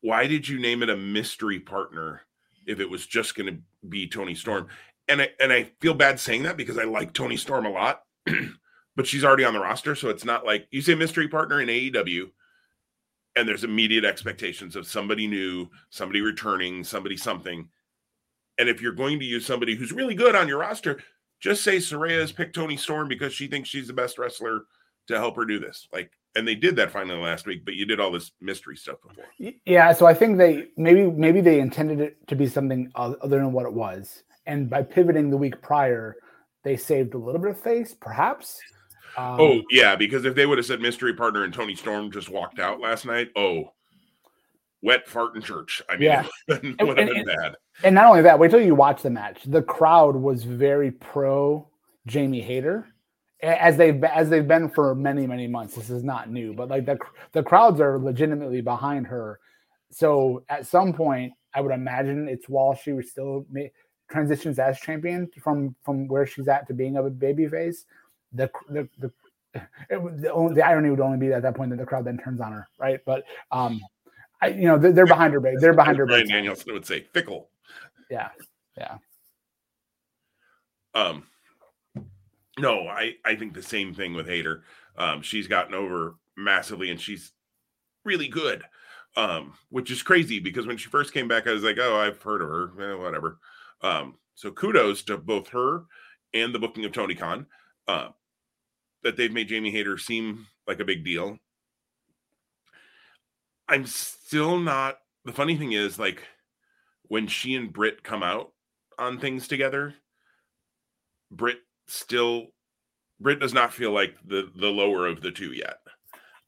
why 0.00 0.28
did 0.28 0.48
you 0.48 0.60
name 0.60 0.84
it 0.84 0.90
a 0.90 0.96
mystery 0.96 1.58
partner 1.58 2.20
if 2.68 2.78
it 2.78 2.88
was 2.88 3.04
just 3.04 3.34
going 3.34 3.52
to 3.52 3.60
be 3.88 4.06
Toni 4.06 4.36
Storm? 4.36 4.68
And 5.08 5.22
I 5.22 5.30
and 5.40 5.52
I 5.52 5.72
feel 5.80 5.92
bad 5.92 6.20
saying 6.20 6.44
that 6.44 6.56
because 6.56 6.78
I 6.78 6.84
like 6.84 7.12
Toni 7.12 7.36
Storm 7.36 7.66
a 7.66 7.70
lot, 7.70 8.02
but 8.96 9.08
she's 9.08 9.24
already 9.24 9.44
on 9.44 9.54
the 9.54 9.58
roster, 9.58 9.96
so 9.96 10.08
it's 10.08 10.24
not 10.24 10.46
like 10.46 10.68
you 10.70 10.80
say 10.80 10.94
mystery 10.94 11.26
partner 11.26 11.60
in 11.60 11.66
AEW, 11.66 12.30
and 13.34 13.48
there's 13.48 13.64
immediate 13.64 14.04
expectations 14.04 14.76
of 14.76 14.86
somebody 14.86 15.26
new, 15.26 15.68
somebody 15.88 16.20
returning, 16.20 16.84
somebody 16.84 17.16
something. 17.16 17.68
And 18.56 18.68
if 18.68 18.80
you're 18.80 18.92
going 18.92 19.18
to 19.18 19.24
use 19.24 19.44
somebody 19.44 19.74
who's 19.74 19.90
really 19.90 20.14
good 20.14 20.36
on 20.36 20.46
your 20.46 20.58
roster, 20.58 21.00
just 21.40 21.64
say 21.64 21.78
Saraya 21.78 22.20
has 22.20 22.30
picked 22.30 22.54
Tony 22.54 22.76
Storm 22.76 23.08
because 23.08 23.32
she 23.32 23.48
thinks 23.48 23.68
she's 23.68 23.88
the 23.88 23.92
best 23.92 24.16
wrestler 24.16 24.66
to 25.08 25.18
help 25.18 25.34
her 25.34 25.44
do 25.44 25.58
this. 25.58 25.88
Like, 25.92 26.12
and 26.36 26.46
they 26.46 26.54
did 26.54 26.76
that 26.76 26.90
finally 26.90 27.18
last 27.18 27.46
week, 27.46 27.64
but 27.64 27.74
you 27.74 27.84
did 27.84 28.00
all 28.00 28.10
this 28.10 28.32
mystery 28.40 28.76
stuff 28.76 28.96
before. 29.06 29.24
Yeah, 29.64 29.92
so 29.92 30.06
I 30.06 30.14
think 30.14 30.38
they 30.38 30.68
maybe 30.76 31.10
maybe 31.10 31.40
they 31.40 31.60
intended 31.60 32.00
it 32.00 32.26
to 32.28 32.36
be 32.36 32.46
something 32.46 32.90
other 32.94 33.38
than 33.38 33.52
what 33.52 33.66
it 33.66 33.72
was, 33.72 34.22
and 34.46 34.70
by 34.70 34.82
pivoting 34.82 35.30
the 35.30 35.36
week 35.36 35.60
prior, 35.62 36.16
they 36.62 36.76
saved 36.76 37.14
a 37.14 37.18
little 37.18 37.40
bit 37.40 37.50
of 37.50 37.60
face, 37.60 37.94
perhaps. 37.94 38.60
Um, 39.16 39.40
oh 39.40 39.62
yeah, 39.70 39.96
because 39.96 40.24
if 40.24 40.34
they 40.34 40.46
would 40.46 40.58
have 40.58 40.66
said 40.66 40.80
mystery 40.80 41.14
partner 41.14 41.44
and 41.44 41.52
Toni 41.52 41.74
Storm 41.74 42.10
just 42.10 42.28
walked 42.28 42.60
out 42.60 42.80
last 42.80 43.04
night, 43.04 43.30
oh, 43.34 43.72
wet 44.82 45.08
fart 45.08 45.34
in 45.34 45.42
church. 45.42 45.82
I 45.88 45.94
mean, 45.94 46.02
yeah, 46.02 46.26
it 46.48 46.86
would 46.86 46.98
have 46.98 47.08
been 47.08 47.24
bad. 47.24 47.56
And 47.82 47.94
not 47.94 48.06
only 48.06 48.22
that, 48.22 48.38
wait 48.38 48.50
till 48.50 48.60
you 48.60 48.74
watch 48.74 49.02
the 49.02 49.10
match. 49.10 49.42
The 49.44 49.62
crowd 49.62 50.14
was 50.14 50.44
very 50.44 50.92
pro 50.92 51.66
Jamie 52.06 52.40
Hayter, 52.40 52.86
as 53.42 53.76
they've 53.76 54.02
as 54.04 54.28
they've 54.28 54.46
been 54.46 54.68
for 54.68 54.94
many 54.94 55.26
many 55.26 55.46
months. 55.46 55.74
This 55.74 55.90
is 55.90 56.04
not 56.04 56.30
new, 56.30 56.52
but 56.52 56.68
like 56.68 56.86
the 56.86 56.98
the 57.32 57.42
crowds 57.42 57.80
are 57.80 57.98
legitimately 57.98 58.60
behind 58.60 59.06
her. 59.06 59.40
So 59.90 60.44
at 60.48 60.66
some 60.66 60.92
point, 60.92 61.32
I 61.54 61.60
would 61.60 61.72
imagine 61.72 62.28
it's 62.28 62.48
while 62.48 62.74
she 62.74 62.92
was 62.92 63.10
still 63.10 63.46
transitions 64.10 64.58
as 64.58 64.78
champion 64.80 65.28
from 65.42 65.74
from 65.84 66.08
where 66.08 66.26
she's 66.26 66.48
at 66.48 66.66
to 66.68 66.74
being 66.74 66.96
a 66.96 67.02
baby 67.02 67.48
face. 67.48 67.86
The 68.32 68.50
the 68.68 68.88
the 68.98 69.12
it, 69.90 70.22
the, 70.22 70.32
only, 70.32 70.54
the 70.54 70.64
irony 70.64 70.90
would 70.90 71.00
only 71.00 71.18
be 71.18 71.32
at 71.32 71.42
that 71.42 71.56
point 71.56 71.70
that 71.70 71.78
the 71.78 71.86
crowd 71.86 72.04
then 72.04 72.18
turns 72.18 72.40
on 72.40 72.52
her, 72.52 72.68
right? 72.78 73.00
But 73.04 73.24
um, 73.50 73.80
I, 74.40 74.48
you 74.48 74.66
know, 74.66 74.78
they're, 74.78 74.92
they're 74.92 75.06
behind 75.06 75.34
her. 75.34 75.40
They're 75.58 75.74
behind 75.74 75.98
her. 75.98 76.06
Bryan 76.06 76.28
Danielson 76.28 76.72
would 76.72 76.86
say 76.86 77.00
fickle. 77.12 77.50
Yeah. 78.10 78.28
Yeah. 78.78 78.98
Um, 80.94 81.24
no, 82.60 82.86
I, 82.86 83.14
I 83.24 83.34
think 83.36 83.54
the 83.54 83.62
same 83.62 83.94
thing 83.94 84.14
with 84.14 84.28
Hayter. 84.28 84.64
Um, 84.96 85.22
she's 85.22 85.48
gotten 85.48 85.74
over 85.74 86.16
massively 86.36 86.90
and 86.90 87.00
she's 87.00 87.32
really 88.04 88.28
good. 88.28 88.62
Um, 89.16 89.54
which 89.70 89.90
is 89.90 90.04
crazy 90.04 90.38
because 90.38 90.68
when 90.68 90.76
she 90.76 90.88
first 90.88 91.12
came 91.12 91.26
back, 91.26 91.48
I 91.48 91.52
was 91.52 91.64
like, 91.64 91.78
oh, 91.80 91.96
I've 91.96 92.22
heard 92.22 92.42
of 92.42 92.48
her, 92.48 92.92
eh, 92.92 92.94
whatever. 92.94 93.38
Um, 93.82 94.14
so 94.36 94.52
kudos 94.52 95.02
to 95.04 95.16
both 95.16 95.48
her 95.48 95.84
and 96.32 96.54
the 96.54 96.60
booking 96.60 96.84
of 96.84 96.92
Tony 96.92 97.16
Khan. 97.16 97.46
Uh, 97.88 98.10
that 99.02 99.16
they've 99.16 99.32
made 99.32 99.48
Jamie 99.48 99.70
Hayter 99.70 99.98
seem 99.98 100.46
like 100.66 100.80
a 100.80 100.84
big 100.84 101.04
deal. 101.04 101.38
I'm 103.68 103.86
still 103.86 104.58
not. 104.58 104.98
The 105.24 105.32
funny 105.32 105.56
thing 105.56 105.72
is, 105.72 105.98
like, 105.98 106.22
when 107.04 107.26
she 107.26 107.54
and 107.54 107.72
Britt 107.72 108.02
come 108.02 108.22
out 108.22 108.52
on 108.98 109.18
things 109.18 109.48
together, 109.48 109.94
Britt 111.30 111.60
still 111.90 112.46
Britt 113.20 113.40
does 113.40 113.52
not 113.52 113.72
feel 113.72 113.92
like 113.92 114.16
the 114.24 114.50
the 114.56 114.68
lower 114.68 115.06
of 115.06 115.20
the 115.20 115.30
two 115.30 115.52
yet. 115.52 115.78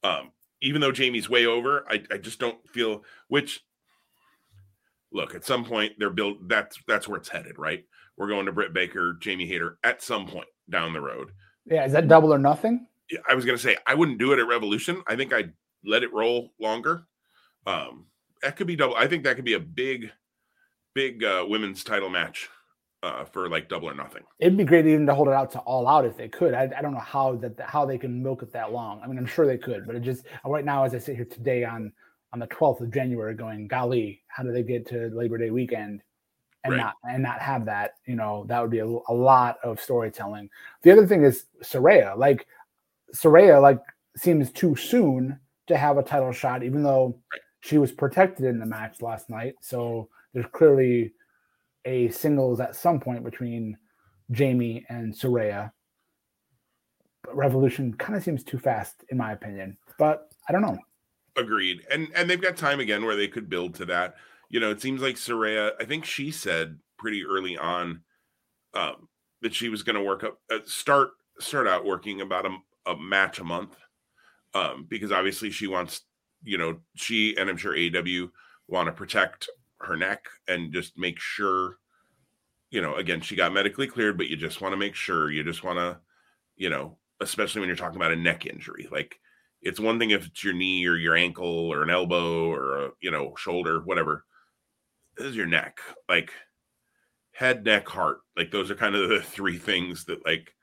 Um, 0.03 0.33
even 0.63 0.81
though 0.81 0.93
Jamie's 0.93 1.29
way 1.29 1.47
over, 1.47 1.85
I, 1.89 2.03
I 2.11 2.19
just 2.19 2.39
don't 2.39 2.59
feel 2.71 3.05
which 3.29 3.61
look 5.13 5.35
at 5.35 5.45
some 5.45 5.65
point 5.65 5.93
they're 5.99 6.11
built 6.11 6.49
that's 6.49 6.79
that's 6.87 7.07
where 7.07 7.19
it's 7.19 7.29
headed, 7.29 7.59
right? 7.59 7.85
We're 8.17 8.29
going 8.29 8.47
to 8.47 8.53
Britt 8.53 8.73
Baker, 8.73 9.17
Jamie 9.21 9.47
Hayter 9.47 9.79
at 9.85 10.03
some 10.03 10.27
point 10.27 10.49
down 10.71 10.93
the 10.93 11.01
road. 11.01 11.33
Yeah, 11.67 11.85
is 11.85 11.93
that 11.93 12.09
double 12.09 12.33
or 12.33 12.39
nothing? 12.39 12.87
I 13.29 13.35
was 13.35 13.45
gonna 13.45 13.59
say 13.59 13.77
I 13.87 13.95
wouldn't 13.95 14.19
do 14.19 14.33
it 14.33 14.39
at 14.39 14.49
Revolution. 14.49 15.03
I 15.07 15.17
think 15.17 15.33
I'd 15.33 15.53
let 15.85 16.03
it 16.03 16.13
roll 16.13 16.53
longer. 16.59 17.07
Um, 17.67 18.07
that 18.43 18.57
could 18.57 18.67
be 18.67 18.77
double. 18.77 18.97
I 18.97 19.07
think 19.07 19.25
that 19.25 19.37
could 19.37 19.45
be 19.45 19.55
a 19.55 19.61
big, 19.61 20.11
big 20.95 21.23
uh, 21.23 21.45
women's 21.47 21.85
title 21.85 22.09
match 22.09 22.49
uh, 23.03 23.25
for 23.25 23.49
like 23.49 23.69
double 23.69 23.89
or 23.89 23.95
nothing. 23.95 24.23
It'd 24.39 24.57
be 24.57 24.65
great 24.65 24.87
even 24.87 25.07
to 25.07 25.15
hold 25.15 25.29
it 25.29 25.35
out 25.35 25.51
to 25.53 25.59
all 25.61 25.89
out 25.89 26.05
if 26.05 26.17
they 26.17 26.29
could. 26.29 26.55
I, 26.55 26.71
I 26.77 26.83
don't 26.83 26.93
know 26.93 27.01
how 27.01 27.37
that 27.37 27.59
how 27.61 27.85
they 27.85 27.99
can 27.99 28.23
milk 28.23 28.43
it 28.43 28.53
that 28.53 28.73
long. 28.73 29.01
I 29.03 29.07
mean, 29.07 29.19
I'm 29.19 29.27
sure 29.27 29.47
they 29.47 29.59
could, 29.59 29.87
but 29.87 29.97
it 29.97 30.01
just 30.01 30.25
right 30.45 30.65
now, 30.65 30.85
as 30.85 30.95
I 30.95 30.99
sit 30.99 31.17
here 31.17 31.25
today 31.25 31.65
on 31.65 31.93
on 32.33 32.39
the 32.39 32.47
12th 32.47 32.81
of 32.81 32.93
January, 32.93 33.35
going, 33.35 33.69
golly, 33.69 34.23
how 34.29 34.43
do 34.43 34.53
they 34.53 34.63
get 34.63 34.87
to 34.89 35.11
Labor 35.13 35.39
Day 35.39 35.51
weekend? 35.51 36.03
And 36.65 36.75
right. 36.75 36.81
not 36.81 36.95
and 37.11 37.23
not 37.23 37.41
have 37.41 37.65
that, 37.65 37.95
you 38.07 38.15
know, 38.15 38.45
that 38.49 38.61
would 38.61 38.71
be 38.71 38.79
a, 38.79 38.87
a 38.87 39.13
lot 39.13 39.59
of 39.65 39.81
storytelling. 39.81 40.49
The 40.83 40.93
other 40.93 41.07
thing 41.07 41.25
is 41.25 41.47
Saraya, 41.63 42.17
like 42.17 42.47
Saraya, 43.15 43.61
like 43.61 43.81
seems 44.17 44.53
too 44.53 44.77
soon 44.77 45.41
to 45.67 45.77
have 45.77 45.99
a 45.99 46.05
title 46.05 46.31
shot, 46.31 46.63
even 46.63 46.85
though 46.85 47.19
right 47.33 47.41
she 47.63 47.79
was 47.79 47.93
protected 47.93 48.45
in 48.45 48.59
the 48.59 48.67
match 48.67 49.01
last 49.01 49.31
night. 49.31 49.55
So 49.61 50.09
there's 50.35 50.47
clearly 50.53 51.13
a 51.85 52.09
singles 52.11 52.61
at 52.61 52.77
some 52.77 53.01
point 53.01 53.25
between 53.25 53.77
Jamie 54.31 54.85
and 54.89 55.13
Saraya. 55.13 55.71
But 57.23 57.37
Revolution 57.37 57.95
kind 57.95 58.17
of 58.17 58.23
seems 58.23 58.45
too 58.45 58.59
fast, 58.59 59.05
in 59.11 59.19
my 59.19 59.33
opinion. 59.33 59.77
But 59.99 60.33
I 60.49 60.53
don't 60.53 60.63
know. 60.63 60.79
Agreed. 61.37 61.87
And 61.91 62.09
and 62.15 62.29
they've 62.29 62.41
got 62.41 62.57
time 62.57 62.81
again 62.81 63.05
where 63.05 63.17
they 63.17 63.29
could 63.29 63.49
build 63.49 63.75
to 63.77 63.85
that. 63.87 64.17
You 64.49 64.61
know, 64.61 64.71
it 64.71 64.83
seems 64.83 65.01
like 65.01 65.17
Saraya. 65.17 65.73
I 65.81 65.85
think 65.85 66.05
she 66.05 66.31
said 66.31 66.79
pretty 66.99 67.25
early 67.25 67.57
on 67.57 68.03
um, 68.75 69.09
that 69.41 69.55
she 69.55 69.69
was 69.69 69.83
going 69.83 69.97
to 69.97 70.03
work 70.03 70.25
up, 70.25 70.39
uh, 70.51 70.59
start 70.65 71.11
start 71.39 71.67
out 71.67 71.85
working 71.85 72.21
about 72.21 72.47
a, 72.47 72.57
a 72.87 72.97
match 72.99 73.39
a 73.39 73.45
month, 73.45 73.77
um, 74.55 74.87
because 74.89 75.11
obviously 75.11 75.51
she 75.51 75.67
wants 75.67 76.03
you 76.45 76.59
know, 76.59 76.79
she 76.95 77.37
and 77.37 77.49
I'm 77.49 77.57
sure 77.57 77.77
AW 77.77 78.29
want 78.69 78.87
to 78.87 78.93
protect 78.93 79.49
her 79.85 79.97
neck 79.97 80.27
and 80.49 80.73
just 80.73 80.99
make 80.99 81.19
sure, 81.19 81.79
you 82.71 82.81
know, 82.81 82.97
again, 82.97 83.21
she 83.21 83.37
got 83.37 83.53
medically 83.53 83.87
cleared, 83.87 84.17
but 84.17 84.29
you 84.29 84.37
just 84.37 84.61
want 84.61 84.73
to 84.73 84.77
make 84.77 84.95
sure 84.95 85.31
you 85.31 85.43
just 85.45 85.65
want 85.65 85.79
to, 85.79 85.99
you 86.57 86.71
know, 86.71 86.97
especially 87.21 87.61
when 87.61 87.69
you're 87.69 87.77
talking 87.77 87.97
about 87.97 88.13
a 88.13 88.17
neck 88.17 88.47
injury. 88.47 88.89
Like 88.91 89.19
it's 89.61 89.81
one 89.81 89.99
thing 89.99 90.11
if 90.11 90.27
it's 90.27 90.43
your 90.43 90.55
knee 90.55 90.87
or 90.87 90.97
your 90.97 91.17
ankle 91.17 91.47
or 91.47 91.83
an 91.83 91.91
elbow 91.91 92.51
or 92.51 92.87
a, 92.87 92.91
you 93.01 93.11
know, 93.11 93.35
shoulder, 93.37 93.81
whatever. 93.81 94.25
This 95.17 95.27
is 95.29 95.37
your 95.37 95.47
neck. 95.47 95.79
Like 96.09 96.33
head, 97.33 97.65
neck, 97.65 97.89
heart. 97.89 98.19
Like 98.37 98.51
those 98.51 98.71
are 98.71 98.75
kind 98.75 98.95
of 98.95 99.09
the 99.09 99.21
three 99.23 99.59
things 99.59 100.05
that 100.07 100.25
like 100.25 100.55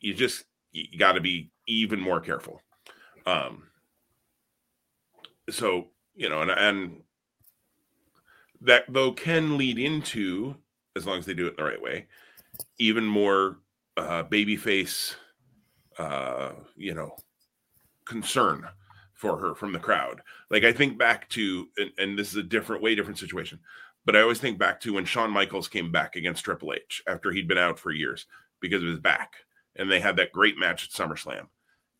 you 0.00 0.14
just 0.14 0.44
you 0.72 0.98
got 0.98 1.12
to 1.12 1.20
be 1.20 1.50
even 1.66 2.00
more 2.00 2.20
careful. 2.20 2.60
Um 3.26 3.64
so 5.50 5.88
you 6.14 6.28
know, 6.28 6.42
and 6.42 6.50
and 6.50 7.02
that 8.60 8.84
though 8.88 9.12
can 9.12 9.56
lead 9.56 9.78
into, 9.78 10.56
as 10.96 11.06
long 11.06 11.18
as 11.18 11.26
they 11.26 11.34
do 11.34 11.46
it 11.46 11.56
the 11.56 11.64
right 11.64 11.80
way, 11.80 12.06
even 12.78 13.04
more 13.04 13.58
uh, 13.96 14.24
babyface, 14.24 15.14
uh, 15.98 16.52
you 16.76 16.94
know, 16.94 17.16
concern 18.04 18.66
for 19.12 19.36
her 19.38 19.54
from 19.54 19.72
the 19.72 19.78
crowd. 19.78 20.20
Like 20.50 20.64
I 20.64 20.72
think 20.72 20.98
back 20.98 21.28
to, 21.30 21.68
and, 21.76 21.90
and 21.98 22.18
this 22.18 22.28
is 22.28 22.36
a 22.36 22.42
different, 22.42 22.82
way 22.82 22.94
different 22.94 23.18
situation, 23.18 23.58
but 24.04 24.16
I 24.16 24.22
always 24.22 24.38
think 24.38 24.58
back 24.58 24.80
to 24.80 24.94
when 24.94 25.04
Shawn 25.04 25.30
Michaels 25.30 25.68
came 25.68 25.92
back 25.92 26.16
against 26.16 26.44
Triple 26.44 26.72
H 26.72 27.02
after 27.06 27.30
he'd 27.30 27.48
been 27.48 27.58
out 27.58 27.78
for 27.78 27.90
years 27.90 28.26
because 28.60 28.82
of 28.82 28.88
his 28.88 29.00
back, 29.00 29.34
and 29.76 29.90
they 29.90 30.00
had 30.00 30.16
that 30.16 30.32
great 30.32 30.56
match 30.56 30.84
at 30.84 30.90
SummerSlam, 30.90 31.48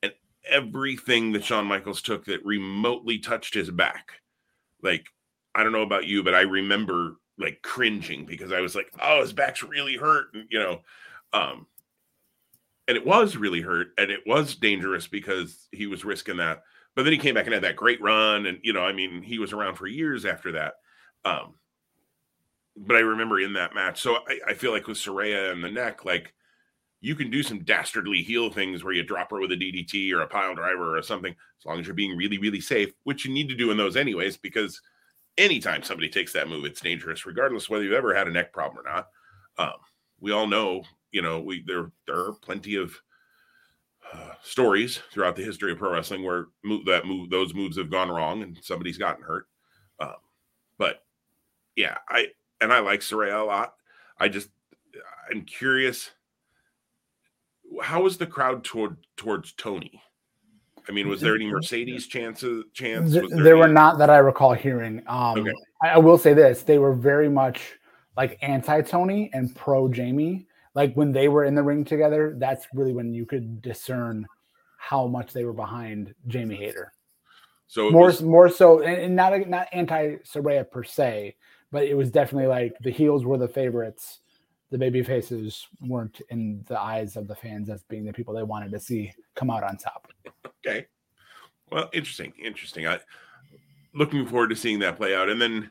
and 0.03 0.13
everything 0.49 1.33
that 1.33 1.45
Shawn 1.45 1.67
Michaels 1.67 2.01
took 2.01 2.25
that 2.25 2.45
remotely 2.45 3.19
touched 3.19 3.55
his 3.55 3.71
back, 3.71 4.13
like 4.83 5.07
I 5.59 5.63
don't 5.63 5.73
know 5.73 5.83
about 5.83 6.07
you, 6.07 6.23
but 6.23 6.35
I 6.35 6.43
remember 6.43 7.17
like 7.39 7.61
cringing 7.63 8.27
because 8.27 8.53
I 8.53 8.61
was 8.61 8.75
like, 8.75 8.91
oh, 9.01 9.21
his 9.21 9.33
back's 9.33 9.63
really 9.63 9.97
hurt, 9.97 10.27
and 10.35 10.47
you 10.51 10.59
know, 10.59 10.81
um, 11.33 11.67
and 12.87 12.97
it 12.97 13.07
was 13.07 13.37
really 13.37 13.61
hurt, 13.61 13.89
and 13.99 14.11
it 14.11 14.21
was 14.27 14.55
dangerous 14.55 15.07
because 15.07 15.69
he 15.73 15.87
was 15.87 16.05
risking 16.05 16.39
that 16.39 16.63
but 16.99 17.05
then 17.05 17.13
he 17.13 17.19
came 17.21 17.37
back 17.37 17.45
and 17.45 17.55
had 17.55 17.63
that 17.63 17.77
great 17.77 18.03
run, 18.03 18.47
and 18.47 18.59
you 18.65 18.73
know, 18.73 18.83
I 18.83 18.93
mean, 18.93 19.23
he 19.23 19.39
was 19.39 19.53
around 19.53 19.77
for 19.77 19.87
years 19.87 20.27
after 20.27 20.51
that. 20.51 20.75
Um, 21.25 21.55
but 22.77 22.97
I 22.97 23.01
remember 23.01 23.39
in 23.39 23.53
that 23.53 23.73
match, 23.73 24.01
so 24.01 24.17
I, 24.27 24.41
I 24.49 24.55
feel 24.55 24.73
like 24.73 24.89
with 24.89 24.97
Saraya 24.97 25.53
and 25.53 25.63
the 25.63 25.71
neck, 25.71 26.05
like 26.05 26.35
you 27.01 27.15
can 27.15 27.31
do 27.31 27.45
some 27.45 27.61
dastardly 27.63 28.23
heel 28.23 28.51
things 28.51 28.83
where 28.83 28.93
you 28.93 29.05
drop 29.05 29.31
her 29.31 29.39
with 29.39 29.53
a 29.53 29.55
DDT 29.55 30.13
or 30.13 30.23
a 30.23 30.27
pile 30.27 30.57
driver 30.57 30.99
or 30.99 31.03
something, 31.03 31.31
as 31.33 31.67
long 31.67 31.79
as 31.79 31.87
you're 31.87 31.95
being 31.95 32.17
really, 32.17 32.39
really 32.39 32.61
safe, 32.61 32.93
which 33.05 33.25
you 33.25 33.33
need 33.33 33.49
to 33.49 33.55
do 33.55 33.71
in 33.71 33.77
those 33.77 33.97
anyways, 33.97 34.37
because 34.37 34.81
anytime 35.39 35.83
somebody 35.83 36.09
takes 36.11 36.33
that 36.35 36.49
move, 36.49 36.65
it's 36.67 36.81
dangerous, 36.81 37.25
regardless 37.25 37.71
whether 37.71 37.85
you've 37.85 37.95
ever 37.95 38.15
had 38.15 38.29
a 38.29 38.33
neck 38.33 38.53
problem 38.53 38.85
or 38.85 38.91
not. 38.91 39.09
Um, 39.57 39.79
we 40.21 40.33
all 40.33 40.47
know, 40.47 40.83
you 41.13 41.23
know, 41.23 41.41
we 41.41 41.65
there 41.67 41.91
there 42.07 42.19
are 42.19 42.35
plenty 42.43 42.77
of 42.77 42.93
uh, 44.13 44.33
stories 44.43 45.01
throughout 45.13 45.37
the 45.37 45.45
history 45.45 45.73
of 45.73 45.79
pro 45.79 45.93
wrestling 45.93 46.25
where 46.25 46.47
move, 46.65 46.85
that 46.87 47.07
move 47.07 47.31
those 47.31 47.55
moves 47.55 47.79
have 47.79 47.91
gone 47.91 48.11
wrong 48.11 48.43
and 48.43 48.59
somebody's 48.63 48.99
gotten 48.99 49.23
hurt. 49.23 49.47
Um, 50.01 50.15
but 50.79 51.03
yeah, 51.77 51.99
I 52.09 52.29
and 52.61 52.73
I 52.73 52.81
like 52.81 53.01
Saraya 53.01 53.41
a 53.41 53.45
lot. 53.45 53.75
I 54.19 54.29
just 54.29 54.49
I'm 55.31 55.45
curious 55.45 56.11
how 57.83 58.03
was 58.03 58.17
the 58.19 58.27
crowd 58.27 58.65
toward 58.65 58.97
towards 59.17 59.53
Toni? 59.53 60.03
I 60.89 60.93
mean, 60.93 61.09
was 61.09 61.21
there 61.21 61.35
any 61.35 61.47
Mercedes 61.47 62.07
chances? 62.07 62.65
Chance? 62.73 63.13
there, 63.13 63.29
there 63.29 63.57
were 63.59 63.69
not 63.69 63.99
that 63.99 64.09
I 64.09 64.19
recall 64.19 64.55
hearing. 64.55 65.03
Um, 65.07 65.41
okay. 65.41 65.53
I, 65.83 65.89
I, 65.91 65.99
will 65.99 66.17
say 66.19 66.33
this: 66.33 66.63
they 66.63 66.79
were 66.79 66.95
very 66.95 67.29
much 67.29 67.61
like 68.17 68.39
anti 68.41 68.81
Toni 68.81 69.31
and 69.35 69.55
pro 69.55 69.89
Jamie 69.89 70.49
like 70.79 70.95
when 70.95 71.11
they 71.11 71.27
were 71.27 71.45
in 71.45 71.57
the 71.57 71.63
ring 71.63 71.85
together, 71.85 72.37
that's 72.39 72.69
really 72.73 72.93
when 72.93 73.13
you 73.13 73.27
could 73.27 73.61
discern 73.61 74.25
how 74.79 75.09
much 75.09 75.33
they 75.33 75.45
were 75.45 75.53
behind 75.53 76.15
Jamie 76.29 76.55
Hayter. 76.55 76.93
So 77.67 77.91
more 77.91 78.07
was, 78.07 78.23
more 78.23 78.49
so, 78.49 78.81
and 78.83 79.17
not 79.17 79.49
not 79.49 79.67
anti 79.73 80.19
Saraya 80.19 80.71
per 80.71 80.85
se, 80.85 81.35
but 81.73 81.83
it 81.83 81.95
was 81.95 82.13
definitely 82.13 82.47
like 82.47 82.77
the 82.81 82.93
heels 82.93 83.25
were 83.25 83.39
the 83.39 83.49
favorites. 83.49 84.21
The 84.71 84.79
baby 84.79 85.03
faces 85.03 85.67
weren't 85.81 86.21
in 86.29 86.65
the 86.69 86.79
eyes 86.79 87.17
of 87.17 87.27
the 87.27 87.35
fans 87.35 87.71
as 87.71 87.83
being 87.85 88.05
the 88.05 88.13
people 88.13 88.35
they 88.35 88.43
wanted 88.43 88.71
to 88.73 88.81
see 88.81 89.13
come 89.35 89.51
out 89.51 89.65
on 89.65 89.77
top. 89.79 90.13
Okay, 90.67 90.87
well, 91.71 91.89
interesting, 91.93 92.33
interesting. 92.43 92.87
I 92.87 93.01
looking 93.95 94.27
forward 94.27 94.51
to 94.51 94.57
seeing 94.57 94.79
that 94.81 94.97
play 94.97 95.15
out. 95.15 95.29
And 95.31 95.41
then, 95.41 95.71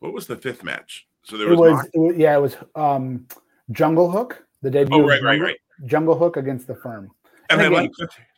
what 0.00 0.12
was 0.12 0.26
the 0.26 0.36
fifth 0.36 0.62
match? 0.62 1.06
So 1.22 1.38
there 1.38 1.48
was, 1.48 1.58
it 1.58 1.60
was, 1.60 1.86
it 1.94 1.98
was 1.98 2.16
yeah, 2.16 2.36
it 2.36 2.40
was 2.40 2.56
um 2.74 3.26
Jungle 3.70 4.10
Hook, 4.10 4.44
the 4.60 4.70
debut. 4.70 4.96
Oh, 4.96 5.06
right, 5.06 5.20
Jungle, 5.20 5.30
right, 5.30 5.40
right. 5.40 5.56
Jungle 5.86 6.18
Hook 6.18 6.36
against 6.36 6.66
the 6.66 6.74
firm. 6.74 7.10
And, 7.50 7.60
and 7.60 7.74
I 7.74 7.80
like 7.80 7.90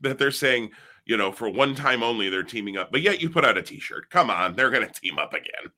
that 0.03 0.19
they're 0.19 0.31
saying, 0.31 0.71
you 1.05 1.17
know, 1.17 1.33
for 1.33 1.49
one 1.49 1.75
time 1.75 2.03
only, 2.03 2.29
they're 2.29 2.43
teaming 2.43 2.77
up. 2.77 2.91
But 2.91 3.03
yet 3.03 3.21
you 3.21 3.31
put 3.31 3.45
out 3.45 3.57
a 3.57 3.63
T-shirt. 3.63 4.11
Come 4.11 4.31
on, 4.31 4.55
they're 4.55 4.71
going 4.71 4.87
to 4.87 5.01
team 5.01 5.19
up 5.19 5.33
again. 5.33 5.71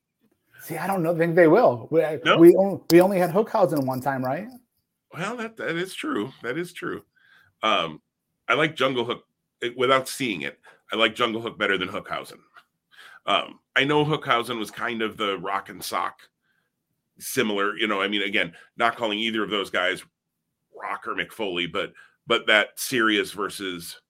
See, 0.61 0.77
I 0.77 0.87
don't 0.87 1.03
know. 1.03 1.17
Think 1.17 1.35
they 1.35 1.49
will. 1.49 1.89
We 1.91 2.03
we, 2.39 2.57
only, 2.57 2.81
we 2.91 3.01
only 3.01 3.19
had 3.19 3.31
Hookhausen 3.31 3.87
one 3.87 4.01
time, 4.01 4.25
right? 4.25 4.49
Well, 5.13 5.37
that 5.37 5.57
that 5.57 5.77
is 5.77 5.95
true. 5.95 6.33
That 6.43 6.59
is 6.59 6.73
true. 6.73 7.03
Um, 7.63 8.01
I 8.49 8.55
like 8.55 8.77
Jungle 8.77 9.05
Hook 9.05 9.25
without 9.77 10.09
seeing 10.09 10.43
it. 10.43 10.59
I 10.93 10.97
like 10.97 11.15
Jungle 11.15 11.41
Hook 11.41 11.59
better 11.59 11.79
than 11.79 11.89
Hookhausen. 11.89 12.39
Um, 13.27 13.61
I 13.77 13.85
know 13.85 14.05
Hookhausen 14.05 14.59
was 14.59 14.71
kind 14.71 15.03
of 15.03 15.17
the 15.17 15.39
rock 15.39 15.69
and 15.69 15.83
sock 15.83 16.21
similar. 17.19 17.77
You 17.77 17.87
know, 17.87 18.01
I 18.01 18.09
mean, 18.09 18.23
again, 18.23 18.53
not 18.77 18.97
calling 18.97 19.19
either 19.19 19.43
of 19.43 19.51
those 19.51 19.71
guys 19.71 20.03
Rock 20.75 21.07
or 21.07 21.15
Mick 21.15 21.33
Foley, 21.33 21.67
but 21.67 21.93
but 22.27 22.47
that 22.47 22.79
serious 22.79 23.33
versus 23.33 24.01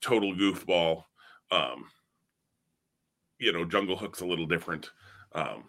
total 0.00 0.34
goofball. 0.34 1.04
Um, 1.50 1.86
you 3.38 3.52
know, 3.52 3.64
Jungle 3.64 3.96
Hook's 3.96 4.20
a 4.20 4.26
little 4.26 4.46
different. 4.46 4.90
Um, 5.32 5.64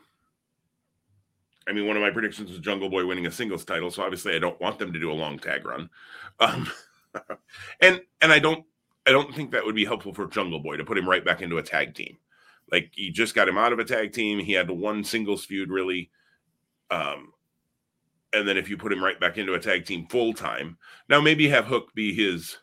I 1.67 1.73
mean, 1.73 1.87
one 1.87 1.95
of 1.95 2.01
my 2.01 2.09
predictions 2.09 2.49
was 2.49 2.59
Jungle 2.59 2.89
Boy 2.89 3.05
winning 3.05 3.27
a 3.27 3.31
singles 3.31 3.63
title, 3.63 3.91
so 3.91 4.03
obviously 4.03 4.35
I 4.35 4.39
don't 4.39 4.59
want 4.59 4.79
them 4.79 4.91
to 4.91 4.99
do 4.99 5.11
a 5.11 5.13
long 5.13 5.37
tag 5.37 5.65
run. 5.65 5.89
Um, 6.39 6.69
and 7.81 8.01
and 8.21 8.31
I 8.31 8.39
don't 8.39 8.65
I 9.05 9.11
don't 9.11 9.33
think 9.33 9.51
that 9.51 9.65
would 9.65 9.75
be 9.75 9.85
helpful 9.85 10.13
for 10.13 10.27
Jungle 10.27 10.59
Boy 10.59 10.77
to 10.77 10.85
put 10.85 10.97
him 10.97 11.07
right 11.07 11.23
back 11.23 11.41
into 11.41 11.57
a 11.57 11.63
tag 11.63 11.93
team. 11.93 12.17
Like 12.71 12.91
you 12.95 13.11
just 13.11 13.35
got 13.35 13.47
him 13.47 13.57
out 13.57 13.73
of 13.73 13.79
a 13.79 13.85
tag 13.85 14.13
team. 14.13 14.39
He 14.39 14.53
had 14.53 14.67
the 14.67 14.73
one 14.73 15.03
singles 15.03 15.45
feud 15.45 15.69
really. 15.69 16.09
Um, 16.89 17.33
and 18.33 18.47
then 18.47 18.57
if 18.57 18.69
you 18.69 18.77
put 18.77 18.93
him 18.93 19.03
right 19.03 19.19
back 19.19 19.37
into 19.37 19.53
a 19.53 19.59
tag 19.59 19.85
team 19.85 20.07
full 20.07 20.33
time, 20.33 20.77
now 21.09 21.19
maybe 21.19 21.47
have 21.49 21.65
Hook 21.65 21.93
be 21.93 22.13
his 22.13 22.57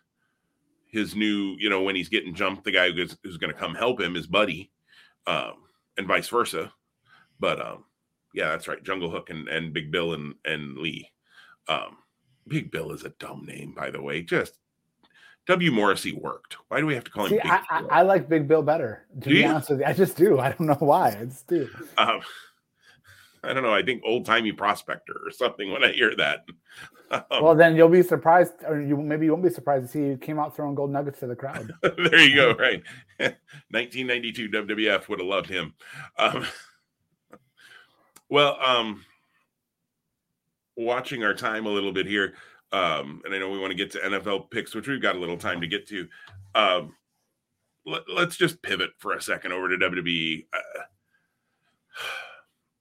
his 0.90 1.14
new, 1.14 1.54
you 1.58 1.68
know, 1.68 1.82
when 1.82 1.94
he's 1.94 2.08
getting 2.08 2.34
jumped, 2.34 2.64
the 2.64 2.72
guy 2.72 2.90
who's, 2.90 3.16
who's 3.22 3.36
going 3.36 3.52
to 3.52 3.58
come 3.58 3.74
help 3.74 4.00
him, 4.00 4.14
his 4.14 4.26
buddy, 4.26 4.70
um, 5.26 5.52
and 5.98 6.06
vice 6.06 6.28
versa. 6.28 6.72
But 7.40 7.60
um, 7.64 7.84
yeah, 8.34 8.50
that's 8.50 8.68
right, 8.68 8.82
Jungle 8.82 9.10
Hook 9.10 9.30
and, 9.30 9.48
and 9.48 9.72
Big 9.72 9.90
Bill 9.90 10.14
and 10.14 10.34
and 10.44 10.78
Lee. 10.78 11.10
Um, 11.68 11.98
Big 12.46 12.70
Bill 12.70 12.92
is 12.92 13.04
a 13.04 13.10
dumb 13.10 13.44
name, 13.46 13.74
by 13.76 13.90
the 13.90 14.00
way. 14.00 14.22
Just 14.22 14.58
W. 15.46 15.72
Morrissey 15.72 16.12
worked. 16.12 16.56
Why 16.68 16.80
do 16.80 16.86
we 16.86 16.94
have 16.94 17.04
to 17.04 17.10
call 17.10 17.26
him? 17.26 17.40
See, 17.42 17.48
I, 17.48 17.62
I, 17.70 17.82
I, 17.90 18.02
like 18.02 18.28
Big 18.28 18.46
Bill 18.46 18.62
better. 18.62 19.06
To 19.14 19.28
do 19.28 19.34
be 19.34 19.40
you? 19.40 19.46
honest 19.46 19.70
with 19.70 19.80
you, 19.80 19.86
I 19.86 19.92
just 19.94 20.16
do. 20.16 20.38
I 20.38 20.50
don't 20.50 20.66
know 20.66 20.74
why. 20.74 21.10
It's 21.10 21.42
do. 21.42 21.68
Um, 21.96 22.20
I 23.44 23.54
don't 23.54 23.62
know. 23.62 23.74
I 23.74 23.82
think 23.82 24.02
old 24.04 24.26
timey 24.26 24.52
prospector 24.52 25.14
or 25.24 25.30
something 25.30 25.70
when 25.70 25.84
I 25.84 25.92
hear 25.92 26.14
that. 26.16 26.44
Um, 27.10 27.22
well, 27.42 27.54
then 27.54 27.74
you'll 27.74 27.88
be 27.88 28.02
surprised, 28.02 28.52
or 28.66 28.82
you 28.82 28.94
maybe 28.94 29.24
you 29.24 29.32
won't 29.32 29.42
be 29.42 29.48
surprised 29.48 29.86
to 29.86 29.90
see 29.90 30.00
you 30.00 30.18
came 30.18 30.38
out 30.38 30.54
throwing 30.54 30.74
gold 30.74 30.90
nuggets 30.90 31.20
to 31.20 31.26
the 31.26 31.34
crowd. 31.34 31.72
there 31.82 32.18
you 32.18 32.36
go. 32.36 32.52
Right, 32.52 32.82
1992 33.16 34.50
WWF 34.50 35.08
would 35.08 35.20
have 35.20 35.26
loved 35.26 35.48
him. 35.48 35.72
Um, 36.18 36.44
well, 38.28 38.58
um, 38.64 39.04
watching 40.76 41.24
our 41.24 41.34
time 41.34 41.66
a 41.66 41.70
little 41.70 41.92
bit 41.92 42.06
here, 42.06 42.34
um, 42.72 43.22
and 43.24 43.34
I 43.34 43.38
know 43.38 43.50
we 43.50 43.58
want 43.58 43.70
to 43.70 43.76
get 43.76 43.90
to 43.92 43.98
NFL 43.98 44.50
picks, 44.50 44.74
which 44.74 44.88
we've 44.88 45.02
got 45.02 45.16
a 45.16 45.18
little 45.18 45.38
time 45.38 45.60
to 45.60 45.66
get 45.66 45.88
to. 45.88 46.08
Um, 46.54 46.94
let, 47.86 48.08
us 48.08 48.36
just 48.36 48.62
pivot 48.62 48.90
for 48.98 49.14
a 49.14 49.22
second 49.22 49.52
over 49.52 49.68
to 49.68 49.76
WWE. 49.76 50.46
Uh, 50.52 50.80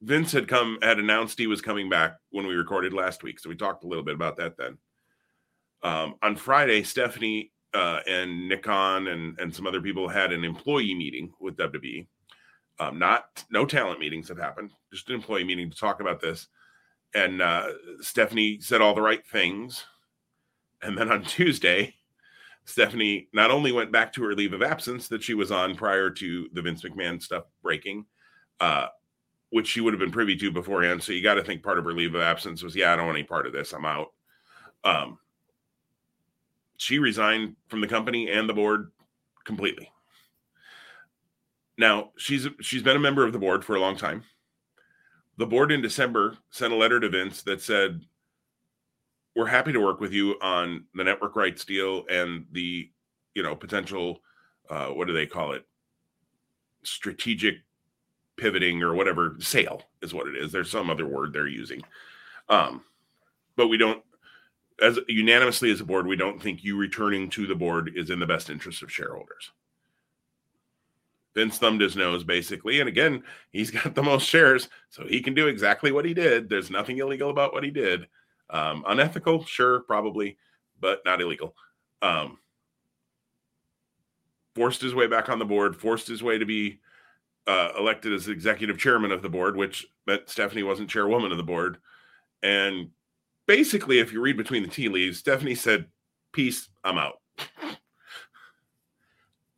Vince 0.02 0.32
had 0.32 0.48
come 0.48 0.78
had 0.82 1.00
announced 1.00 1.40
he 1.40 1.48
was 1.48 1.62
coming 1.62 1.90
back 1.90 2.18
when 2.30 2.46
we 2.46 2.54
recorded 2.54 2.94
last 2.94 3.24
week, 3.24 3.40
so 3.40 3.50
we 3.50 3.56
talked 3.56 3.84
a 3.84 3.88
little 3.88 4.04
bit 4.04 4.16
about 4.16 4.38
that 4.38 4.58
then. 4.58 4.78
Um, 5.82 6.16
on 6.22 6.36
Friday, 6.36 6.84
Stephanie 6.84 7.52
uh, 7.74 8.02
and 8.08 8.48
Nick 8.48 8.64
Khan 8.64 9.08
and 9.08 9.40
and 9.40 9.54
some 9.54 9.66
other 9.66 9.82
people 9.82 10.08
had 10.08 10.32
an 10.34 10.44
employee 10.44 10.94
meeting 10.94 11.32
with 11.40 11.56
WWE. 11.58 12.06
Um, 12.80 13.00
not 13.00 13.44
no 13.50 13.66
talent 13.66 14.00
meetings 14.00 14.28
have 14.28 14.38
happened, 14.38 14.72
just 14.92 15.10
an 15.10 15.16
employee 15.16 15.44
meeting 15.44 15.70
to 15.72 15.78
talk 15.78 16.00
about 16.00 16.22
this. 16.22 16.48
And 17.16 17.42
uh, 17.42 17.70
Stephanie 18.02 18.60
said 18.60 18.82
all 18.82 18.94
the 18.94 19.02
right 19.02 19.26
things, 19.26 19.86
and 20.82 20.98
then 20.98 21.12
on 21.12 21.24
Tuesday, 21.24 21.96
Stephanie 22.66 23.30
not 23.34 23.50
only 23.50 23.72
went 23.72 23.92
back 23.92 24.12
to 24.14 24.24
her 24.24 24.36
leave 24.36 24.54
of 24.54 24.62
absence 24.62 25.08
that 25.08 25.24
she 25.24 25.34
was 25.34 25.52
on 25.52 25.76
prior 25.76 26.10
to 26.10 26.50
the 26.54 26.62
Vince 26.62 26.84
McMahon 26.84 27.22
stuff 27.22 27.46
breaking, 27.64 28.06
uh, 28.60 28.88
which 29.52 29.68
she 29.68 29.80
would 29.80 29.94
have 29.94 30.02
been 30.02 30.12
privy 30.12 30.36
to 30.36 30.52
beforehand. 30.52 31.02
So 31.02 31.14
you 31.14 31.24
got 31.24 31.36
to 31.36 31.44
think 31.44 31.64
part 31.64 31.80
of 31.80 31.86
her 31.86 31.94
leave 31.94 32.14
of 32.14 32.22
absence 32.22 32.62
was, 32.62 32.76
yeah, 32.76 32.92
I 32.92 32.98
don't 32.98 33.06
want 33.06 33.18
any 33.18 33.26
part 33.26 33.48
of 33.48 33.54
this. 33.54 33.72
I'm 33.72 33.86
out. 33.86 34.10
Um, 34.84 35.18
she 36.76 37.00
resigned 37.00 37.56
from 37.70 37.80
the 37.82 37.88
company 37.88 38.30
and 38.30 38.50
the 38.50 38.54
board 38.54 38.92
completely. 39.46 39.90
Now 41.78 42.12
she's 42.18 42.48
she's 42.62 42.84
been 42.84 42.96
a 42.96 43.00
member 43.00 43.26
of 43.26 43.34
the 43.34 43.40
board 43.40 43.64
for 43.64 43.76
a 43.76 43.80
long 43.80 43.98
time. 43.98 44.24
The 45.38 45.46
board 45.46 45.72
in 45.72 45.82
December 45.82 46.38
sent 46.50 46.74
a 46.74 46.76
letter 46.76 47.00
to 47.00 47.10
Vince 47.10 47.44
that 47.44 47.62
said, 47.62 48.02
"We're 49.36 49.46
happy 49.48 49.72
to 49.74 49.80
work 49.80 50.00
with 50.00 50.12
you 50.12 50.36
on 50.42 50.86
the 50.96 51.04
network 51.04 51.36
rights 51.36 51.66
deal 51.66 52.06
and 52.10 52.46
the, 52.52 52.90
you 53.36 53.44
know, 53.44 53.56
potential, 53.56 54.22
uh, 54.70 54.88
what 54.88 55.08
do 55.08 55.14
they 55.14 55.28
call 55.28 55.54
it, 55.54 55.66
strategic 56.84 57.58
pivoting 58.38 58.82
or 58.84 58.94
whatever. 58.94 59.36
Sale 59.40 59.84
is 60.02 60.14
what 60.14 60.28
it 60.28 60.38
is. 60.38 60.52
There's 60.52 60.70
some 60.72 60.90
other 60.90 61.08
word 61.08 61.34
they're 61.34 61.48
using. 61.48 61.84
Um 62.50 62.84
but 63.58 63.68
we 63.68 63.78
don't 63.78 64.02
as 64.82 65.00
unanimously 65.10 65.72
as 65.72 65.82
a 65.82 65.86
board 65.86 66.08
we 66.08 66.16
don't 66.16 66.42
think 66.42 66.64
you 66.64 66.78
returning 66.78 67.30
to 67.32 67.48
the 67.48 67.56
board 67.56 67.92
is 67.96 68.10
in 68.10 68.20
the 68.20 68.26
best 68.26 68.50
interest 68.50 68.84
of 68.84 68.92
shareholders 68.92 69.52
Vince 71.38 71.60
thumbed 71.60 71.82
his 71.82 71.96
nose 71.96 72.24
basically. 72.24 72.80
And 72.80 72.90
again, 72.90 73.22
he's 73.52 73.70
got 73.70 73.94
the 73.94 74.02
most 74.02 74.28
shares, 74.28 74.70
so 74.90 75.06
he 75.06 75.22
can 75.22 75.36
do 75.36 75.48
exactly 75.48 75.92
what 75.92 76.04
he 76.04 76.16
did. 76.16 76.50
There's 76.50 76.72
nothing 76.72 76.98
illegal 76.98 77.30
about 77.30 77.54
what 77.54 77.64
he 77.64 77.70
did. 77.70 78.08
Um, 78.50 78.84
unethical, 78.88 79.46
sure, 79.46 79.82
probably, 79.82 80.38
but 80.80 81.04
not 81.06 81.22
illegal. 81.22 81.56
Um, 82.02 82.40
forced 84.56 84.82
his 84.82 84.96
way 84.96 85.06
back 85.06 85.30
on 85.30 85.38
the 85.38 85.46
board, 85.46 85.76
forced 85.76 86.08
his 86.08 86.24
way 86.24 86.40
to 86.40 86.46
be 86.46 86.80
uh, 87.46 87.70
elected 87.78 88.14
as 88.14 88.28
executive 88.28 88.80
chairman 88.80 89.12
of 89.12 89.22
the 89.22 89.30
board, 89.30 89.56
which 89.56 89.86
meant 90.08 90.28
Stephanie 90.28 90.64
wasn't 90.64 90.90
chairwoman 90.90 91.32
of 91.32 91.38
the 91.38 91.44
board. 91.44 91.78
And 92.42 92.90
basically, 93.46 94.00
if 94.00 94.12
you 94.12 94.22
read 94.22 94.38
between 94.38 94.64
the 94.64 94.70
tea 94.70 94.90
leaves, 94.90 95.20
Stephanie 95.20 95.54
said, 95.54 95.86
Peace, 96.32 96.68
I'm 96.84 96.98
out. 96.98 97.22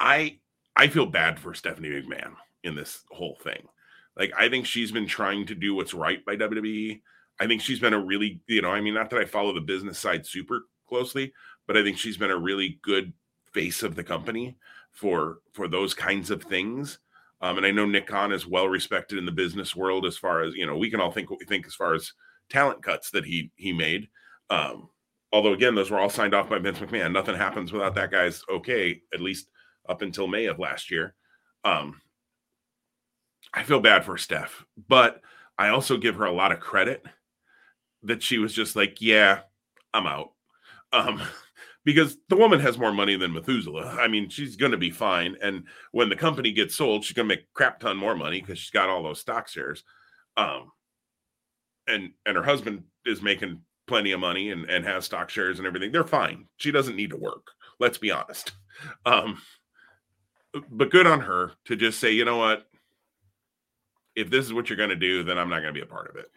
I 0.02 0.40
I 0.80 0.88
feel 0.88 1.06
bad 1.06 1.38
for 1.38 1.54
Stephanie 1.54 1.90
McMahon 1.90 2.36
in 2.64 2.74
this 2.74 3.04
whole 3.12 3.38
thing. 3.44 3.68
Like, 4.16 4.32
I 4.40 4.48
think 4.48 4.66
she's 4.66 4.94
been 4.94 5.08
trying 5.08 5.46
to 5.48 5.56
do 5.56 5.76
what's 5.76 5.94
right 5.94 6.24
by 6.24 6.38
WWE. 6.38 7.02
I 7.38 7.48
think 7.48 7.62
she's 7.62 7.82
been 7.82 7.94
a 7.94 8.00
really, 8.00 8.40
you 8.48 8.62
know, 8.62 8.72
I 8.72 8.80
mean, 8.80 8.94
not 8.94 9.10
that 9.10 9.20
I 9.20 9.26
follow 9.26 9.54
the 9.54 9.60
business 9.60 10.00
side 10.00 10.26
super 10.26 10.68
closely, 10.88 11.34
but 11.68 11.76
I 11.76 11.84
think 11.84 11.98
she's 11.98 12.16
been 12.16 12.32
a 12.32 12.38
really 12.38 12.80
good 12.82 13.12
face 13.52 13.84
of 13.84 13.96
the 13.96 14.06
company 14.06 14.56
for 14.94 15.40
for 15.52 15.68
those 15.68 15.94
kinds 15.94 16.32
of 16.32 16.44
things. 16.44 17.00
Um, 17.42 17.58
and 17.58 17.66
I 17.66 17.72
know 17.72 17.86
Nick 17.86 18.08
Khan 18.08 18.32
is 18.32 18.48
well 18.48 18.70
respected 18.70 19.18
in 19.18 19.26
the 19.26 19.34
business 19.34 19.76
world 19.76 20.06
as 20.06 20.16
far 20.16 20.44
as 20.44 20.54
you 20.56 20.66
know. 20.66 20.78
We 20.78 20.90
can 20.90 21.02
all 21.02 21.12
think 21.12 21.30
what 21.30 21.40
we 21.40 21.46
think 21.46 21.68
as 21.68 21.76
far 21.76 21.94
as 21.94 22.14
talent 22.50 22.82
cuts 22.84 23.12
that 23.12 23.26
he 23.26 23.52
he 23.58 23.74
made. 23.74 24.08
Um, 24.50 24.88
although 25.34 25.54
again, 25.54 25.76
those 25.76 25.92
were 25.92 26.00
all 26.00 26.10
signed 26.10 26.34
off 26.34 26.50
by 26.50 26.60
Vince 26.60 26.80
McMahon. 26.80 27.12
Nothing 27.12 27.36
happens 27.36 27.74
without 27.74 27.96
that 27.96 28.12
guy's 28.12 28.42
okay. 28.50 29.02
At 29.14 29.20
least 29.20 29.50
up 29.90 30.02
until 30.02 30.28
May 30.28 30.46
of 30.46 30.60
last 30.60 30.92
year. 30.92 31.16
Um, 31.66 32.02
I 33.54 33.64
feel 33.64 33.80
bad 33.80 34.06
for 34.06 34.18
Steph, 34.18 34.66
but 34.88 35.22
I 35.58 35.70
also 35.70 35.98
give 35.98 36.16
her 36.16 36.26
a 36.26 36.34
lot 36.34 36.52
of 36.52 36.60
credit 36.60 37.04
that 38.04 38.24
she 38.24 38.38
was 38.38 38.54
just 38.54 38.76
like, 38.76 39.02
yeah, 39.02 39.42
I'm 39.94 40.08
out. 40.08 40.32
Um, 40.94 41.22
because 41.86 42.18
the 42.30 42.36
woman 42.36 42.60
has 42.60 42.78
more 42.78 42.92
money 42.92 43.16
than 43.16 43.34
Methuselah. 43.34 43.98
I 44.00 44.08
mean, 44.08 44.30
she's 44.30 44.56
going 44.56 44.74
to 44.74 44.78
be 44.78 44.92
fine. 44.92 45.36
And 45.42 45.64
when 45.92 46.10
the 46.10 46.16
company 46.16 46.52
gets 46.52 46.76
sold, 46.76 47.04
she's 47.04 47.16
going 47.16 47.28
to 47.28 47.36
make 47.36 47.52
crap 47.54 47.80
ton 47.80 47.98
more 47.98 48.16
money 48.16 48.42
because 48.42 48.60
she's 48.60 48.70
got 48.70 48.90
all 48.90 49.02
those 49.02 49.20
stock 49.20 49.48
shares. 49.48 49.84
Um, 50.38 50.72
and 51.88 52.12
and 52.26 52.38
her 52.38 52.44
husband 52.44 52.84
is 53.06 53.22
making 53.22 53.62
plenty 53.88 54.12
of 54.12 54.20
money 54.20 54.52
and, 54.52 54.70
and 54.70 54.86
has 54.86 55.06
stock 55.06 55.30
shares 55.30 55.58
and 55.58 55.68
everything. 55.68 55.92
They're 55.92 56.04
fine. 56.04 56.46
She 56.58 56.72
doesn't 56.72 56.96
need 56.96 57.10
to 57.10 57.18
work. 57.18 57.48
Let's 57.80 57.98
be 57.98 58.12
honest. 58.12 58.52
Um, 59.06 59.42
but 60.70 60.92
good 60.92 61.08
on 61.08 61.22
her 61.22 61.54
to 61.66 61.76
just 61.76 62.00
say, 62.00 62.12
you 62.12 62.26
know 62.26 62.38
what? 62.38 62.68
If 64.16 64.30
this 64.30 64.46
is 64.46 64.54
what 64.54 64.70
you're 64.70 64.78
going 64.78 64.90
to 64.90 64.96
do, 64.96 65.24
then 65.24 65.38
I'm 65.38 65.50
not 65.50 65.62
going 65.62 65.74
to 65.74 65.80
be 65.80 65.82
a 65.82 65.86
part 65.86 66.10
of 66.10 66.16
it. 66.16 66.32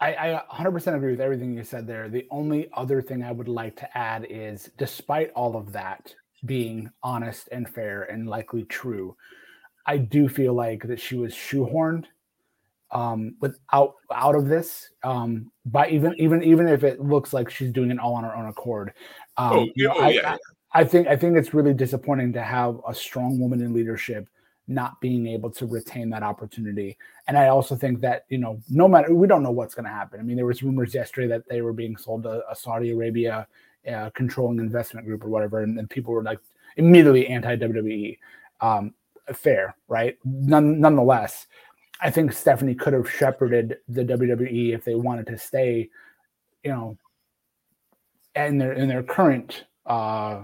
I, 0.00 0.34
I 0.34 0.42
100% 0.52 0.94
agree 0.94 1.12
with 1.12 1.20
everything 1.20 1.54
you 1.54 1.64
said 1.64 1.86
there. 1.86 2.08
The 2.08 2.26
only 2.30 2.68
other 2.74 3.00
thing 3.00 3.22
I 3.22 3.32
would 3.32 3.48
like 3.48 3.76
to 3.76 3.98
add 3.98 4.26
is 4.28 4.70
despite 4.76 5.32
all 5.32 5.56
of 5.56 5.72
that 5.72 6.14
being 6.44 6.90
honest 7.02 7.48
and 7.50 7.68
fair 7.68 8.02
and 8.02 8.28
likely 8.28 8.64
true, 8.64 9.16
I 9.86 9.98
do 9.98 10.28
feel 10.28 10.52
like 10.52 10.82
that 10.82 11.00
she 11.00 11.16
was 11.16 11.32
shoehorned 11.32 12.04
um, 12.90 13.36
without 13.40 13.94
out 14.12 14.34
of 14.34 14.48
this 14.48 14.90
um, 15.02 15.50
by 15.64 15.88
even 15.88 16.14
even 16.18 16.42
even 16.42 16.68
if 16.68 16.84
it 16.84 17.00
looks 17.00 17.32
like 17.32 17.50
she's 17.50 17.72
doing 17.72 17.90
it 17.90 17.98
all 17.98 18.14
on 18.14 18.24
her 18.24 18.34
own 18.34 18.48
accord. 18.48 18.92
Um, 19.36 19.52
oh, 19.52 19.68
yeah, 19.76 19.88
oh, 19.94 20.08
yeah. 20.08 20.32
I, 20.32 20.38
I 20.72 20.84
think 20.84 21.08
I 21.08 21.16
think 21.16 21.36
it's 21.36 21.54
really 21.54 21.74
disappointing 21.74 22.32
to 22.34 22.42
have 22.42 22.80
a 22.86 22.94
strong 22.94 23.38
woman 23.38 23.60
in 23.60 23.72
leadership 23.72 24.28
not 24.68 25.00
being 25.00 25.26
able 25.28 25.50
to 25.50 25.66
retain 25.66 26.10
that 26.10 26.22
opportunity. 26.22 26.96
And 27.28 27.38
I 27.38 27.48
also 27.48 27.76
think 27.76 28.00
that, 28.00 28.24
you 28.28 28.38
know, 28.38 28.60
no 28.68 28.88
matter, 28.88 29.14
we 29.14 29.28
don't 29.28 29.42
know 29.42 29.52
what's 29.52 29.74
going 29.74 29.84
to 29.84 29.90
happen. 29.90 30.18
I 30.18 30.24
mean, 30.24 30.36
there 30.36 30.46
was 30.46 30.62
rumors 30.62 30.92
yesterday 30.92 31.28
that 31.28 31.48
they 31.48 31.62
were 31.62 31.72
being 31.72 31.96
sold 31.96 32.24
to 32.24 32.42
a 32.50 32.56
Saudi 32.56 32.90
Arabia 32.90 33.46
uh, 33.90 34.10
controlling 34.10 34.58
investment 34.58 35.06
group 35.06 35.24
or 35.24 35.28
whatever. 35.28 35.60
And, 35.62 35.78
and 35.78 35.88
people 35.88 36.12
were 36.12 36.22
like 36.24 36.40
immediately 36.76 37.28
anti 37.28 37.56
WWE. 37.56 38.18
Um, 38.60 38.94
fair, 39.34 39.76
right? 39.88 40.18
None, 40.24 40.80
nonetheless, 40.80 41.46
I 42.00 42.10
think 42.10 42.32
Stephanie 42.32 42.74
could 42.74 42.92
have 42.92 43.10
shepherded 43.10 43.78
the 43.88 44.04
WWE 44.04 44.74
if 44.74 44.84
they 44.84 44.94
wanted 44.94 45.26
to 45.28 45.38
stay, 45.38 45.88
you 46.62 46.70
know, 46.70 46.98
in 48.34 48.58
their 48.58 48.72
in 48.72 48.88
their 48.88 49.02
current 49.02 49.64
uh, 49.86 50.42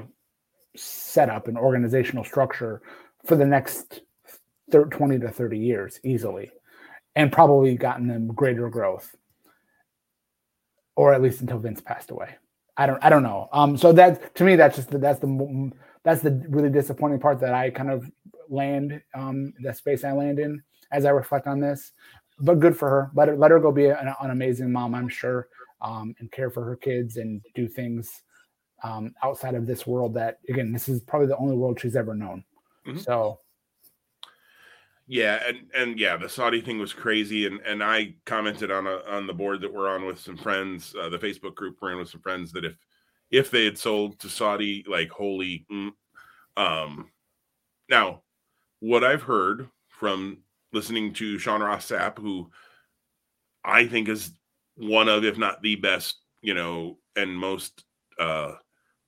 setup 0.77 1.49
and 1.49 1.59
organizational 1.59 2.25
structure 2.25 2.83
for 3.27 3.37
the 3.37 3.47
next 3.47 4.01
20 4.71 5.19
to 5.19 5.29
30 5.29 5.59
years 5.59 6.01
easily 6.05 6.51
and 7.15 7.31
probably 7.31 7.77
gotten 7.77 8.07
them 8.07 8.29
greater 8.29 8.71
growth 8.71 9.15
or 10.97 11.13
at 11.13 11.23
least 11.23 11.41
until 11.41 11.59
Vince 11.59 11.81
passed 11.81 12.11
away. 12.11 12.37
I 12.77 12.87
don't 12.87 13.03
I 13.05 13.11
don't 13.11 13.23
know. 13.23 13.49
Um 13.53 13.77
so 13.77 13.93
that 13.93 14.35
to 14.37 14.45
me 14.45 14.57
that's 14.57 14.77
just 14.77 14.91
the, 14.91 14.99
that's 14.99 15.21
the 15.21 15.71
that's 16.05 16.23
the 16.23 16.45
really 16.49 16.71
disappointing 16.71 17.21
part 17.21 17.39
that 17.41 17.55
I 17.55 17.71
kind 17.71 17.91
of 17.91 18.11
land 18.49 19.01
um 19.15 19.53
the 19.63 19.75
space 19.75 20.05
I 20.05 20.13
land 20.13 20.39
in 20.39 20.63
as 20.91 21.05
I 21.05 21.11
reflect 21.11 21.47
on 21.47 21.61
this. 21.61 21.93
But 22.39 22.61
good 22.61 22.77
for 22.77 22.89
her. 22.89 23.11
Let 23.15 23.29
her 23.29 23.37
let 23.37 23.51
her 23.51 23.61
go 23.61 23.73
be 23.73 23.87
an, 23.87 24.15
an 24.21 24.31
amazing 24.31 24.73
mom, 24.73 24.95
I'm 24.95 25.09
sure, 25.09 25.49
um, 25.83 26.15
and 26.19 26.33
care 26.33 26.51
for 26.51 26.65
her 26.65 26.77
kids 26.77 27.19
and 27.19 27.43
do 27.55 27.69
things 27.69 28.23
um, 28.83 29.15
outside 29.23 29.55
of 29.55 29.67
this 29.67 29.87
world 29.87 30.15
that 30.15 30.39
again, 30.49 30.73
this 30.73 30.89
is 30.89 31.01
probably 31.01 31.29
the 31.29 31.37
only 31.37 31.57
world 31.57 31.81
she's 31.81 31.97
ever 31.97 32.15
known. 32.15 32.45
Mm-hmm. 32.87 32.99
So 32.99 33.39
yeah, 35.07 35.43
and 35.47 35.59
and 35.75 35.99
yeah, 35.99 36.17
the 36.17 36.29
Saudi 36.29 36.61
thing 36.61 36.79
was 36.79 36.93
crazy, 36.93 37.47
and 37.47 37.61
and 37.61 37.83
I 37.83 38.15
commented 38.25 38.71
on 38.71 38.87
a, 38.87 39.01
on 39.09 39.27
the 39.27 39.35
board 39.35 39.61
that 39.61 39.73
we're 39.73 39.89
on 39.89 40.07
with 40.07 40.19
some 40.19 40.37
friends, 40.37 40.95
uh, 41.01 41.09
the 41.09 41.19
Facebook 41.19 41.55
group 41.55 41.79
we're 41.81 41.93
in 41.93 41.99
with 41.99 42.09
some 42.09 42.21
friends 42.21 42.53
that 42.53 42.65
if 42.65 42.77
if 43.31 43.51
they 43.51 43.65
had 43.65 43.79
sold 43.79 44.19
to 44.21 44.29
Saudi, 44.29 44.85
like 44.89 45.11
holy, 45.11 45.67
mm, 45.71 45.91
um, 46.57 47.11
now 47.89 48.23
what 48.81 49.05
I've 49.05 49.23
heard 49.23 49.69
from 49.89 50.39
listening 50.73 51.13
to 51.15 51.39
Sean 51.39 51.63
Ross 51.63 51.89
Sapp, 51.89 52.19
who 52.19 52.51
I 53.65 53.87
think 53.87 54.09
is 54.09 54.33
one 54.77 55.09
of, 55.09 55.25
if 55.25 55.39
not 55.39 55.63
the 55.63 55.77
best, 55.77 56.17
you 56.41 56.55
know, 56.55 56.99
and 57.17 57.37
most 57.37 57.85
uh, 58.19 58.55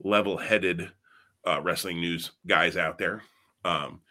level-headed 0.03 0.91
uh, 1.45 1.61
wrestling 1.61 1.99
news 1.99 2.31
guys 2.47 2.77
out 2.77 2.97
there. 2.97 3.23
Um, 3.63 4.01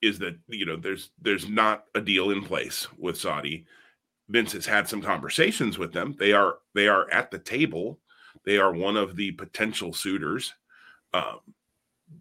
is 0.00 0.18
that 0.20 0.36
you 0.48 0.64
know 0.64 0.76
there's 0.76 1.10
there's 1.20 1.48
not 1.48 1.84
a 1.94 2.00
deal 2.00 2.30
in 2.30 2.42
place 2.42 2.86
with 2.98 3.18
Saudi. 3.18 3.66
Vince 4.28 4.52
has 4.52 4.66
had 4.66 4.88
some 4.88 5.02
conversations 5.02 5.78
with 5.78 5.92
them. 5.92 6.14
They 6.18 6.32
are 6.32 6.58
they 6.74 6.88
are 6.88 7.10
at 7.10 7.30
the 7.30 7.38
table. 7.38 7.98
They 8.44 8.58
are 8.58 8.72
one 8.72 8.96
of 8.96 9.16
the 9.16 9.32
potential 9.32 9.92
suitors. 9.92 10.54
Um, 11.12 11.40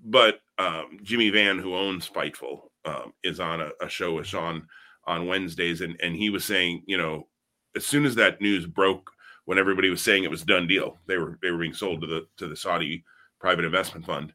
but 0.03 0.39
um, 0.57 0.99
Jimmy 1.03 1.29
Van, 1.29 1.59
who 1.59 1.75
owns 1.75 2.09
Fightful, 2.09 2.69
um, 2.85 3.13
is 3.23 3.39
on 3.39 3.61
a, 3.61 3.69
a, 3.81 3.89
show 3.89 4.15
with 4.15 4.27
Sean 4.27 4.67
on 5.05 5.27
Wednesdays, 5.27 5.81
and 5.81 5.99
and 6.01 6.15
he 6.15 6.29
was 6.29 6.45
saying, 6.45 6.83
you 6.87 6.97
know, 6.97 7.27
as 7.75 7.85
soon 7.85 8.05
as 8.05 8.15
that 8.15 8.41
news 8.41 8.65
broke, 8.65 9.11
when 9.47 9.57
everybody 9.57 9.89
was 9.89 10.01
saying 10.01 10.25
it 10.25 10.29
was 10.29 10.43
done 10.43 10.67
deal, 10.67 10.99
they 11.07 11.17
were 11.17 11.39
they 11.41 11.49
were 11.49 11.57
being 11.57 11.73
sold 11.73 12.01
to 12.01 12.07
the 12.07 12.27
to 12.35 12.49
the 12.49 12.55
Saudi 12.55 13.05
private 13.39 13.63
investment 13.63 14.05
fund, 14.05 14.33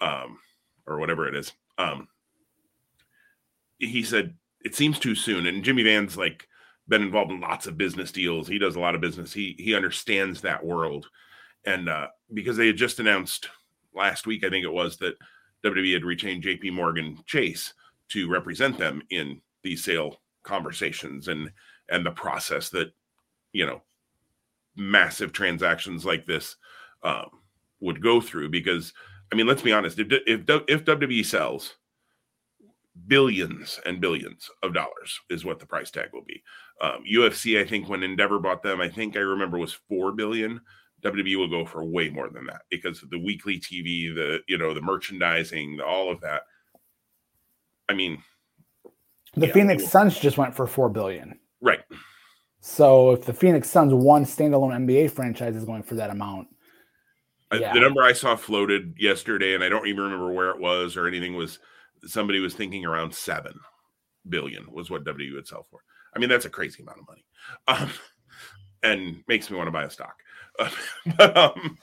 um, 0.00 0.38
or 0.86 1.00
whatever 1.00 1.26
it 1.26 1.34
is. 1.34 1.52
Um, 1.78 2.06
he 3.78 4.04
said 4.04 4.34
it 4.64 4.76
seems 4.76 5.00
too 5.00 5.16
soon. 5.16 5.46
And 5.46 5.64
Jimmy 5.64 5.82
Van's 5.82 6.16
like 6.16 6.46
been 6.86 7.02
involved 7.02 7.32
in 7.32 7.40
lots 7.40 7.66
of 7.66 7.76
business 7.76 8.12
deals. 8.12 8.46
He 8.46 8.60
does 8.60 8.76
a 8.76 8.80
lot 8.80 8.94
of 8.94 9.00
business. 9.00 9.32
He 9.32 9.56
he 9.58 9.74
understands 9.74 10.40
that 10.40 10.64
world. 10.64 11.08
And 11.64 11.88
uh, 11.88 12.06
because 12.32 12.56
they 12.56 12.68
had 12.68 12.76
just 12.76 13.00
announced 13.00 13.48
last 13.92 14.28
week, 14.28 14.44
I 14.44 14.48
think 14.48 14.64
it 14.64 14.72
was 14.72 14.96
that 14.98 15.16
WWE 15.64 15.92
had 15.92 16.04
retained 16.04 16.44
JP 16.44 16.72
Morgan 16.72 17.18
Chase 17.26 17.74
to 18.10 18.30
represent 18.30 18.78
them 18.78 19.02
in 19.10 19.40
these 19.64 19.82
sale 19.82 20.20
conversations 20.44 21.26
and 21.26 21.50
and 21.90 22.06
the 22.06 22.12
process 22.12 22.68
that 22.68 22.92
you 23.52 23.66
know 23.66 23.82
massive 24.76 25.32
transactions 25.32 26.04
like 26.04 26.26
this 26.26 26.56
um, 27.02 27.28
would 27.80 28.02
go 28.02 28.20
through 28.20 28.48
because 28.48 28.92
I 29.32 29.36
mean 29.36 29.46
let's 29.46 29.62
be 29.62 29.72
honest 29.72 29.98
if 29.98 30.08
if, 30.26 30.40
if 30.68 30.84
WWE 30.84 31.24
sells 31.24 31.74
billions 33.06 33.80
and 33.86 34.00
billions 34.00 34.50
of 34.62 34.74
dollars 34.74 35.20
is 35.30 35.44
what 35.44 35.58
the 35.58 35.66
price 35.66 35.90
tag 35.90 36.10
will 36.12 36.24
be. 36.24 36.42
Um, 36.80 37.04
UFC, 37.10 37.60
I 37.60 37.66
think 37.66 37.88
when 37.88 38.02
Endeavor 38.02 38.38
bought 38.38 38.62
them, 38.62 38.80
I 38.80 38.88
think 38.88 39.16
I 39.16 39.20
remember 39.20 39.58
was 39.58 39.72
four 39.72 40.12
billion. 40.12 40.60
WWE 41.02 41.36
will 41.36 41.48
go 41.48 41.64
for 41.64 41.84
way 41.84 42.10
more 42.10 42.28
than 42.28 42.46
that 42.46 42.62
because 42.70 43.02
of 43.02 43.10
the 43.10 43.18
weekly 43.18 43.58
TV, 43.58 44.14
the 44.14 44.40
you 44.46 44.56
know 44.56 44.72
the 44.72 44.80
merchandising, 44.80 45.78
the, 45.78 45.84
all 45.84 46.12
of 46.12 46.20
that. 46.20 46.42
I 47.88 47.94
mean, 47.94 48.22
the 49.34 49.46
yeah, 49.48 49.52
Phoenix 49.52 49.88
Suns 49.88 50.18
just 50.18 50.38
went 50.38 50.54
for 50.54 50.66
four 50.66 50.88
billion. 50.88 51.38
Right. 51.60 51.80
So 52.64 53.10
if 53.10 53.24
the 53.24 53.34
Phoenix 53.34 53.68
Suns 53.68 53.92
one 53.92 54.24
standalone 54.24 54.86
NBA 54.86 55.10
franchise 55.10 55.56
is 55.56 55.64
going 55.64 55.82
for 55.82 55.96
that 55.96 56.10
amount, 56.10 56.46
yeah. 57.52 57.74
the 57.74 57.80
number 57.80 58.04
I 58.04 58.12
saw 58.12 58.36
floated 58.36 58.94
yesterday, 58.96 59.56
and 59.56 59.64
I 59.64 59.68
don't 59.68 59.88
even 59.88 60.04
remember 60.04 60.32
where 60.32 60.50
it 60.50 60.60
was 60.60 60.96
or 60.96 61.08
anything 61.08 61.34
was 61.34 61.58
somebody 62.06 62.38
was 62.38 62.54
thinking 62.54 62.84
around 62.84 63.12
seven 63.12 63.58
billion 64.28 64.72
was 64.72 64.90
what 64.90 65.04
WWE 65.04 65.34
would 65.34 65.48
sell 65.48 65.66
for. 65.68 65.80
I 66.14 66.20
mean, 66.20 66.28
that's 66.28 66.44
a 66.44 66.50
crazy 66.50 66.84
amount 66.84 67.00
of 67.00 67.08
money, 67.08 67.24
um, 67.66 67.90
and 68.84 69.24
makes 69.26 69.50
me 69.50 69.56
want 69.56 69.66
to 69.66 69.72
buy 69.72 69.82
a 69.82 69.90
stock. 69.90 70.14
Uh, 70.56 70.70
but, 71.18 71.36
um, 71.36 71.78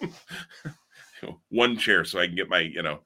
one 1.49 1.77
chair 1.77 2.05
so 2.05 2.19
I 2.19 2.27
can 2.27 2.37
get 2.37 2.47
my 2.47 2.59
you 2.59 2.83
know 2.83 3.01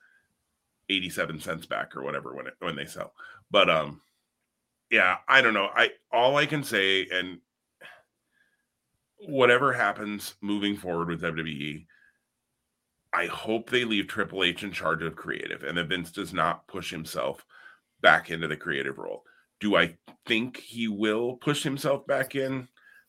87 0.89 1.39
cents 1.39 1.65
back 1.65 1.95
or 1.95 2.03
whatever 2.03 2.35
when 2.35 2.45
it 2.45 2.53
when 2.59 2.75
they 2.75 2.85
sell. 2.85 3.13
But 3.49 3.67
um 3.71 4.01
yeah, 4.91 5.17
I 5.27 5.41
don't 5.41 5.55
know. 5.55 5.69
I 5.73 5.89
all 6.11 6.37
I 6.37 6.45
can 6.45 6.63
say 6.63 7.07
and 7.11 7.39
whatever 9.27 9.73
happens 9.73 10.35
moving 10.41 10.75
forward 10.75 11.09
with 11.09 11.21
WWE, 11.21 11.85
I 13.13 13.25
hope 13.27 13.69
they 13.69 13.85
leave 13.85 14.07
Triple 14.07 14.43
H 14.43 14.63
in 14.63 14.71
charge 14.71 15.03
of 15.03 15.15
creative 15.15 15.63
and 15.63 15.77
that 15.77 15.87
Vince 15.87 16.11
does 16.11 16.33
not 16.33 16.67
push 16.67 16.89
himself 16.89 17.45
back 18.01 18.31
into 18.31 18.47
the 18.47 18.57
creative 18.57 18.97
role. 18.97 19.23
Do 19.59 19.75
I 19.75 19.97
think 20.25 20.57
he 20.57 20.87
will 20.87 21.37
push 21.37 21.63
himself 21.63 22.05
back 22.07 22.35
in? 22.35 22.67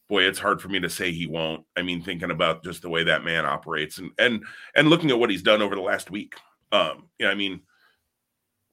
boy, 0.08 0.24
it's 0.24 0.38
hard 0.38 0.60
for 0.60 0.68
me 0.68 0.80
to 0.80 0.90
say 0.90 1.12
he 1.12 1.26
won't. 1.26 1.64
I 1.76 1.82
mean, 1.82 2.02
thinking 2.02 2.30
about 2.30 2.64
just 2.64 2.82
the 2.82 2.88
way 2.88 3.04
that 3.04 3.24
man 3.24 3.46
operates 3.46 3.98
and 3.98 4.10
and 4.18 4.44
and 4.74 4.88
looking 4.88 5.10
at 5.10 5.18
what 5.18 5.30
he's 5.30 5.42
done 5.42 5.62
over 5.62 5.74
the 5.74 5.80
last 5.80 6.10
week. 6.10 6.34
Um, 6.72 7.08
yeah, 7.18 7.28
I 7.28 7.34
mean, 7.34 7.60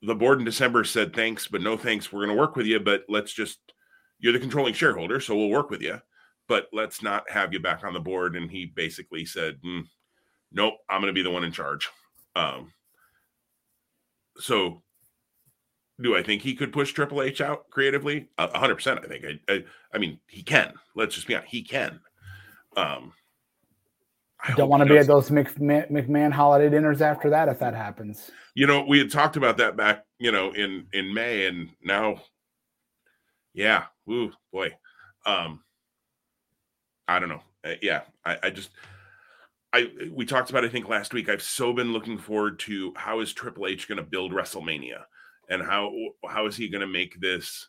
the 0.01 0.15
board 0.15 0.39
in 0.39 0.45
December 0.45 0.83
said 0.83 1.15
thanks, 1.15 1.47
but 1.47 1.61
no 1.61 1.77
thanks. 1.77 2.11
We're 2.11 2.25
going 2.25 2.35
to 2.35 2.41
work 2.41 2.55
with 2.55 2.65
you, 2.65 2.79
but 2.79 3.03
let's 3.07 3.33
just 3.33 3.59
you're 4.19 4.33
the 4.33 4.39
controlling 4.39 4.73
shareholder, 4.73 5.19
so 5.19 5.35
we'll 5.35 5.49
work 5.49 5.69
with 5.69 5.81
you, 5.81 5.99
but 6.47 6.67
let's 6.73 7.01
not 7.01 7.29
have 7.29 7.53
you 7.53 7.59
back 7.59 7.83
on 7.83 7.93
the 7.93 7.99
board. 7.99 8.35
And 8.35 8.49
he 8.49 8.65
basically 8.65 9.25
said, 9.25 9.59
mm, 9.65 9.83
nope, 10.51 10.75
I'm 10.89 11.01
going 11.01 11.13
to 11.13 11.17
be 11.17 11.23
the 11.23 11.31
one 11.31 11.43
in 11.43 11.51
charge. 11.51 11.89
Um, 12.35 12.73
so 14.37 14.81
do 16.01 16.15
I 16.15 16.23
think 16.23 16.41
he 16.41 16.55
could 16.55 16.73
push 16.73 16.91
Triple 16.91 17.21
H 17.21 17.41
out 17.41 17.69
creatively? 17.69 18.27
hundred 18.37 18.75
percent. 18.75 18.99
I 19.03 19.07
think. 19.07 19.25
I, 19.25 19.53
I, 19.53 19.63
I, 19.93 19.97
mean, 19.97 20.19
he 20.27 20.43
can. 20.43 20.73
Let's 20.95 21.15
just 21.15 21.27
be 21.27 21.35
honest. 21.35 21.51
He 21.51 21.63
can. 21.63 21.99
Um, 22.75 23.13
I 24.43 24.53
don't 24.55 24.69
want 24.69 24.81
to 24.81 24.89
be 24.89 24.97
at 24.97 25.07
those 25.07 25.29
McMahon, 25.29 25.91
McMahon 25.91 26.31
holiday 26.31 26.69
dinners 26.69 27.01
after 27.01 27.29
that 27.29 27.47
if 27.47 27.59
that 27.59 27.75
happens. 27.75 28.31
You 28.55 28.65
know, 28.65 28.83
we 28.83 28.97
had 28.97 29.11
talked 29.11 29.37
about 29.37 29.57
that 29.57 29.77
back, 29.77 30.03
you 30.17 30.31
know, 30.31 30.51
in 30.51 30.87
in 30.93 31.13
May, 31.13 31.45
and 31.45 31.69
now, 31.83 32.21
yeah, 33.53 33.85
ooh 34.09 34.31
boy, 34.51 34.71
um, 35.25 35.61
I 37.15 37.19
don't 37.19 37.29
know. 37.29 37.43
Uh, 37.63 37.75
yeah, 37.81 38.01
I, 38.25 38.37
I 38.43 38.49
just, 38.49 38.71
I 39.73 39.91
we 40.11 40.25
talked 40.25 40.49
about 40.49 40.65
I 40.65 40.69
think 40.69 40.89
last 40.89 41.13
week. 41.13 41.29
I've 41.29 41.41
so 41.41 41.73
been 41.73 41.93
looking 41.93 42.17
forward 42.17 42.59
to 42.59 42.93
how 42.95 43.19
is 43.19 43.33
Triple 43.33 43.67
H 43.67 43.87
going 43.87 43.97
to 43.97 44.03
build 44.03 44.31
WrestleMania 44.31 45.03
and 45.49 45.61
how 45.61 45.93
how 46.27 46.47
is 46.47 46.55
he 46.55 46.69
going 46.69 46.81
to 46.81 46.87
make 46.87 47.19
this 47.19 47.67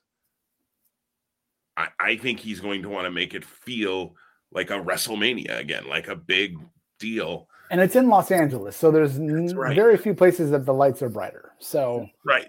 I, 1.76 1.88
I 1.98 2.16
think 2.16 2.40
he's 2.40 2.60
going 2.60 2.82
to 2.82 2.88
want 2.88 3.06
to 3.06 3.10
make 3.10 3.34
it 3.34 3.44
feel 3.44 4.14
like 4.50 4.70
a 4.70 4.74
WrestleMania 4.74 5.58
again, 5.58 5.88
like 5.88 6.08
a 6.08 6.16
big 6.16 6.58
deal. 6.98 7.48
And 7.70 7.80
it's 7.80 7.96
in 7.96 8.08
Los 8.08 8.30
Angeles, 8.30 8.76
so 8.76 8.90
there's 8.90 9.18
right. 9.18 9.74
very 9.74 9.96
few 9.96 10.14
places 10.14 10.50
that 10.50 10.66
the 10.66 10.74
lights 10.74 11.00
are 11.00 11.08
brighter. 11.08 11.52
So 11.58 12.06
right, 12.24 12.48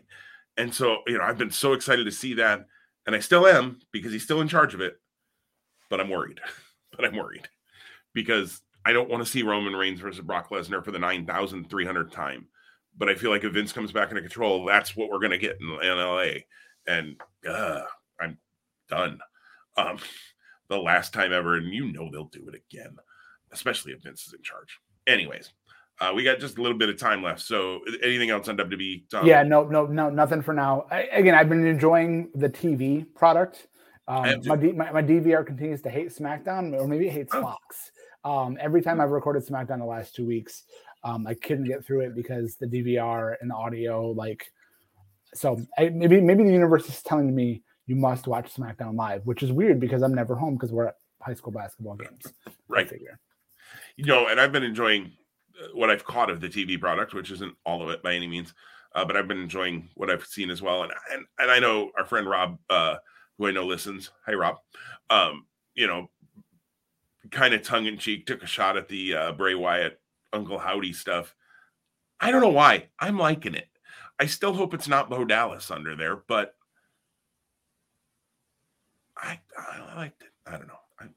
and 0.57 0.73
so 0.73 0.97
you 1.07 1.17
know 1.17 1.23
I've 1.23 1.37
been 1.37 1.51
so 1.51 1.71
excited 1.71 2.03
to 2.03 2.11
see 2.11 2.33
that, 2.35 2.65
and 3.07 3.15
I 3.15 3.19
still 3.19 3.47
am 3.47 3.79
because 3.93 4.11
he's 4.11 4.23
still 4.23 4.41
in 4.41 4.49
charge 4.49 4.73
of 4.73 4.81
it. 4.81 4.99
But 5.89 6.01
I'm 6.01 6.09
worried. 6.09 6.41
but 6.95 7.05
I'm 7.05 7.15
worried 7.15 7.47
because 8.13 8.61
I 8.85 8.93
don't 8.93 9.09
want 9.09 9.23
to 9.23 9.31
see 9.31 9.43
Roman 9.43 9.73
Reigns 9.73 9.99
versus 9.99 10.21
Brock 10.21 10.49
Lesnar 10.49 10.83
for 10.83 10.91
the 10.91 10.99
nine 10.99 11.25
thousand 11.25 11.69
three 11.69 11.85
hundred 11.85 12.11
time 12.11 12.47
but 12.97 13.09
I 13.09 13.15
feel 13.15 13.31
like 13.31 13.43
if 13.43 13.53
Vince 13.53 13.73
comes 13.73 13.91
back 13.91 14.09
into 14.09 14.21
control, 14.21 14.65
that's 14.65 14.95
what 14.95 15.09
we're 15.09 15.19
going 15.19 15.31
to 15.31 15.37
get 15.37 15.57
in, 15.59 15.67
in, 15.81 15.97
LA. 15.97 16.27
And 16.87 17.15
uh, 17.47 17.81
I'm 18.19 18.37
done. 18.89 19.19
Um, 19.77 19.97
the 20.69 20.77
last 20.77 21.13
time 21.13 21.33
ever, 21.33 21.57
and 21.57 21.73
you 21.73 21.91
know 21.91 22.09
they'll 22.11 22.25
do 22.25 22.47
it 22.47 22.55
again, 22.55 22.95
especially 23.51 23.91
if 23.91 24.01
Vince 24.01 24.27
is 24.27 24.33
in 24.33 24.41
charge. 24.41 24.79
Anyways, 25.07 25.51
uh, 25.99 26.11
we 26.15 26.23
got 26.23 26.39
just 26.39 26.57
a 26.57 26.61
little 26.61 26.77
bit 26.77 26.89
of 26.89 26.97
time 26.97 27.21
left. 27.21 27.41
So, 27.41 27.81
anything 28.01 28.29
else 28.29 28.47
on 28.47 28.57
WWE? 28.57 29.09
Tom? 29.09 29.25
Yeah, 29.27 29.43
no, 29.43 29.65
no, 29.65 29.85
no, 29.85 30.09
nothing 30.09 30.41
for 30.41 30.53
now. 30.53 30.85
I, 30.89 31.01
again, 31.11 31.35
I've 31.35 31.49
been 31.49 31.65
enjoying 31.65 32.29
the 32.33 32.49
TV 32.49 33.05
product. 33.13 33.67
Um, 34.07 34.41
my, 34.45 34.55
D, 34.55 34.71
my, 34.71 34.91
my 34.91 35.01
DVR 35.01 35.45
continues 35.45 35.81
to 35.83 35.89
hate 35.89 36.09
SmackDown, 36.09 36.77
or 36.79 36.87
maybe 36.87 37.07
it 37.07 37.13
hates 37.13 37.33
oh. 37.33 37.41
Fox. 37.41 37.91
Um, 38.25 38.57
every 38.59 38.81
time 38.81 39.01
I've 39.01 39.11
recorded 39.11 39.45
SmackDown 39.45 39.79
the 39.79 39.85
last 39.85 40.15
two 40.15 40.25
weeks, 40.25 40.63
um, 41.03 41.27
I 41.27 41.33
couldn't 41.33 41.65
get 41.65 41.85
through 41.85 42.01
it 42.01 42.15
because 42.15 42.55
the 42.55 42.65
DVR 42.65 43.35
and 43.41 43.51
the 43.51 43.55
audio, 43.55 44.11
like, 44.11 44.51
so 45.33 45.59
I, 45.77 45.89
maybe 45.89 46.21
maybe 46.21 46.43
the 46.43 46.51
universe 46.51 46.87
is 46.87 47.01
telling 47.01 47.33
me 47.33 47.63
you 47.85 47.95
must 47.95 48.27
watch 48.27 48.53
SmackDown 48.53 48.95
live, 48.95 49.25
which 49.25 49.43
is 49.43 49.51
weird 49.51 49.79
because 49.79 50.01
I'm 50.01 50.13
never 50.13 50.35
home 50.35 50.55
because 50.55 50.71
we're 50.71 50.87
at 50.87 50.95
high 51.21 51.33
school 51.33 51.51
basketball 51.51 51.95
games. 51.95 52.33
Right. 52.67 52.89
You 53.97 54.05
know, 54.05 54.27
and 54.27 54.39
I've 54.39 54.51
been 54.51 54.63
enjoying 54.63 55.11
uh, 55.61 55.67
what 55.73 55.89
I've 55.89 56.05
caught 56.05 56.29
of 56.29 56.39
the 56.39 56.47
TV 56.49 56.79
product, 56.79 57.13
which 57.13 57.31
isn't 57.31 57.55
all 57.65 57.81
of 57.81 57.89
it 57.89 58.01
by 58.01 58.13
any 58.13 58.27
means, 58.27 58.53
uh, 58.95 59.03
but 59.03 59.17
I've 59.17 59.27
been 59.27 59.41
enjoying 59.41 59.89
what 59.95 60.09
I've 60.09 60.25
seen 60.25 60.49
as 60.49 60.61
well. 60.61 60.83
And 60.83 60.93
and, 61.11 61.25
and 61.39 61.51
I 61.51 61.59
know 61.59 61.91
our 61.97 62.05
friend 62.05 62.27
Rob, 62.29 62.57
uh, 62.69 62.95
who 63.37 63.47
I 63.47 63.51
know 63.51 63.65
listens. 63.65 64.11
Hi, 64.25 64.33
Rob. 64.33 64.57
Um, 65.09 65.45
you 65.75 65.87
know, 65.87 66.09
kind 67.31 67.53
of 67.53 67.63
tongue 67.63 67.85
in 67.85 67.97
cheek, 67.97 68.25
took 68.25 68.43
a 68.43 68.47
shot 68.47 68.77
at 68.77 68.87
the 68.87 69.15
uh, 69.15 69.31
Bray 69.33 69.55
Wyatt 69.55 69.99
Uncle 70.31 70.59
Howdy 70.59 70.93
stuff. 70.93 71.35
I 72.19 72.31
don't 72.31 72.41
know 72.41 72.49
why. 72.49 72.89
I'm 72.99 73.17
liking 73.17 73.55
it. 73.55 73.67
I 74.19 74.27
still 74.27 74.53
hope 74.53 74.73
it's 74.73 74.87
not 74.87 75.09
Bo 75.09 75.25
Dallas 75.25 75.71
under 75.71 75.95
there, 75.95 76.23
but 76.27 76.55
I 79.17 79.39
I 79.57 79.95
liked 79.95 80.21
it. 80.21 80.29
I 80.45 80.51
don't 80.51 80.67
know. 80.67 80.79
I'm 80.99 81.15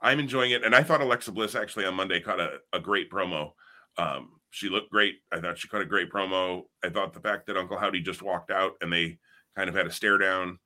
I'm 0.00 0.20
enjoying 0.20 0.52
it, 0.52 0.64
and 0.64 0.74
I 0.74 0.82
thought 0.82 1.00
Alexa 1.00 1.32
Bliss 1.32 1.54
actually 1.54 1.86
on 1.86 1.94
Monday 1.94 2.20
caught 2.20 2.40
a, 2.40 2.58
a 2.72 2.80
great 2.80 3.10
promo. 3.10 3.52
Um, 3.96 4.40
she 4.50 4.68
looked 4.68 4.90
great. 4.90 5.16
I 5.32 5.40
thought 5.40 5.58
she 5.58 5.68
caught 5.68 5.82
a 5.82 5.86
great 5.86 6.12
promo. 6.12 6.62
I 6.84 6.88
thought 6.88 7.14
the 7.14 7.20
fact 7.20 7.46
that 7.46 7.56
Uncle 7.56 7.78
Howdy 7.78 8.02
just 8.02 8.22
walked 8.22 8.50
out 8.50 8.74
and 8.80 8.92
they 8.92 9.18
kind 9.56 9.68
of 9.68 9.74
had 9.74 9.86
a 9.86 9.92
stare 9.92 10.18
down, 10.18 10.58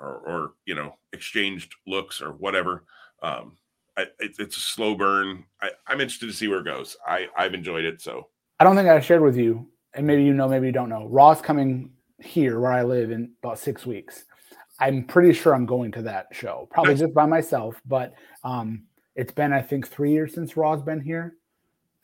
or 0.00 0.22
or 0.26 0.52
you 0.64 0.74
know 0.74 0.96
exchanged 1.12 1.74
looks 1.86 2.20
or 2.20 2.32
whatever. 2.32 2.84
Um, 3.22 3.56
I, 3.96 4.06
it's 4.20 4.56
a 4.56 4.60
slow 4.60 4.94
burn. 4.94 5.44
I, 5.60 5.70
am 5.88 6.00
interested 6.00 6.26
to 6.26 6.32
see 6.32 6.46
where 6.46 6.60
it 6.60 6.64
goes. 6.64 6.96
I, 7.06 7.26
I've 7.36 7.52
enjoyed 7.52 7.84
it. 7.84 8.00
So 8.00 8.28
I 8.60 8.64
don't 8.64 8.76
think 8.76 8.88
I 8.88 9.00
shared 9.00 9.22
with 9.22 9.36
you, 9.36 9.66
and 9.94 10.06
maybe 10.06 10.22
you 10.22 10.32
know, 10.32 10.48
maybe 10.48 10.66
you 10.66 10.72
don't 10.72 10.88
know. 10.88 11.06
Raw's 11.08 11.40
coming 11.40 11.90
here 12.20 12.60
where 12.60 12.72
I 12.72 12.84
live 12.84 13.10
in 13.10 13.32
about 13.42 13.58
six 13.58 13.84
weeks. 13.84 14.24
I'm 14.80 15.04
pretty 15.04 15.32
sure 15.32 15.52
I'm 15.54 15.66
going 15.66 15.90
to 15.92 16.02
that 16.02 16.28
show, 16.30 16.68
probably 16.70 16.94
nice. 16.94 17.00
just 17.00 17.14
by 17.14 17.26
myself. 17.26 17.80
But 17.84 18.14
um, 18.44 18.84
it's 19.16 19.32
been, 19.32 19.52
I 19.52 19.62
think, 19.62 19.88
three 19.88 20.12
years 20.12 20.34
since 20.34 20.56
Raw's 20.56 20.82
been 20.82 21.00
here. 21.00 21.34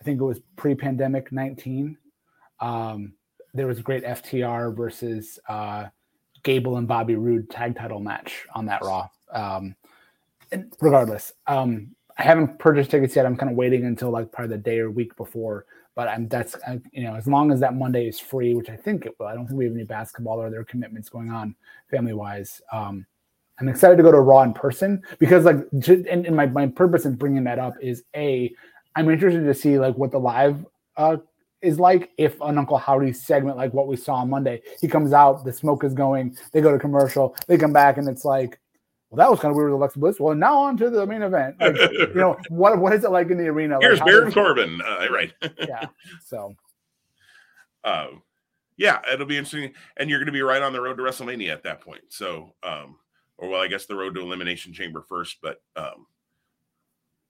I 0.00 0.04
think 0.04 0.20
it 0.20 0.24
was 0.24 0.40
pre-pandemic 0.56 1.30
19. 1.30 1.96
Um, 2.60 3.12
there 3.52 3.68
was 3.68 3.78
a 3.78 3.82
great 3.82 4.02
FTR 4.02 4.76
versus 4.76 5.38
uh, 5.48 5.86
Gable 6.44 6.76
and 6.76 6.86
Bobby 6.86 7.16
Roode 7.16 7.50
tag 7.50 7.76
title 7.76 8.00
match 8.00 8.46
on 8.54 8.66
that 8.66 8.82
Raw. 8.82 9.08
Um, 9.32 9.74
regardless, 10.80 11.32
um, 11.48 11.88
I 12.16 12.22
haven't 12.22 12.58
purchased 12.60 12.92
tickets 12.92 13.16
yet. 13.16 13.26
I'm 13.26 13.36
kind 13.36 13.50
of 13.50 13.56
waiting 13.56 13.84
until 13.84 14.10
like 14.10 14.30
probably 14.30 14.56
the 14.56 14.62
day 14.62 14.78
or 14.78 14.90
week 14.90 15.16
before. 15.16 15.66
But 15.96 16.08
I'm 16.08 16.28
that's 16.28 16.56
I, 16.66 16.80
you 16.92 17.04
know 17.04 17.14
as 17.14 17.26
long 17.26 17.50
as 17.52 17.60
that 17.60 17.74
Monday 17.74 18.06
is 18.06 18.20
free, 18.20 18.54
which 18.54 18.68
I 18.68 18.76
think 18.76 19.06
it 19.06 19.14
will. 19.18 19.26
I 19.26 19.34
don't 19.34 19.46
think 19.46 19.58
we 19.58 19.64
have 19.64 19.74
any 19.74 19.84
basketball 19.84 20.40
or 20.40 20.46
other 20.46 20.64
commitments 20.64 21.08
going 21.08 21.30
on 21.30 21.54
family 21.90 22.12
wise. 22.14 22.60
Um, 22.72 23.06
I'm 23.60 23.68
excited 23.68 23.96
to 23.96 24.02
go 24.02 24.10
to 24.10 24.20
Raw 24.20 24.42
in 24.42 24.52
person 24.52 25.02
because 25.18 25.44
like 25.44 25.56
and, 25.72 26.26
and 26.26 26.36
my 26.36 26.46
my 26.46 26.66
purpose 26.66 27.04
in 27.04 27.14
bringing 27.14 27.44
that 27.44 27.58
up 27.58 27.74
is 27.80 28.02
a 28.16 28.52
I'm 28.96 29.08
interested 29.08 29.44
to 29.44 29.54
see 29.54 29.78
like 29.78 29.96
what 29.96 30.10
the 30.10 30.18
live 30.18 30.64
uh, 30.96 31.16
is 31.64 31.80
like 31.80 32.10
if 32.18 32.40
an 32.40 32.58
Uncle 32.58 32.78
Howdy 32.78 33.12
segment 33.12 33.56
like 33.56 33.72
what 33.72 33.88
we 33.88 33.96
saw 33.96 34.16
on 34.16 34.30
Monday. 34.30 34.62
He 34.80 34.88
comes 34.88 35.12
out, 35.12 35.44
the 35.44 35.52
smoke 35.52 35.84
is 35.84 35.94
going, 35.94 36.36
they 36.52 36.60
go 36.60 36.72
to 36.72 36.78
commercial, 36.78 37.36
they 37.46 37.56
come 37.56 37.72
back, 37.72 37.96
and 37.96 38.08
it's 38.08 38.24
like 38.24 38.58
well, 39.14 39.24
that 39.24 39.30
was 39.30 39.38
kind 39.38 39.52
of 39.52 39.56
weird 39.56 39.70
with 39.70 39.78
Alexa 39.78 39.98
Bliss. 40.00 40.18
Well, 40.18 40.34
now 40.34 40.58
on 40.58 40.76
to 40.78 40.90
the 40.90 41.06
main 41.06 41.22
event. 41.22 41.54
Like, 41.60 41.76
you 41.76 42.14
know, 42.14 42.36
what 42.48 42.78
what 42.78 42.92
is 42.92 43.04
it 43.04 43.10
like 43.10 43.30
in 43.30 43.38
the 43.38 43.46
arena? 43.46 43.78
Here's 43.80 44.00
like, 44.00 44.08
Baron 44.08 44.32
Corbin. 44.32 44.80
Uh, 44.80 45.06
right. 45.10 45.32
yeah. 45.58 45.86
So. 46.24 46.54
Um, 47.86 48.22
yeah, 48.78 49.02
it'll 49.12 49.26
be 49.26 49.36
interesting, 49.36 49.74
and 49.98 50.08
you're 50.08 50.18
going 50.18 50.24
to 50.24 50.32
be 50.32 50.40
right 50.40 50.62
on 50.62 50.72
the 50.72 50.80
road 50.80 50.96
to 50.96 51.02
WrestleMania 51.02 51.52
at 51.52 51.64
that 51.64 51.82
point. 51.82 52.00
So, 52.08 52.54
um, 52.62 52.96
or 53.36 53.50
well, 53.50 53.60
I 53.60 53.68
guess 53.68 53.84
the 53.84 53.94
road 53.94 54.14
to 54.14 54.22
Elimination 54.22 54.72
Chamber 54.72 55.04
first, 55.06 55.36
but 55.42 55.60
um, 55.76 56.06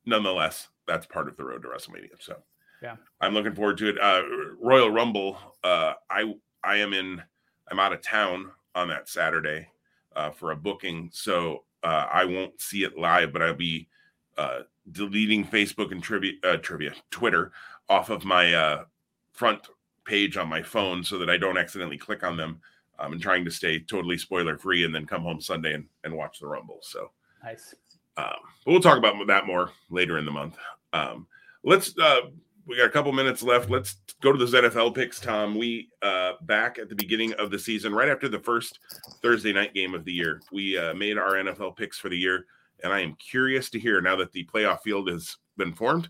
nonetheless, 0.06 0.68
that's 0.86 1.06
part 1.06 1.26
of 1.26 1.36
the 1.36 1.42
road 1.42 1.62
to 1.62 1.68
WrestleMania. 1.68 2.10
So, 2.20 2.36
yeah, 2.82 2.96
I'm 3.20 3.34
looking 3.34 3.54
forward 3.54 3.78
to 3.78 3.88
it. 3.88 4.00
Uh, 4.00 4.22
Royal 4.60 4.90
Rumble. 4.90 5.38
Uh, 5.62 5.94
I 6.10 6.34
I 6.62 6.76
am 6.76 6.92
in. 6.92 7.22
I'm 7.70 7.78
out 7.78 7.92
of 7.92 8.02
town 8.02 8.50
on 8.74 8.88
that 8.88 9.08
Saturday 9.08 9.68
uh, 10.14 10.30
for 10.30 10.50
a 10.50 10.56
booking, 10.56 11.10
so 11.12 11.64
uh, 11.82 12.06
I 12.12 12.24
won't 12.24 12.60
see 12.60 12.84
it 12.84 12.98
live, 12.98 13.32
but 13.32 13.42
I'll 13.42 13.54
be 13.54 13.88
uh, 14.36 14.60
deleting 14.92 15.46
Facebook 15.46 15.92
and 15.92 16.02
trivia, 16.02 16.32
uh, 16.42 16.56
trivia, 16.58 16.92
Twitter 17.10 17.52
off 17.88 18.10
of 18.10 18.24
my 18.24 18.52
uh, 18.52 18.84
front 19.32 19.68
page 20.04 20.36
on 20.36 20.48
my 20.48 20.62
phone 20.62 21.02
so 21.02 21.18
that 21.18 21.30
I 21.30 21.36
don't 21.36 21.58
accidentally 21.58 21.98
click 21.98 22.22
on 22.22 22.36
them. 22.36 22.60
Um, 22.96 23.12
and 23.12 23.20
trying 23.20 23.44
to 23.44 23.50
stay 23.50 23.80
totally 23.80 24.16
spoiler 24.16 24.56
free, 24.56 24.84
and 24.84 24.94
then 24.94 25.04
come 25.04 25.22
home 25.22 25.40
Sunday 25.40 25.74
and, 25.74 25.86
and 26.04 26.14
watch 26.14 26.38
the 26.38 26.46
Rumble. 26.46 26.78
So 26.80 27.10
nice. 27.42 27.74
Um, 28.16 28.34
but 28.64 28.70
we'll 28.70 28.80
talk 28.80 28.98
about 28.98 29.14
that 29.26 29.46
more 29.46 29.72
later 29.90 30.16
in 30.18 30.24
the 30.24 30.30
month. 30.30 30.56
Um, 30.92 31.26
let's 31.64 31.98
uh, 31.98 32.20
we 32.66 32.76
got 32.76 32.86
a 32.86 32.90
couple 32.90 33.12
minutes 33.12 33.42
left. 33.42 33.70
Let's 33.70 33.96
go 34.20 34.32
to 34.32 34.38
those 34.38 34.54
NFL 34.54 34.94
picks, 34.94 35.20
Tom. 35.20 35.56
We 35.56 35.90
uh, 36.02 36.32
back 36.42 36.78
at 36.78 36.88
the 36.88 36.94
beginning 36.94 37.32
of 37.34 37.50
the 37.50 37.58
season, 37.58 37.94
right 37.94 38.08
after 38.08 38.28
the 38.28 38.38
first 38.38 38.78
Thursday 39.22 39.52
night 39.52 39.74
game 39.74 39.94
of 39.94 40.04
the 40.04 40.12
year, 40.12 40.40
we 40.52 40.78
uh, 40.78 40.94
made 40.94 41.18
our 41.18 41.34
NFL 41.34 41.76
picks 41.76 41.98
for 41.98 42.08
the 42.08 42.16
year, 42.16 42.46
and 42.82 42.92
I 42.92 43.00
am 43.00 43.16
curious 43.16 43.70
to 43.70 43.78
hear 43.78 44.00
now 44.00 44.16
that 44.16 44.32
the 44.32 44.46
playoff 44.52 44.80
field 44.82 45.08
has 45.10 45.36
been 45.56 45.74
formed. 45.74 46.08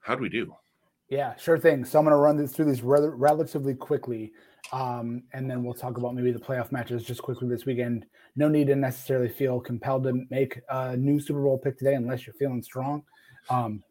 How 0.00 0.14
do 0.14 0.22
we 0.22 0.28
do? 0.28 0.54
Yeah, 1.08 1.36
sure 1.36 1.58
thing. 1.58 1.84
So 1.84 1.98
I'm 1.98 2.04
going 2.04 2.14
to 2.14 2.18
run 2.18 2.36
this 2.36 2.52
through 2.52 2.66
these 2.66 2.82
re- 2.82 3.00
relatively 3.00 3.74
quickly, 3.74 4.32
um, 4.72 5.22
and 5.32 5.50
then 5.50 5.62
we'll 5.62 5.74
talk 5.74 5.96
about 5.96 6.14
maybe 6.14 6.32
the 6.32 6.38
playoff 6.38 6.72
matches 6.72 7.04
just 7.04 7.22
quickly 7.22 7.48
this 7.48 7.66
weekend. 7.66 8.06
No 8.36 8.48
need 8.48 8.66
to 8.68 8.76
necessarily 8.76 9.28
feel 9.28 9.60
compelled 9.60 10.04
to 10.04 10.24
make 10.30 10.60
a 10.68 10.96
new 10.96 11.20
Super 11.20 11.42
Bowl 11.42 11.58
pick 11.58 11.78
today 11.78 11.94
unless 11.94 12.26
you're 12.26 12.34
feeling 12.34 12.62
strong. 12.62 13.02
Um, 13.50 13.82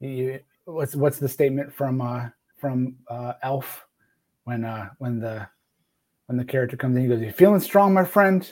you, 0.00 0.40
what's 0.64 0.96
what's 0.96 1.18
the 1.18 1.28
statement 1.28 1.72
from 1.72 2.00
uh, 2.00 2.28
from 2.56 2.96
uh, 3.08 3.34
Elf 3.42 3.86
when 4.44 4.64
uh, 4.64 4.90
when 4.98 5.18
the 5.18 5.46
when 6.26 6.38
the 6.38 6.44
character 6.44 6.76
comes 6.76 6.96
in? 6.96 7.02
He 7.02 7.08
goes, 7.08 7.20
"You 7.20 7.32
feeling 7.32 7.60
strong, 7.60 7.92
my 7.92 8.04
friend?" 8.04 8.50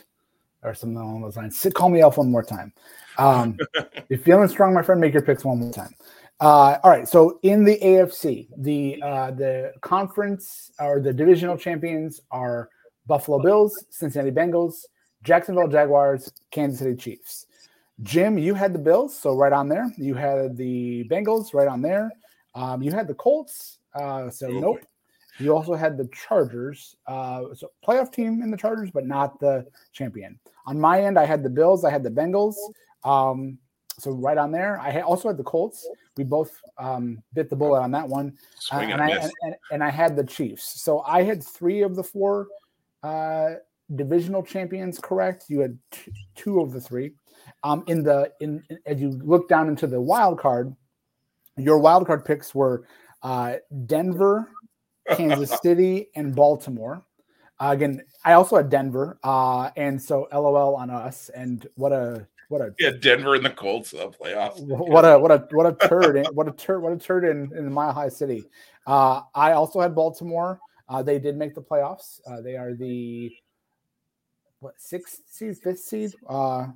Or 0.65 0.75
something 0.75 0.97
along 0.97 1.23
those 1.23 1.37
lines. 1.37 1.59
Sit, 1.59 1.75
call 1.75 1.89
me 1.89 2.01
Elf 2.01 2.19
one 2.19 2.31
more 2.31 2.45
time. 2.45 2.73
Um, 3.19 3.59
you're 4.09 4.21
feeling 4.21 4.47
strong, 4.47 4.73
my 4.73 4.83
friend. 4.83 5.01
Make 5.01 5.13
your 5.13 5.23
picks 5.23 5.45
one 5.45 5.59
more 5.59 5.73
time. 5.73 5.93
Uh, 6.39 6.79
all 6.85 6.91
right. 6.91 7.09
So 7.09 7.41
in 7.43 7.65
the 7.65 7.79
AFC, 7.81 8.49
the 8.57 9.03
uh, 9.03 9.31
the 9.33 9.73
conference 9.81 10.71
or 10.79 11.01
the 11.01 11.13
divisional 11.13 11.57
champions 11.57 12.21
are 12.31 12.69
Buffalo 13.07 13.43
Bills, 13.43 13.87
Cincinnati 13.91 14.31
Bengals, 14.31 14.85
Jacksonville 15.25 15.69
Jaguars, 15.69 16.33
Kansas 16.53 16.79
City 16.79 16.95
Chiefs. 16.95 17.47
Jim, 18.01 18.39
you 18.39 18.55
had 18.55 18.73
the 18.73 18.79
Bills, 18.79 19.17
so 19.17 19.37
right 19.37 19.53
on 19.53 19.69
there. 19.69 19.93
You 19.97 20.15
had 20.15 20.57
the 20.57 21.05
Bengals, 21.11 21.55
right 21.55 21.69
on 21.69 21.83
there. 21.83 22.11
Um, 22.55 22.83
you 22.83 22.91
had 22.91 23.07
the 23.07 23.15
Colts, 23.15 23.79
uh, 23.95 24.31
so 24.31 24.49
nope. 24.49 24.81
You 25.39 25.55
also 25.57 25.75
had 25.75 25.97
the 25.97 26.09
Chargers, 26.09 26.97
uh, 27.07 27.55
so 27.55 27.71
playoff 27.87 28.13
team 28.13 28.43
in 28.43 28.51
the 28.51 28.57
Chargers, 28.57 28.91
but 28.91 29.07
not 29.07 29.41
the 29.41 29.67
champion. 29.93 30.39
On 30.67 30.79
my 30.79 31.03
end, 31.03 31.19
I 31.19 31.25
had 31.25 31.43
the 31.43 31.51
Bills, 31.51 31.85
I 31.85 31.91
had 31.91 32.03
the 32.03 32.11
Bengals. 32.11 32.57
Um, 33.05 33.59
so 33.99 34.11
right 34.11 34.39
on 34.39 34.51
there. 34.51 34.81
I 34.81 35.01
also 35.01 35.29
had 35.29 35.37
the 35.37 35.45
Colts. 35.45 35.87
We 36.17 36.25
both 36.25 36.61
um, 36.79 37.23
bit 37.35 37.51
the 37.51 37.57
bullet 37.57 37.81
on 37.81 37.91
that 37.93 38.09
one, 38.09 38.37
uh, 38.73 38.79
and, 38.79 39.01
I, 39.01 39.11
and, 39.11 39.33
and, 39.43 39.55
and, 39.71 39.85
I 39.85 39.91
had 39.91 40.17
the 40.17 40.25
Chiefs. 40.25 40.83
So 40.83 41.01
I 41.01 41.23
had 41.23 41.43
three 41.43 41.83
of 41.83 41.97
the 41.97 42.03
four 42.03 42.49
uh, 43.03 43.55
divisional 43.95 44.43
champions 44.43 44.99
correct. 44.99 45.47
You 45.49 45.61
had 45.61 45.79
t- 45.91 46.13
two 46.35 46.61
of 46.61 46.73
the 46.73 46.81
three. 46.81 47.13
Um, 47.65 47.85
in 47.87 48.03
the 48.03 48.33
in, 48.41 48.63
in, 48.71 48.79
as 48.87 49.01
you 49.01 49.11
look 49.11 49.49
down 49.49 49.69
into 49.69 49.87
the 49.87 50.01
wild 50.01 50.39
card, 50.39 50.75
your 51.57 51.79
wild 51.79 52.07
card 52.07 52.25
picks 52.25 52.55
were 52.55 52.87
uh, 53.23 53.57
Denver, 53.87 54.49
Kansas 55.11 55.59
City, 55.63 56.09
and 56.15 56.35
Baltimore. 56.35 57.05
Uh, 57.61 57.71
again, 57.73 58.03
I 58.25 58.33
also 58.33 58.57
had 58.57 58.71
Denver, 58.71 59.19
uh, 59.23 59.71
and 59.77 60.01
so 60.01 60.29
LOL 60.33 60.75
on 60.75 60.91
us. 60.91 61.31
And 61.35 61.67
what 61.77 61.93
a 61.93 62.27
what 62.49 62.61
a 62.61 62.75
yeah 62.79 62.91
Denver 62.91 63.35
and 63.35 63.45
the 63.45 63.51
Colts 63.51 63.95
uh, 63.95 64.09
playoffs. 64.09 64.61
What 64.61 65.05
a 65.05 65.19
what 65.19 65.31
a 65.31 65.47
what 65.53 65.67
a 65.67 65.89
turd! 65.89 66.17
in, 66.17 66.25
what 66.35 66.49
a 66.49 66.53
turd! 66.53 66.83
What 66.83 66.93
a 66.93 66.99
turd 66.99 67.25
in 67.25 67.51
in 67.57 67.65
the 67.65 67.71
Mile 67.71 67.93
High 67.93 68.09
City. 68.09 68.45
Uh, 68.87 69.23
I 69.35 69.53
also 69.53 69.81
had 69.81 69.95
Baltimore. 69.95 70.61
Uh, 70.89 71.03
they 71.03 71.19
did 71.19 71.37
make 71.37 71.55
the 71.55 71.63
playoffs. 71.63 72.21
Uh, 72.27 72.41
they 72.41 72.57
are 72.57 72.75
the 72.75 73.33
what 74.63 74.81
sixth 74.81 75.23
seed, 75.29 75.59
fifth 75.59 75.81
seed. 75.81 76.13
Uh, 76.29 76.69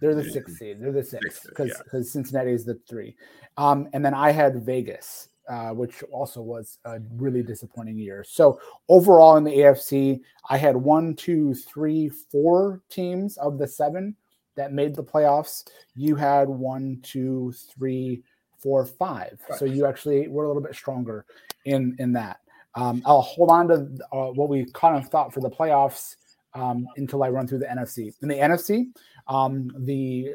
they're 0.00 0.14
the 0.14 0.24
sixth 0.24 0.56
seed. 0.56 0.78
They're 0.80 0.92
the 0.92 1.02
sixth 1.02 1.46
because 1.48 1.76
because 1.82 2.06
yeah. 2.06 2.12
Cincinnati 2.12 2.52
is 2.52 2.64
the 2.64 2.78
three. 2.88 3.16
Um, 3.56 3.88
and 3.92 4.04
then 4.04 4.14
I 4.14 4.30
had 4.30 4.62
Vegas, 4.62 5.30
uh, 5.48 5.70
which 5.70 6.02
also 6.12 6.40
was 6.40 6.78
a 6.84 7.00
really 7.16 7.42
disappointing 7.42 7.98
year. 7.98 8.24
So 8.26 8.60
overall 8.88 9.36
in 9.36 9.44
the 9.44 9.50
AFC, 9.50 10.20
I 10.48 10.56
had 10.56 10.76
one, 10.76 11.14
two, 11.14 11.54
three, 11.54 12.08
four 12.08 12.82
teams 12.88 13.36
of 13.38 13.58
the 13.58 13.66
seven 13.66 14.16
that 14.56 14.72
made 14.72 14.94
the 14.94 15.04
playoffs. 15.04 15.64
You 15.94 16.16
had 16.16 16.48
one, 16.48 17.00
two, 17.02 17.52
three, 17.74 18.22
four, 18.58 18.84
five. 18.84 19.38
Right. 19.48 19.58
So 19.58 19.64
you 19.64 19.86
actually 19.86 20.28
were 20.28 20.44
a 20.44 20.48
little 20.48 20.62
bit 20.62 20.74
stronger 20.74 21.24
in 21.64 21.96
in 21.98 22.12
that. 22.12 22.38
Um, 22.74 23.02
I'll 23.04 23.22
hold 23.22 23.50
on 23.50 23.68
to 23.68 23.74
uh, 24.12 24.30
what 24.32 24.48
we 24.48 24.64
kind 24.72 24.96
of 24.96 25.10
thought 25.10 25.34
for 25.34 25.40
the 25.40 25.50
playoffs 25.50 26.14
um, 26.54 26.86
until 26.96 27.22
I 27.22 27.30
run 27.30 27.46
through 27.46 27.58
the 27.58 27.66
NFC. 27.66 28.12
In 28.22 28.28
the 28.28 28.36
NFC, 28.36 28.86
um, 29.28 29.70
the 29.78 30.34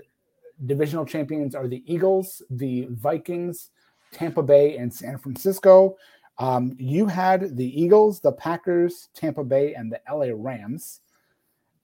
divisional 0.66 1.06
champions 1.06 1.56
are 1.56 1.68
the 1.68 1.84
Eagles, 1.86 2.42
the 2.50 2.88
Vikings, 2.92 3.70
Tampa 4.12 4.44
Bay, 4.44 4.78
and 4.78 4.94
San 4.94 5.18
Francisco. 5.18 5.98
Um, 6.38 6.76
you 6.78 7.06
had 7.06 7.56
the 7.56 7.82
Eagles, 7.82 8.20
the 8.20 8.32
Packers, 8.32 9.10
Tampa 9.14 9.44
Bay, 9.44 9.74
and 9.74 9.92
the 9.92 10.00
LA 10.12 10.34
Rams. 10.34 11.02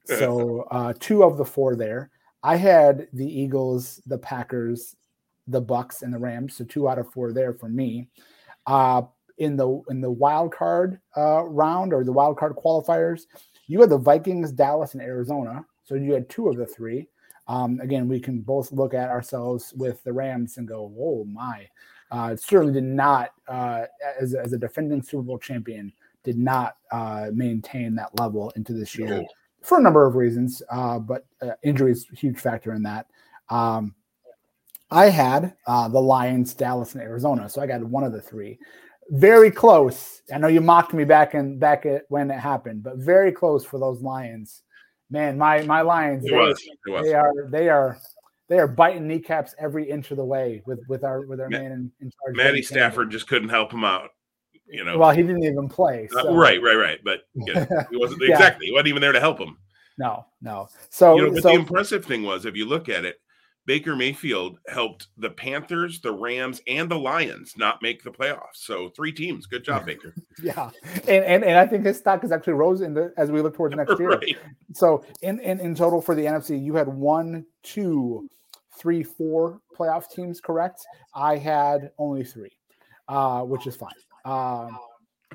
So 0.06 0.68
uh, 0.72 0.94
two 1.00 1.24
of 1.24 1.38
the 1.38 1.46
four 1.46 1.76
there. 1.76 2.10
I 2.44 2.56
had 2.56 3.08
the 3.14 3.26
Eagles, 3.26 4.02
the 4.06 4.18
Packers, 4.18 4.96
the 5.48 5.62
Bucs, 5.62 6.02
and 6.02 6.14
the 6.14 6.18
Rams. 6.18 6.56
So 6.56 6.66
two 6.66 6.90
out 6.90 6.98
of 6.98 7.12
four 7.12 7.32
there 7.32 7.54
for 7.54 7.70
me. 7.70 8.08
Uh, 8.66 9.04
in 9.38 9.56
the 9.56 9.82
in 9.90 10.02
the 10.02 10.12
wild 10.12 10.54
card 10.54 11.00
uh, 11.18 11.44
round 11.46 11.94
or 11.94 12.04
the 12.04 12.12
wild 12.12 12.38
card 12.38 12.56
qualifiers, 12.56 13.22
you 13.72 13.82
had 13.82 13.90
the 13.90 13.98
Vikings, 13.98 14.52
Dallas, 14.52 14.94
and 14.94 15.02
Arizona. 15.02 15.66
So 15.84 15.96
you 15.96 16.14
had 16.14 16.30
two 16.30 16.50
of 16.50 16.58
the 16.58 16.66
three. 16.66 17.08
Um, 17.48 17.80
again, 17.82 18.08
we 18.08 18.20
can 18.20 18.42
both 18.42 18.72
look 18.72 18.94
at 18.94 19.10
ourselves 19.10 19.74
with 19.76 20.04
the 20.04 20.14
Rams 20.14 20.58
and 20.58 20.68
go, 20.68 20.94
"Oh 21.00 21.26
my!" 21.26 21.68
Uh, 22.12 22.36
certainly 22.36 22.74
did 22.74 22.84
not, 22.84 23.32
uh, 23.48 23.86
as, 24.20 24.34
as 24.34 24.54
a 24.54 24.58
defending 24.58 25.02
Super 25.02 25.24
Bowl 25.24 25.40
champion, 25.40 25.92
did 26.24 26.38
not 26.38 26.78
uh, 26.92 27.28
maintain 27.34 27.96
that 27.96 28.20
level 28.20 28.52
into 28.56 28.74
this 28.74 28.98
year. 28.98 29.08
No 29.08 29.28
for 29.62 29.78
a 29.78 29.82
number 29.82 30.06
of 30.06 30.16
reasons, 30.16 30.62
uh, 30.70 31.00
but 31.00 31.26
uh, 31.42 31.52
injury 31.64 31.92
is 31.92 32.08
a 32.12 32.16
huge 32.16 32.40
factor 32.40 32.74
in 32.74 32.84
that. 32.84 33.08
Um, 33.50 33.96
I 34.90 35.10
had 35.10 35.56
uh, 35.68 35.88
the 35.88 36.02
Lions, 36.02 36.54
Dallas, 36.54 36.94
and 36.94 37.02
Arizona, 37.02 37.48
so 37.48 37.62
I 37.62 37.68
got 37.68 37.84
one 37.84 38.04
of 38.04 38.12
the 38.12 38.22
three. 38.22 38.60
Very 39.10 39.52
close. 39.52 40.22
I 40.34 40.38
know 40.38 40.48
you 40.48 40.62
mocked 40.62 40.94
me 40.94 41.04
back 41.04 41.36
in 41.36 41.60
back 41.60 41.86
at 41.86 42.04
when 42.10 42.32
it 42.32 42.40
happened, 42.40 42.84
but 42.84 42.98
very 42.98 43.32
close 43.32 43.66
for 43.66 43.80
those 43.80 44.02
Lions. 44.02 44.62
Man, 45.10 45.38
my 45.38 45.64
my 45.64 45.82
Lions, 45.82 46.24
they, 46.24 46.32
was, 46.32 46.62
they, 46.86 47.14
are 47.14 47.34
they 47.50 47.68
are 47.68 47.98
they 48.48 48.60
are 48.60 48.68
biting 48.68 49.08
kneecaps 49.08 49.54
every 49.60 49.90
inch 49.90 50.12
of 50.12 50.18
the 50.18 50.26
way 50.26 50.62
with 50.66 50.80
with 50.88 51.04
our 51.04 51.26
with 51.26 51.42
our 51.42 51.50
Ma- 51.50 51.58
man 51.58 51.72
in, 51.72 51.92
in 52.00 52.12
charge. 52.12 52.36
Matty 52.36 52.62
Stafford 52.62 53.12
just 53.12 53.28
couldn't 53.28 53.50
help 53.50 53.74
him 53.74 53.84
out 53.84 54.12
you 54.72 54.84
know. 54.84 54.98
Well, 54.98 55.12
he 55.12 55.22
didn't 55.22 55.44
even 55.44 55.70
play. 55.70 56.08
Uh, 56.16 56.24
so. 56.24 56.30
Uh, 56.34 56.36
right, 56.38 56.62
right, 56.62 56.76
right. 56.76 57.00
But 57.04 57.22
yeah, 57.36 57.66
he 57.92 57.98
wasn't 57.98 58.22
yeah. 58.24 58.32
exactly. 58.32 58.68
He 58.68 58.72
wasn't 58.72 58.88
even 58.88 59.02
there 59.02 59.12
to 59.12 59.20
help 59.20 59.40
him. 59.40 59.58
No, 59.98 60.26
no. 60.42 60.70
So, 60.90 61.16
you 61.16 61.22
know, 61.24 61.34
but 61.34 61.44
so, 61.44 61.50
the 61.50 61.56
impressive 61.56 62.06
thing 62.06 62.24
was, 62.24 62.46
if 62.46 62.56
you 62.56 62.66
look 62.66 62.90
at 62.90 63.06
it, 63.06 63.21
Baker 63.66 63.96
Mayfield 63.96 64.58
helped 64.68 65.08
the 65.18 65.30
Panthers, 65.30 66.02
the 66.02 66.12
Rams, 66.12 66.62
and 66.68 66.90
the 66.90 66.98
Lions 66.98 67.54
not 67.58 67.82
make 67.82 68.04
the 68.04 68.10
playoffs. 68.10 68.56
So 68.56 68.90
three 68.90 69.12
teams. 69.12 69.46
Good 69.46 69.64
job, 69.64 69.86
Baker. 69.86 70.16
yeah, 70.44 70.72
and, 71.08 71.24
and 71.24 71.44
and 71.44 71.58
I 71.58 71.68
think 71.68 71.86
his 71.86 71.98
stock 71.98 72.22
has 72.24 72.32
actually 72.32 72.54
rose 72.54 72.82
in 72.82 72.94
the 72.94 73.14
as 73.18 73.32
we 73.32 73.42
look 73.42 73.56
towards 73.56 73.76
next 73.78 74.00
year. 74.00 74.10
right. 74.10 74.38
So 74.74 75.06
in, 75.22 75.40
in 75.40 75.60
in 75.60 75.76
total 75.76 76.02
for 76.02 76.16
the 76.16 76.26
NFC, 76.26 76.62
you 76.64 76.76
had 76.76 76.88
one, 76.88 77.46
two, 77.64 78.28
three, 78.78 79.04
four 79.04 79.60
playoff 79.78 80.10
teams. 80.10 80.42
Correct. 80.42 80.82
I 81.14 81.38
had 81.38 81.92
only 82.00 82.24
three, 82.24 82.52
uh, 83.08 83.42
which 83.42 83.68
is 83.68 83.76
fine. 83.76 83.92
Um, 84.26 84.78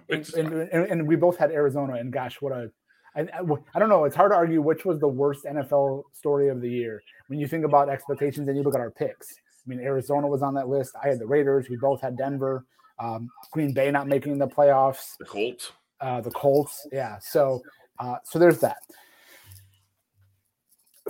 and, 0.08 0.28
and, 0.36 0.70
and, 0.72 1.08
we 1.08 1.16
both 1.16 1.36
had 1.36 1.50
Arizona, 1.50 1.94
and 1.94 2.12
gosh, 2.12 2.40
what 2.40 2.52
a 2.52 2.70
I, 3.16 3.26
I 3.74 3.78
don't 3.78 3.88
know. 3.88 4.04
It's 4.04 4.14
hard 4.14 4.30
to 4.30 4.36
argue 4.36 4.60
which 4.60 4.84
was 4.84 5.00
the 5.00 5.08
worst 5.08 5.44
NFL 5.44 6.02
story 6.12 6.48
of 6.48 6.60
the 6.60 6.68
year 6.68 7.02
when 7.28 7.38
you 7.38 7.46
think 7.46 7.64
about 7.64 7.88
expectations 7.88 8.48
and 8.48 8.56
you 8.56 8.62
look 8.62 8.74
at 8.74 8.80
our 8.80 8.90
picks. 8.90 9.32
I 9.32 9.68
mean, 9.68 9.80
Arizona 9.80 10.26
was 10.26 10.42
on 10.42 10.54
that 10.54 10.68
list. 10.68 10.94
I 11.02 11.08
had 11.08 11.18
the 11.18 11.26
Raiders. 11.26 11.68
We 11.68 11.76
both 11.76 12.00
had 12.00 12.16
Denver. 12.16 12.64
Um, 12.98 13.28
Green 13.52 13.72
Bay 13.72 13.90
not 13.90 14.06
making 14.06 14.38
the 14.38 14.46
playoffs. 14.46 15.16
The 15.18 15.24
Colts. 15.24 15.72
Uh, 16.00 16.20
the 16.20 16.30
Colts. 16.30 16.86
Yeah. 16.92 17.18
So, 17.18 17.62
uh, 17.98 18.16
so 18.24 18.38
there's 18.38 18.60
that. 18.60 18.78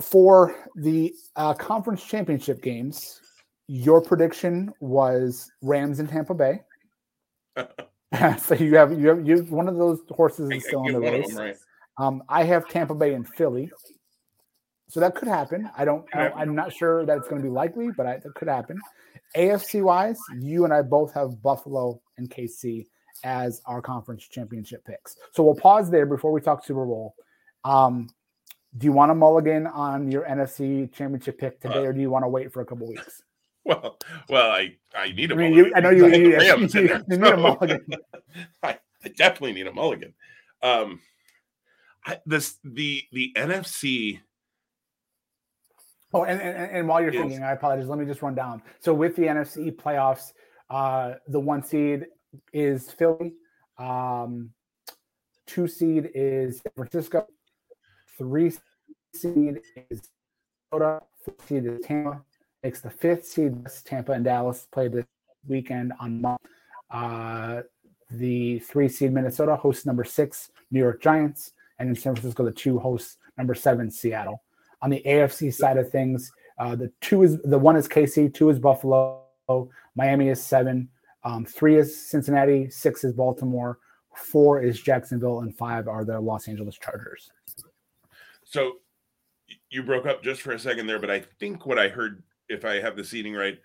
For 0.01 0.55
the 0.75 1.13
uh, 1.35 1.53
conference 1.53 2.03
championship 2.03 2.61
games, 2.61 3.21
your 3.67 4.01
prediction 4.01 4.73
was 4.79 5.51
Rams 5.61 5.99
in 5.99 6.07
Tampa 6.07 6.33
Bay. 6.33 6.61
so 8.39 8.55
you 8.55 8.75
have 8.75 8.97
you 8.97 9.09
have 9.09 9.27
you 9.27 9.39
one 9.49 9.67
of 9.67 9.75
those 9.75 9.99
horses 10.09 10.49
is 10.49 10.65
still 10.65 10.85
in 10.85 10.93
the 10.93 10.99
race. 10.99 11.27
Them, 11.27 11.37
right? 11.37 11.57
um, 11.97 12.23
I 12.29 12.43
have 12.43 12.67
Tampa 12.69 12.95
Bay 12.95 13.13
and 13.13 13.27
Philly, 13.27 13.69
so 14.89 14.99
that 14.99 15.15
could 15.15 15.27
happen. 15.27 15.69
I 15.77 15.85
don't. 15.85 16.05
I 16.13 16.41
am 16.41 16.55
not 16.55 16.73
sure 16.73 17.05
that 17.05 17.17
it's 17.17 17.27
going 17.27 17.41
to 17.41 17.47
be 17.47 17.53
likely, 17.53 17.91
but 17.91 18.05
I, 18.05 18.17
that 18.17 18.33
could 18.35 18.47
happen. 18.47 18.79
AFC 19.35 19.81
wise, 19.81 20.19
you 20.39 20.63
and 20.63 20.73
I 20.73 20.81
both 20.81 21.13
have 21.13 21.41
Buffalo 21.41 22.01
and 22.17 22.29
KC, 22.29 22.85
as 23.23 23.61
our 23.65 23.81
conference 23.81 24.27
championship 24.27 24.85
picks. 24.85 25.17
So 25.31 25.43
we'll 25.43 25.55
pause 25.55 25.89
there 25.89 26.05
before 26.05 26.31
we 26.31 26.41
talk 26.41 26.65
Super 26.65 26.85
Bowl. 26.85 27.15
Um, 27.63 28.09
do 28.77 28.85
you 28.85 28.91
want 28.91 29.11
a 29.11 29.15
mulligan 29.15 29.67
on 29.67 30.11
your 30.11 30.23
NFC 30.23 30.91
championship 30.93 31.39
pick 31.39 31.59
today, 31.59 31.79
uh, 31.79 31.89
or 31.89 31.93
do 31.93 31.99
you 31.99 32.09
want 32.09 32.23
to 32.23 32.29
wait 32.29 32.51
for 32.51 32.61
a 32.61 32.65
couple 32.65 32.87
weeks? 32.87 33.21
Well, 33.67 33.97
well, 34.29 34.49
I 34.49 34.77
I 34.95 35.11
need 35.11 35.29
a 35.29 35.33
I 35.33 35.37
mean, 35.37 35.51
mulligan. 35.51 35.65
You, 35.65 35.75
I 35.75 35.79
know 35.81 35.89
you, 35.89 36.07
you, 36.07 36.37
Rams 36.37 36.73
you, 36.73 36.87
there, 36.87 37.03
you 37.09 37.17
need 37.17 37.33
a 37.33 37.35
mulligan. 37.35 37.85
I, 38.63 38.77
I 39.03 39.09
definitely 39.09 39.51
need 39.51 39.67
a 39.67 39.73
mulligan. 39.73 40.13
Um, 40.63 41.01
I, 42.05 42.19
this 42.25 42.59
the 42.63 43.03
the 43.11 43.33
NFC. 43.35 44.21
Oh, 46.17 46.23
and, 46.23 46.41
and, 46.41 46.71
and 46.71 46.87
while 46.87 47.01
you're 47.01 47.13
Yes. 47.13 47.21
thinking, 47.21 47.43
I 47.43 47.51
apologize. 47.51 47.87
Let 47.87 47.99
me 47.99 48.05
just 48.05 48.21
run 48.21 48.33
down. 48.35 48.61
So 48.79 48.93
with 48.93 49.15
the 49.15 49.23
NFC 49.23 49.71
playoffs, 49.75 50.33
uh, 50.69 51.13
the 51.27 51.39
one 51.39 51.63
seed 51.63 52.07
is 52.53 52.89
Philly. 52.91 53.33
Um, 53.77 54.51
two 55.45 55.67
seed 55.67 56.09
is 56.15 56.57
San 56.61 56.71
Francisco. 56.75 57.27
Three 58.17 58.51
seed 59.13 59.61
is 59.89 60.01
Minnesota. 60.71 61.03
Four 61.23 61.35
seed 61.47 61.65
is 61.65 61.79
Tampa. 61.85 62.23
Makes 62.63 62.81
the 62.81 62.89
fifth 62.89 63.25
seed. 63.25 63.67
Tampa 63.85 64.13
and 64.13 64.25
Dallas 64.25 64.67
play 64.71 64.87
this 64.87 65.05
weekend 65.47 65.93
on 65.99 66.21
Monday. 66.21 66.37
Uh, 66.89 67.61
the 68.09 68.59
three 68.59 68.87
seed 68.89 69.13
Minnesota 69.13 69.55
hosts 69.55 69.85
number 69.85 70.03
six 70.03 70.49
New 70.71 70.79
York 70.79 71.01
Giants, 71.01 71.51
and 71.77 71.89
in 71.89 71.95
San 71.95 72.15
Francisco, 72.15 72.43
the 72.43 72.51
two 72.51 72.79
hosts 72.79 73.17
number 73.37 73.53
seven 73.53 73.91
Seattle. 73.91 74.41
On 74.81 74.89
the 74.89 75.01
AFC 75.05 75.53
side 75.53 75.77
of 75.77 75.89
things, 75.89 76.31
uh, 76.59 76.75
the 76.75 76.91
two 77.01 77.23
is 77.23 77.39
the 77.43 77.57
one 77.57 77.75
is 77.75 77.87
KC, 77.87 78.33
two 78.33 78.49
is 78.49 78.59
Buffalo, 78.59 79.23
Miami 79.95 80.29
is 80.29 80.41
seven, 80.41 80.89
um, 81.23 81.45
three 81.45 81.77
is 81.77 82.09
Cincinnati, 82.09 82.69
six 82.69 83.03
is 83.03 83.13
Baltimore, 83.13 83.79
four 84.15 84.61
is 84.61 84.79
Jacksonville, 84.79 85.41
and 85.41 85.55
five 85.55 85.87
are 85.87 86.05
the 86.05 86.19
Los 86.19 86.47
Angeles 86.47 86.77
Chargers. 86.77 87.31
So 88.43 88.73
you 89.69 89.83
broke 89.83 90.05
up 90.05 90.23
just 90.23 90.41
for 90.41 90.51
a 90.51 90.59
second 90.59 90.87
there, 90.87 90.99
but 90.99 91.11
I 91.11 91.23
think 91.39 91.65
what 91.65 91.77
I 91.79 91.89
heard, 91.89 92.23
if 92.49 92.65
I 92.65 92.79
have 92.79 92.95
the 92.95 93.03
seating 93.03 93.33
right, 93.33 93.59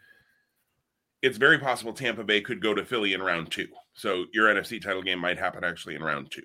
it's 1.23 1.39
very 1.39 1.59
possible 1.59 1.93
Tampa 1.93 2.25
Bay 2.25 2.41
could 2.41 2.61
go 2.61 2.75
to 2.75 2.85
Philly 2.85 3.13
in 3.13 3.23
round 3.23 3.51
two. 3.51 3.69
So 3.95 4.25
your 4.33 4.53
NFC 4.53 4.83
title 4.83 5.03
game 5.03 5.21
might 5.21 5.39
happen 5.39 5.63
actually 5.63 5.95
in 5.95 6.03
round 6.03 6.31
two. 6.31 6.43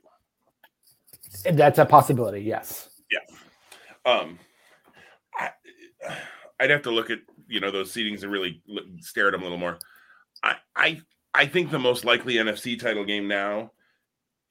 That's 1.51 1.79
a 1.79 1.85
possibility. 1.85 2.41
Yes. 2.41 2.89
Um, 4.07 4.39
I, 4.39 4.46
I'd 6.59 6.69
have 6.69 6.83
to 6.83 6.91
look 6.91 7.09
at 7.09 7.19
you 7.47 7.59
know 7.59 7.71
those 7.71 7.91
seedings 7.91 8.23
and 8.23 8.31
really 8.31 8.61
look, 8.67 8.85
stare 8.99 9.27
at 9.27 9.31
them 9.31 9.41
a 9.41 9.43
little 9.43 9.57
more. 9.57 9.79
I 10.43 10.55
I 10.75 11.01
I 11.33 11.45
think 11.45 11.69
the 11.69 11.79
most 11.79 12.05
likely 12.05 12.35
NFC 12.35 12.79
title 12.79 13.05
game 13.05 13.27
now 13.27 13.71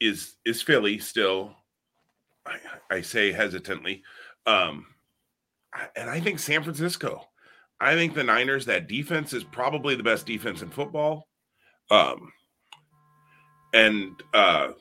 is 0.01 0.37
is 0.45 0.63
Philly 0.63 0.99
still. 0.99 1.57
I, 2.47 2.59
I 2.91 3.01
say 3.01 3.33
hesitantly, 3.33 4.05
um, 4.47 4.87
and 5.97 6.09
I 6.09 6.21
think 6.21 6.39
San 6.39 6.63
Francisco. 6.63 7.29
I 7.81 7.95
think 7.95 8.15
the 8.15 8.25
Niners. 8.25 8.67
That 8.67 8.89
defense 8.89 9.33
is 9.33 9.45
probably 9.45 9.97
the 9.97 10.03
best 10.03 10.27
defense 10.27 10.63
in 10.63 10.71
football. 10.71 11.29
Um, 11.91 12.33
and 13.75 14.13
uh, 14.33 14.73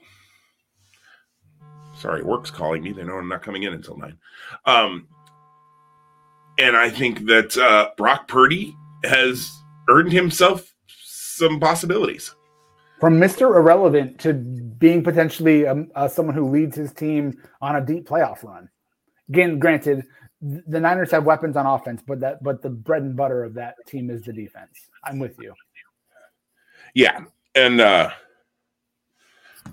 sorry, 1.98 2.24
work's 2.24 2.52
calling 2.52 2.84
me. 2.84 2.92
They 2.92 3.04
know 3.04 3.18
I'm 3.18 3.28
not 3.28 3.44
coming 3.44 3.64
in 3.64 3.74
until 3.74 3.98
nine. 3.98 4.18
Um, 4.66 5.08
and 6.58 6.76
I 6.76 6.90
think 6.90 7.26
that 7.26 7.58
uh, 7.58 7.90
Brock 7.98 8.28
Purdy 8.28 8.76
has 9.04 9.52
earned 9.90 10.12
himself 10.12 10.74
some 10.88 11.60
possibilities. 11.60 12.34
From 13.00 13.20
Mr. 13.20 13.56
Irrelevant 13.56 14.20
to 14.20 14.34
being 14.34 15.04
potentially 15.04 15.68
um, 15.68 15.92
uh, 15.96 16.08
someone 16.08 16.34
who 16.34 16.50
leads 16.50 16.78
his 16.78 16.94
team 16.94 17.38
on 17.62 17.76
a 17.76 17.86
deep 17.86 18.08
playoff 18.08 18.44
run. 18.44 18.70
Again, 19.30 19.60
granted, 19.60 20.06
the 20.42 20.80
Niners 20.80 21.12
have 21.12 21.26
weapons 21.26 21.58
on 21.58 21.66
offense, 21.66 22.02
but 22.06 22.20
that 22.22 22.44
but 22.44 22.62
the 22.62 22.70
bread 22.70 23.02
and 23.02 23.16
butter 23.16 23.44
of 23.44 23.54
that 23.56 23.76
team 23.88 24.10
is 24.10 24.22
the 24.22 24.34
defense. 24.34 24.90
I'm 25.04 25.20
with 25.20 25.36
you. 25.40 25.54
Yeah, 26.94 27.26
and 27.54 27.82
uh, 27.82 28.12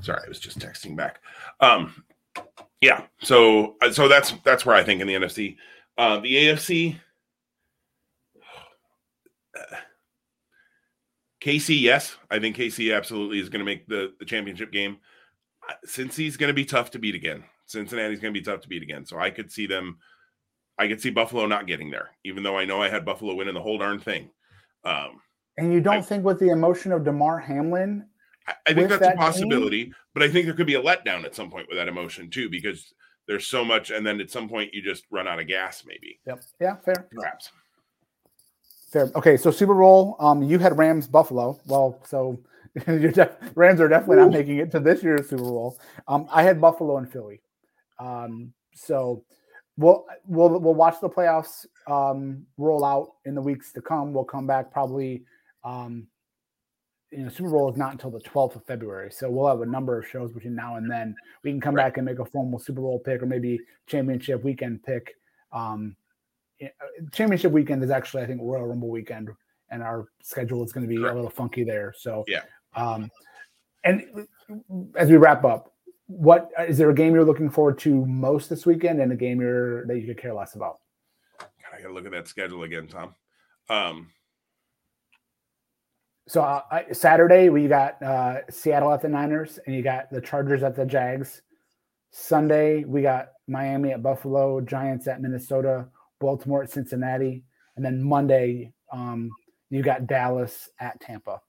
sorry, 0.00 0.20
I 0.24 0.28
was 0.28 0.40
just 0.40 0.58
texting 0.58 0.96
back. 0.96 1.20
Um, 1.60 2.04
yeah, 2.80 3.02
so 3.20 3.76
uh, 3.82 3.92
so 3.92 4.08
that's 4.08 4.32
that's 4.44 4.66
where 4.66 4.74
I 4.74 4.82
think 4.82 5.00
in 5.00 5.06
the 5.06 5.14
NFC, 5.14 5.56
uh, 5.98 6.18
the 6.20 6.34
AFC. 6.34 6.96
uh, 9.58 9.76
KC, 11.40 11.80
yes, 11.80 12.16
I 12.30 12.38
think 12.38 12.56
KC 12.56 12.94
absolutely 12.96 13.40
is 13.40 13.48
going 13.48 13.60
to 13.60 13.64
make 13.64 13.86
the 13.88 14.12
the 14.18 14.24
championship 14.24 14.70
game. 14.72 14.98
Uh, 15.68 15.74
Cincy's 15.86 16.36
going 16.36 16.48
to 16.48 16.54
be 16.54 16.64
tough 16.64 16.90
to 16.92 16.98
beat 16.98 17.14
again. 17.14 17.44
Cincinnati's 17.66 18.20
going 18.20 18.32
to 18.32 18.38
be 18.40 18.44
tough 18.44 18.60
to 18.62 18.68
beat 18.68 18.82
again. 18.82 19.04
So 19.06 19.18
I 19.18 19.30
could 19.30 19.50
see 19.50 19.66
them. 19.66 19.98
I 20.78 20.88
could 20.88 21.00
see 21.00 21.10
Buffalo 21.10 21.46
not 21.46 21.66
getting 21.66 21.90
there, 21.90 22.10
even 22.24 22.42
though 22.42 22.56
I 22.56 22.64
know 22.64 22.80
I 22.82 22.88
had 22.88 23.04
Buffalo 23.04 23.34
winning 23.34 23.54
the 23.54 23.60
whole 23.60 23.78
darn 23.78 24.00
thing. 24.00 24.30
Um, 24.84 25.20
And 25.58 25.72
you 25.72 25.80
don't 25.80 25.96
I- 25.98 26.02
think 26.02 26.24
with 26.24 26.38
the 26.38 26.48
emotion 26.50 26.92
of 26.92 27.04
Damar 27.04 27.38
Hamlin, 27.38 28.06
I, 28.66 28.72
think 28.74 28.88
that's 28.88 28.94
a 28.94 29.04
that 29.04 29.10
team? 29.10 29.18
possibility, 29.18 29.92
but 30.14 30.22
I 30.24 30.28
think 30.28 30.46
there 30.46 30.54
could 30.54 30.66
be 30.66 30.74
a 30.74 30.82
letdown 30.82 31.24
at 31.24 31.34
some 31.36 31.50
point 31.50 31.68
with 31.68 31.76
that 31.78 31.88
emotion 31.88 32.30
too, 32.30 32.48
because 32.48 32.92
there's 33.32 33.46
so 33.46 33.64
much, 33.64 33.90
and 33.90 34.06
then 34.06 34.20
at 34.20 34.30
some 34.30 34.48
point 34.48 34.74
you 34.74 34.82
just 34.82 35.04
run 35.10 35.26
out 35.26 35.40
of 35.40 35.46
gas, 35.46 35.84
maybe, 35.86 36.20
yep, 36.26 36.42
yeah, 36.60 36.76
fair, 36.76 37.08
perhaps. 37.10 37.50
fair. 38.90 39.10
Okay, 39.16 39.38
so 39.38 39.50
Super 39.50 39.74
Bowl, 39.74 40.16
um, 40.20 40.42
you 40.42 40.58
had 40.58 40.76
Rams 40.76 41.06
Buffalo. 41.06 41.58
Well, 41.66 41.98
so 42.04 42.38
you're 42.86 43.10
def- 43.10 43.36
Rams 43.54 43.80
are 43.80 43.88
definitely 43.88 44.16
not 44.16 44.32
making 44.32 44.58
it 44.58 44.70
to 44.72 44.80
this 44.80 45.02
year's 45.02 45.30
Super 45.30 45.44
Bowl. 45.44 45.78
Um, 46.06 46.28
I 46.30 46.42
had 46.42 46.60
Buffalo 46.60 46.98
and 46.98 47.10
Philly. 47.10 47.40
Um, 47.98 48.52
so 48.74 49.24
we'll 49.78 50.04
we'll 50.26 50.60
we'll 50.60 50.74
watch 50.74 51.00
the 51.00 51.08
playoffs 51.08 51.66
um, 51.86 52.44
roll 52.58 52.84
out 52.84 53.12
in 53.24 53.34
the 53.34 53.42
weeks 53.42 53.72
to 53.72 53.80
come. 53.80 54.12
We'll 54.12 54.24
come 54.24 54.46
back 54.46 54.70
probably. 54.70 55.24
Um, 55.64 56.08
you 57.12 57.24
know, 57.24 57.28
Super 57.28 57.50
Bowl 57.50 57.70
is 57.70 57.76
not 57.76 57.92
until 57.92 58.10
the 58.10 58.20
12th 58.20 58.56
of 58.56 58.64
February, 58.64 59.10
so 59.12 59.30
we'll 59.30 59.46
have 59.46 59.60
a 59.60 59.66
number 59.66 59.98
of 59.98 60.06
shows 60.06 60.32
between 60.32 60.54
now 60.54 60.76
and 60.76 60.90
then. 60.90 61.14
We 61.42 61.50
can 61.50 61.60
come 61.60 61.74
Right. 61.74 61.84
back 61.84 61.96
and 61.98 62.06
make 62.06 62.18
a 62.18 62.24
formal 62.24 62.58
Super 62.58 62.80
Bowl 62.80 62.98
pick 62.98 63.22
or 63.22 63.26
maybe 63.26 63.60
championship 63.86 64.42
weekend 64.42 64.82
pick. 64.82 65.14
Um, 65.52 65.94
uh, 66.62 66.66
championship 67.12 67.52
weekend 67.52 67.84
is 67.84 67.90
actually, 67.90 68.22
I 68.22 68.26
think, 68.26 68.40
Royal 68.42 68.66
Rumble 68.66 68.88
weekend, 68.88 69.28
and 69.70 69.82
our 69.82 70.06
schedule 70.22 70.64
is 70.64 70.72
going 70.72 70.84
to 70.84 70.88
be 70.88 70.96
Correct. 70.96 71.12
a 71.12 71.16
little 71.16 71.30
funky 71.30 71.64
there. 71.64 71.92
So, 71.96 72.24
Yeah. 72.26 72.42
Um, 72.74 73.10
and 73.84 74.26
as 74.96 75.10
we 75.10 75.16
wrap 75.16 75.44
up, 75.44 75.74
what 76.06 76.50
is 76.68 76.78
there 76.78 76.90
a 76.90 76.94
game 76.94 77.14
you're 77.14 77.24
looking 77.24 77.50
forward 77.50 77.78
to 77.80 78.06
most 78.06 78.48
this 78.48 78.64
weekend, 78.64 79.00
and 79.00 79.12
a 79.12 79.16
game 79.16 79.40
you're 79.40 79.86
that 79.86 79.98
you 79.98 80.06
could 80.06 80.18
care 80.18 80.32
less 80.34 80.54
about? 80.54 80.80
God, 81.38 81.48
I 81.78 81.82
gotta 81.82 81.92
look 81.94 82.06
at 82.06 82.12
that 82.12 82.28
schedule 82.28 82.62
again, 82.62 82.86
Tom. 82.86 83.14
Um, 83.68 84.10
So 86.32 86.40
uh, 86.40 86.62
Saturday 86.92 87.50
we 87.50 87.68
got 87.68 88.02
uh, 88.02 88.38
Seattle 88.48 88.90
at 88.90 89.02
the 89.02 89.08
Niners, 89.10 89.58
and 89.66 89.76
you 89.76 89.82
got 89.82 90.10
the 90.10 90.18
Chargers 90.18 90.62
at 90.62 90.74
the 90.74 90.86
Jags. 90.86 91.42
Sunday 92.10 92.84
we 92.84 93.02
got 93.02 93.32
Miami 93.46 93.92
at 93.92 94.02
Buffalo, 94.02 94.62
Giants 94.62 95.06
at 95.08 95.20
Minnesota, 95.20 95.88
Baltimore 96.20 96.62
at 96.62 96.70
Cincinnati, 96.70 97.44
and 97.76 97.84
then 97.84 98.02
Monday 98.02 98.72
um, 98.90 99.30
you 99.68 99.82
got 99.82 100.06
Dallas 100.06 100.70
at 100.80 100.98
Tampa. 101.02 101.42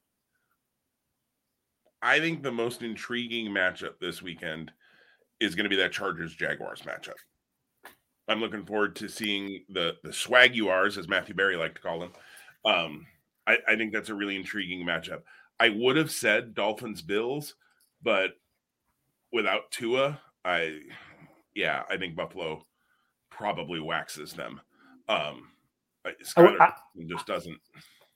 I 2.01 2.19
think 2.19 2.43
the 2.43 2.51
most 2.51 2.81
intriguing 2.81 3.47
matchup 3.51 3.99
this 4.01 4.21
weekend 4.21 4.69
is 5.39 5.55
going 5.55 5.63
to 5.63 5.69
be 5.69 5.77
that 5.77 5.93
Chargers 5.93 6.35
Jaguars 6.35 6.81
matchup. 6.81 7.13
I'm 8.27 8.41
looking 8.41 8.65
forward 8.65 8.97
to 8.97 9.07
seeing 9.07 9.63
the 9.69 9.95
the 10.03 10.11
swag 10.11 10.55
URs, 10.55 10.97
as 10.97 11.07
Matthew 11.07 11.35
Berry 11.35 11.55
liked 11.55 11.75
to 11.75 11.81
call 11.81 12.01
them. 12.01 12.11
Um, 12.65 13.05
I, 13.47 13.57
I 13.67 13.75
think 13.75 13.93
that's 13.93 14.09
a 14.09 14.15
really 14.15 14.35
intriguing 14.35 14.85
matchup. 14.85 15.21
I 15.59 15.69
would 15.69 15.95
have 15.97 16.11
said 16.11 16.53
Dolphins 16.53 17.01
Bills, 17.01 17.55
but 18.01 18.31
without 19.31 19.71
Tua, 19.71 20.19
I 20.45 20.79
yeah, 21.55 21.83
I 21.89 21.97
think 21.97 22.15
Buffalo 22.15 22.65
probably 23.29 23.79
waxes 23.79 24.33
them. 24.33 24.59
Um, 25.07 25.49
I- 26.05 26.13
I- 26.59 26.73
just 27.07 27.25
doesn't. 27.27 27.57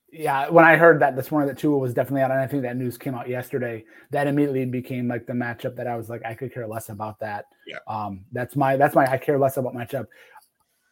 Yeah, 0.10 0.48
when 0.50 0.64
I 0.64 0.78
heard 0.78 1.02
that 1.02 1.18
this 1.18 1.32
morning 1.32 1.50
that 1.50 1.58
Tua 1.58 1.78
was 1.78 1.94
definitely 1.94 2.22
out, 2.22 2.32
and 2.32 2.40
I 2.40 2.48
think 2.48 2.64
that 2.64 2.78
news 2.78 2.98
came 2.98 3.14
out 3.14 3.28
yesterday, 3.28 3.84
that 4.12 4.26
immediately 4.26 4.64
became 4.66 5.08
like 5.10 5.26
the 5.28 5.34
matchup 5.34 5.76
that 5.76 5.86
I 5.86 5.98
was 5.98 6.10
like, 6.10 6.24
I 6.26 6.34
could 6.34 6.54
care 6.54 6.66
less 6.66 6.88
about 6.88 7.20
that. 7.20 7.46
Yeah. 7.68 7.80
Um, 7.88 8.24
that's 8.32 8.56
my 8.56 8.78
that's 8.78 8.96
my 8.96 9.06
I 9.12 9.18
care 9.18 9.38
less 9.38 9.58
about 9.58 9.74
matchup. 9.76 10.08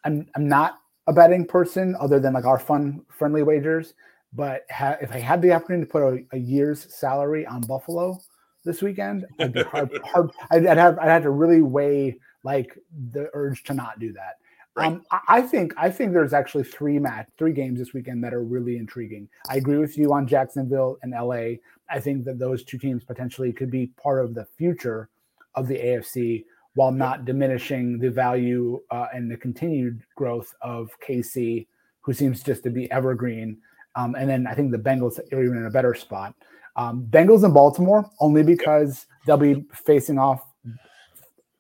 I'm 0.03 0.27
I'm 0.35 0.47
not 0.49 0.79
a 1.07 1.13
betting 1.13 1.45
person 1.45 1.95
other 1.99 2.19
than 2.19 2.33
like 2.33 2.45
our 2.45 2.59
fun 2.59 3.05
friendly 3.09 3.41
wagers, 3.41 3.93
but 4.35 4.63
ha- 4.69 4.97
if 5.01 5.11
I 5.11 5.19
had 5.19 5.41
the 5.41 5.53
opportunity 5.53 5.85
to 5.85 5.91
put 5.91 6.03
a, 6.03 6.25
a 6.33 6.37
year's 6.37 6.93
salary 6.93 7.45
on 7.45 7.61
Buffalo 7.61 8.19
this 8.63 8.81
weekend, 8.81 9.25
I'd 9.39 9.53
be 9.53 9.63
hard, 9.63 9.89
hard 10.03 10.31
I'd, 10.51 10.65
I'd 10.65 10.77
have 10.77 10.99
I'd 10.99 11.09
have 11.09 11.23
to 11.23 11.31
really 11.31 11.61
weigh 11.61 12.19
like 12.43 12.77
the 13.11 13.29
urge 13.33 13.63
to 13.63 13.73
not 13.73 13.99
do 13.99 14.13
that. 14.13 14.37
Right. 14.75 14.87
Um, 14.87 15.03
I 15.29 15.41
think 15.41 15.73
I 15.77 15.89
think 15.89 16.11
there's 16.11 16.33
actually 16.33 16.65
three 16.65 16.99
match 16.99 17.29
three 17.37 17.53
games 17.53 17.79
this 17.79 17.93
weekend 17.93 18.23
that 18.25 18.33
are 18.33 18.43
really 18.43 18.77
intriguing. 18.77 19.29
I 19.49 19.55
agree 19.55 19.77
with 19.77 19.97
you 19.97 20.11
on 20.11 20.27
Jacksonville 20.27 20.97
and 21.01 21.13
LA. 21.13 21.59
I 21.89 21.99
think 21.99 22.25
that 22.25 22.39
those 22.39 22.63
two 22.63 22.77
teams 22.77 23.03
potentially 23.03 23.53
could 23.53 23.71
be 23.71 23.87
part 24.01 24.23
of 24.23 24.33
the 24.33 24.45
future 24.57 25.09
of 25.55 25.67
the 25.67 25.77
AFC 25.77 26.43
while 26.73 26.91
not 26.91 27.23
diminishing 27.23 27.99
the 27.99 28.11
value 28.11 28.81
uh, 28.91 29.07
and 29.13 29.31
the 29.31 29.37
continued 29.37 30.01
growth 30.15 30.53
of 30.61 30.89
KC, 31.07 31.67
who 32.01 32.13
seems 32.13 32.43
just 32.43 32.63
to 32.63 32.69
be 32.69 32.91
evergreen. 32.91 33.57
Um, 33.95 34.15
and 34.15 34.29
then 34.29 34.47
I 34.47 34.53
think 34.53 34.71
the 34.71 34.77
Bengals 34.77 35.19
are 35.31 35.43
even 35.43 35.57
in 35.57 35.65
a 35.65 35.71
better 35.71 35.93
spot. 35.93 36.35
Um, 36.75 37.07
Bengals 37.09 37.45
in 37.45 37.53
Baltimore 37.53 38.09
only 38.19 38.43
because 38.43 39.05
they'll 39.25 39.37
be 39.37 39.65
facing 39.73 40.19
off 40.19 40.43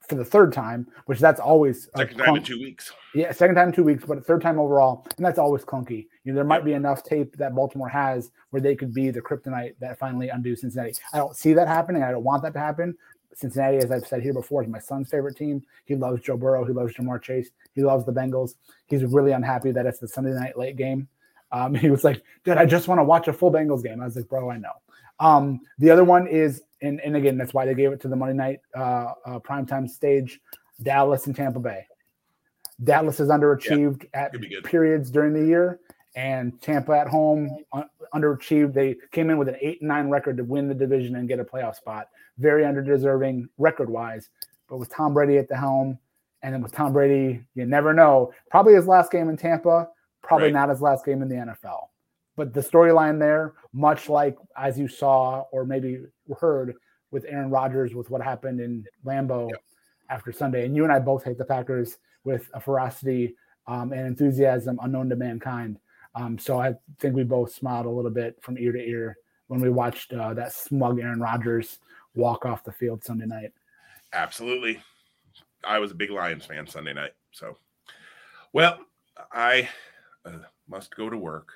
for 0.07 0.15
the 0.15 0.25
third 0.25 0.53
time, 0.53 0.87
which 1.05 1.19
that's 1.19 1.39
always 1.39 1.89
second 1.97 2.17
time 2.17 2.35
in 2.35 2.43
two 2.43 2.59
weeks. 2.59 2.91
Yeah, 3.13 3.31
second 3.31 3.55
time 3.55 3.69
in 3.69 3.73
two 3.73 3.83
weeks, 3.83 4.03
but 4.05 4.23
third 4.25 4.41
time 4.41 4.59
overall, 4.59 5.07
and 5.17 5.25
that's 5.25 5.39
always 5.39 5.63
clunky. 5.63 6.07
You 6.23 6.31
know, 6.31 6.35
there 6.35 6.43
might 6.43 6.65
be 6.65 6.73
enough 6.73 7.03
tape 7.03 7.35
that 7.37 7.55
Baltimore 7.55 7.89
has 7.89 8.31
where 8.51 8.61
they 8.61 8.75
could 8.75 8.93
be 8.93 9.09
the 9.09 9.21
kryptonite 9.21 9.75
that 9.79 9.97
finally 9.97 10.29
undo 10.29 10.55
Cincinnati. 10.55 10.93
I 11.13 11.17
don't 11.17 11.35
see 11.35 11.53
that 11.53 11.67
happening. 11.67 12.03
I 12.03 12.11
don't 12.11 12.23
want 12.23 12.43
that 12.43 12.53
to 12.53 12.59
happen. 12.59 12.95
Cincinnati, 13.33 13.77
as 13.77 13.91
I've 13.91 14.07
said 14.07 14.21
here 14.21 14.33
before, 14.33 14.63
is 14.63 14.69
my 14.69 14.79
son's 14.79 15.09
favorite 15.09 15.35
team. 15.35 15.61
He 15.85 15.95
loves 15.95 16.21
Joe 16.21 16.37
Burrow. 16.37 16.65
He 16.65 16.71
loves 16.71 16.93
Ja'Marr 16.93 17.21
Chase. 17.21 17.49
He 17.73 17.83
loves 17.83 18.05
the 18.05 18.13
Bengals. 18.13 18.55
He's 18.87 19.03
really 19.03 19.33
unhappy 19.33 19.71
that 19.71 19.85
it's 19.85 19.99
the 19.99 20.07
Sunday 20.07 20.31
night 20.31 20.57
late 20.57 20.77
game. 20.77 21.09
Um, 21.55 21.73
he 21.75 21.89
was 21.89 22.03
like, 22.03 22.21
"Dude, 22.43 22.57
I 22.57 22.65
just 22.65 22.87
want 22.87 22.99
to 22.99 23.03
watch 23.03 23.27
a 23.27 23.33
full 23.33 23.51
Bengals 23.51 23.83
game." 23.83 24.01
I 24.01 24.05
was 24.05 24.15
like, 24.15 24.27
"Bro, 24.27 24.49
I 24.49 24.57
know." 24.57 24.73
Um, 25.19 25.61
the 25.79 25.89
other 25.89 26.03
one 26.03 26.27
is, 26.27 26.61
and, 26.81 26.99
and 26.99 27.15
again, 27.15 27.37
that's 27.37 27.53
why 27.53 27.65
they 27.65 27.73
gave 27.73 27.93
it 27.93 28.01
to 28.01 28.09
the 28.09 28.15
Monday 28.17 28.35
night 28.35 28.59
uh, 28.75 29.13
uh, 29.25 29.39
primetime 29.39 29.89
stage, 29.89 30.41
Dallas 30.83 31.25
and 31.27 31.35
Tampa 31.35 31.59
Bay. 31.59 31.87
Dallas 32.83 33.21
is 33.21 33.29
underachieved 33.29 34.05
yeah, 34.13 34.23
at 34.25 34.63
periods 34.65 35.09
during 35.09 35.33
the 35.33 35.45
year, 35.47 35.79
and 36.17 36.61
Tampa 36.61 36.91
at 36.91 37.07
home 37.07 37.49
uh, 37.71 37.83
underachieved. 38.13 38.73
They 38.73 38.97
came 39.13 39.29
in 39.29 39.37
with 39.37 39.47
an 39.47 39.55
eight 39.61 39.79
and 39.79 39.87
nine 39.87 40.09
record 40.09 40.35
to 40.37 40.43
win 40.43 40.67
the 40.67 40.75
division 40.75 41.15
and 41.15 41.29
get 41.29 41.39
a 41.39 41.45
playoff 41.45 41.75
spot. 41.75 42.09
Very 42.37 42.63
underdeserving 42.63 43.47
record 43.57 43.89
wise, 43.89 44.29
but 44.67 44.77
with 44.77 44.89
Tom 44.89 45.13
Brady 45.13 45.37
at 45.37 45.47
the 45.47 45.55
helm, 45.55 45.97
and 46.43 46.53
then 46.53 46.61
with 46.61 46.73
Tom 46.73 46.91
Brady, 46.91 47.41
you 47.55 47.65
never 47.65 47.93
know. 47.93 48.33
Probably 48.51 48.73
his 48.73 48.87
last 48.87 49.09
game 49.09 49.29
in 49.29 49.37
Tampa, 49.37 49.87
probably 50.25 50.47
right. 50.47 50.53
not 50.53 50.69
his 50.69 50.81
last 50.81 51.05
game 51.05 51.21
in 51.21 51.29
the 51.29 51.35
NFL. 51.35 51.87
But 52.35 52.53
the 52.53 52.61
storyline 52.61 53.19
there, 53.19 53.53
much 53.73 54.09
like 54.09 54.37
as 54.57 54.77
you 54.77 54.87
saw 54.87 55.45
or 55.51 55.65
maybe 55.65 56.03
heard 56.39 56.75
with 57.11 57.25
Aaron 57.27 57.49
Rodgers 57.49 57.95
with 57.95 58.09
what 58.09 58.21
happened 58.21 58.59
in 58.59 58.85
Lambeau 59.05 59.49
yep. 59.49 59.61
after 60.09 60.31
Sunday, 60.31 60.65
and 60.65 60.75
you 60.75 60.83
and 60.83 60.91
I 60.91 60.99
both 60.99 61.23
hate 61.23 61.37
the 61.37 61.45
Packers 61.45 61.97
with 62.25 62.49
a 62.53 62.59
ferocity 62.59 63.35
um, 63.67 63.93
and 63.93 64.05
enthusiasm 64.05 64.79
unknown 64.81 65.09
to 65.09 65.15
mankind. 65.15 65.79
Um, 66.15 66.37
so 66.37 66.59
I 66.59 66.73
think 66.99 67.15
we 67.15 67.23
both 67.23 67.53
smiled 67.53 67.85
a 67.85 67.89
little 67.89 68.11
bit 68.11 68.37
from 68.41 68.57
ear 68.57 68.71
to 68.71 68.79
ear 68.79 69.17
when 69.47 69.61
we 69.61 69.69
watched 69.69 70.13
uh, 70.13 70.33
that 70.33 70.53
smug 70.53 70.99
Aaron 70.99 71.19
Rodgers 71.19 71.79
walk 72.15 72.45
off 72.45 72.63
the 72.63 72.71
field 72.71 73.03
Sunday 73.03 73.25
night. 73.25 73.51
Absolutely. 74.13 74.81
I 75.63 75.79
was 75.79 75.91
a 75.91 75.95
big 75.95 76.11
Lions 76.11 76.45
fan 76.45 76.67
Sunday 76.67 76.93
night. 76.93 77.11
So, 77.31 77.57
well, 78.53 78.79
I 79.31 79.69
uh, 80.25 80.39
must 80.67 80.95
go 80.95 81.09
to 81.09 81.17
work 81.17 81.51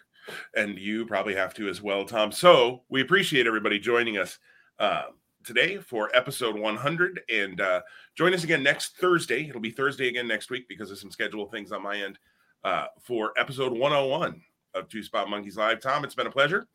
and 0.55 0.77
you 0.77 1.05
probably 1.05 1.35
have 1.35 1.53
to 1.55 1.69
as 1.69 1.81
well, 1.81 2.05
Tom. 2.05 2.31
So 2.31 2.83
we 2.89 3.01
appreciate 3.01 3.47
everybody 3.47 3.79
joining 3.79 4.17
us 4.17 4.39
uh, 4.79 5.05
today 5.43 5.77
for 5.77 6.15
episode 6.15 6.57
100, 6.57 7.21
and 7.33 7.61
uh, 7.61 7.81
join 8.15 8.33
us 8.33 8.43
again 8.43 8.63
next 8.63 8.97
Thursday. 8.97 9.47
It'll 9.47 9.61
be 9.61 9.71
Thursday 9.71 10.07
again 10.07 10.27
next 10.27 10.49
week 10.49 10.67
because 10.67 10.91
of 10.91 10.99
some 10.99 11.11
schedule 11.11 11.47
things 11.47 11.71
on 11.71 11.83
my 11.83 11.97
end 11.97 12.19
uh, 12.63 12.85
for 13.01 13.33
episode 13.37 13.71
101 13.71 14.41
of 14.73 14.87
Two 14.89 15.03
Spot 15.03 15.29
Monkeys 15.29 15.57
Live. 15.57 15.81
Tom, 15.81 16.03
it's 16.03 16.15
been 16.15 16.27
a 16.27 16.31
pleasure, 16.31 16.67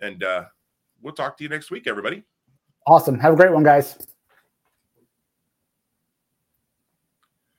and 0.00 0.22
uh, 0.22 0.44
we'll 1.02 1.14
talk 1.14 1.36
to 1.38 1.44
you 1.44 1.50
next 1.50 1.70
week, 1.70 1.86
everybody. 1.86 2.22
Awesome. 2.86 3.18
Have 3.18 3.32
a 3.32 3.36
great 3.36 3.52
one, 3.52 3.62
guys. 3.62 3.96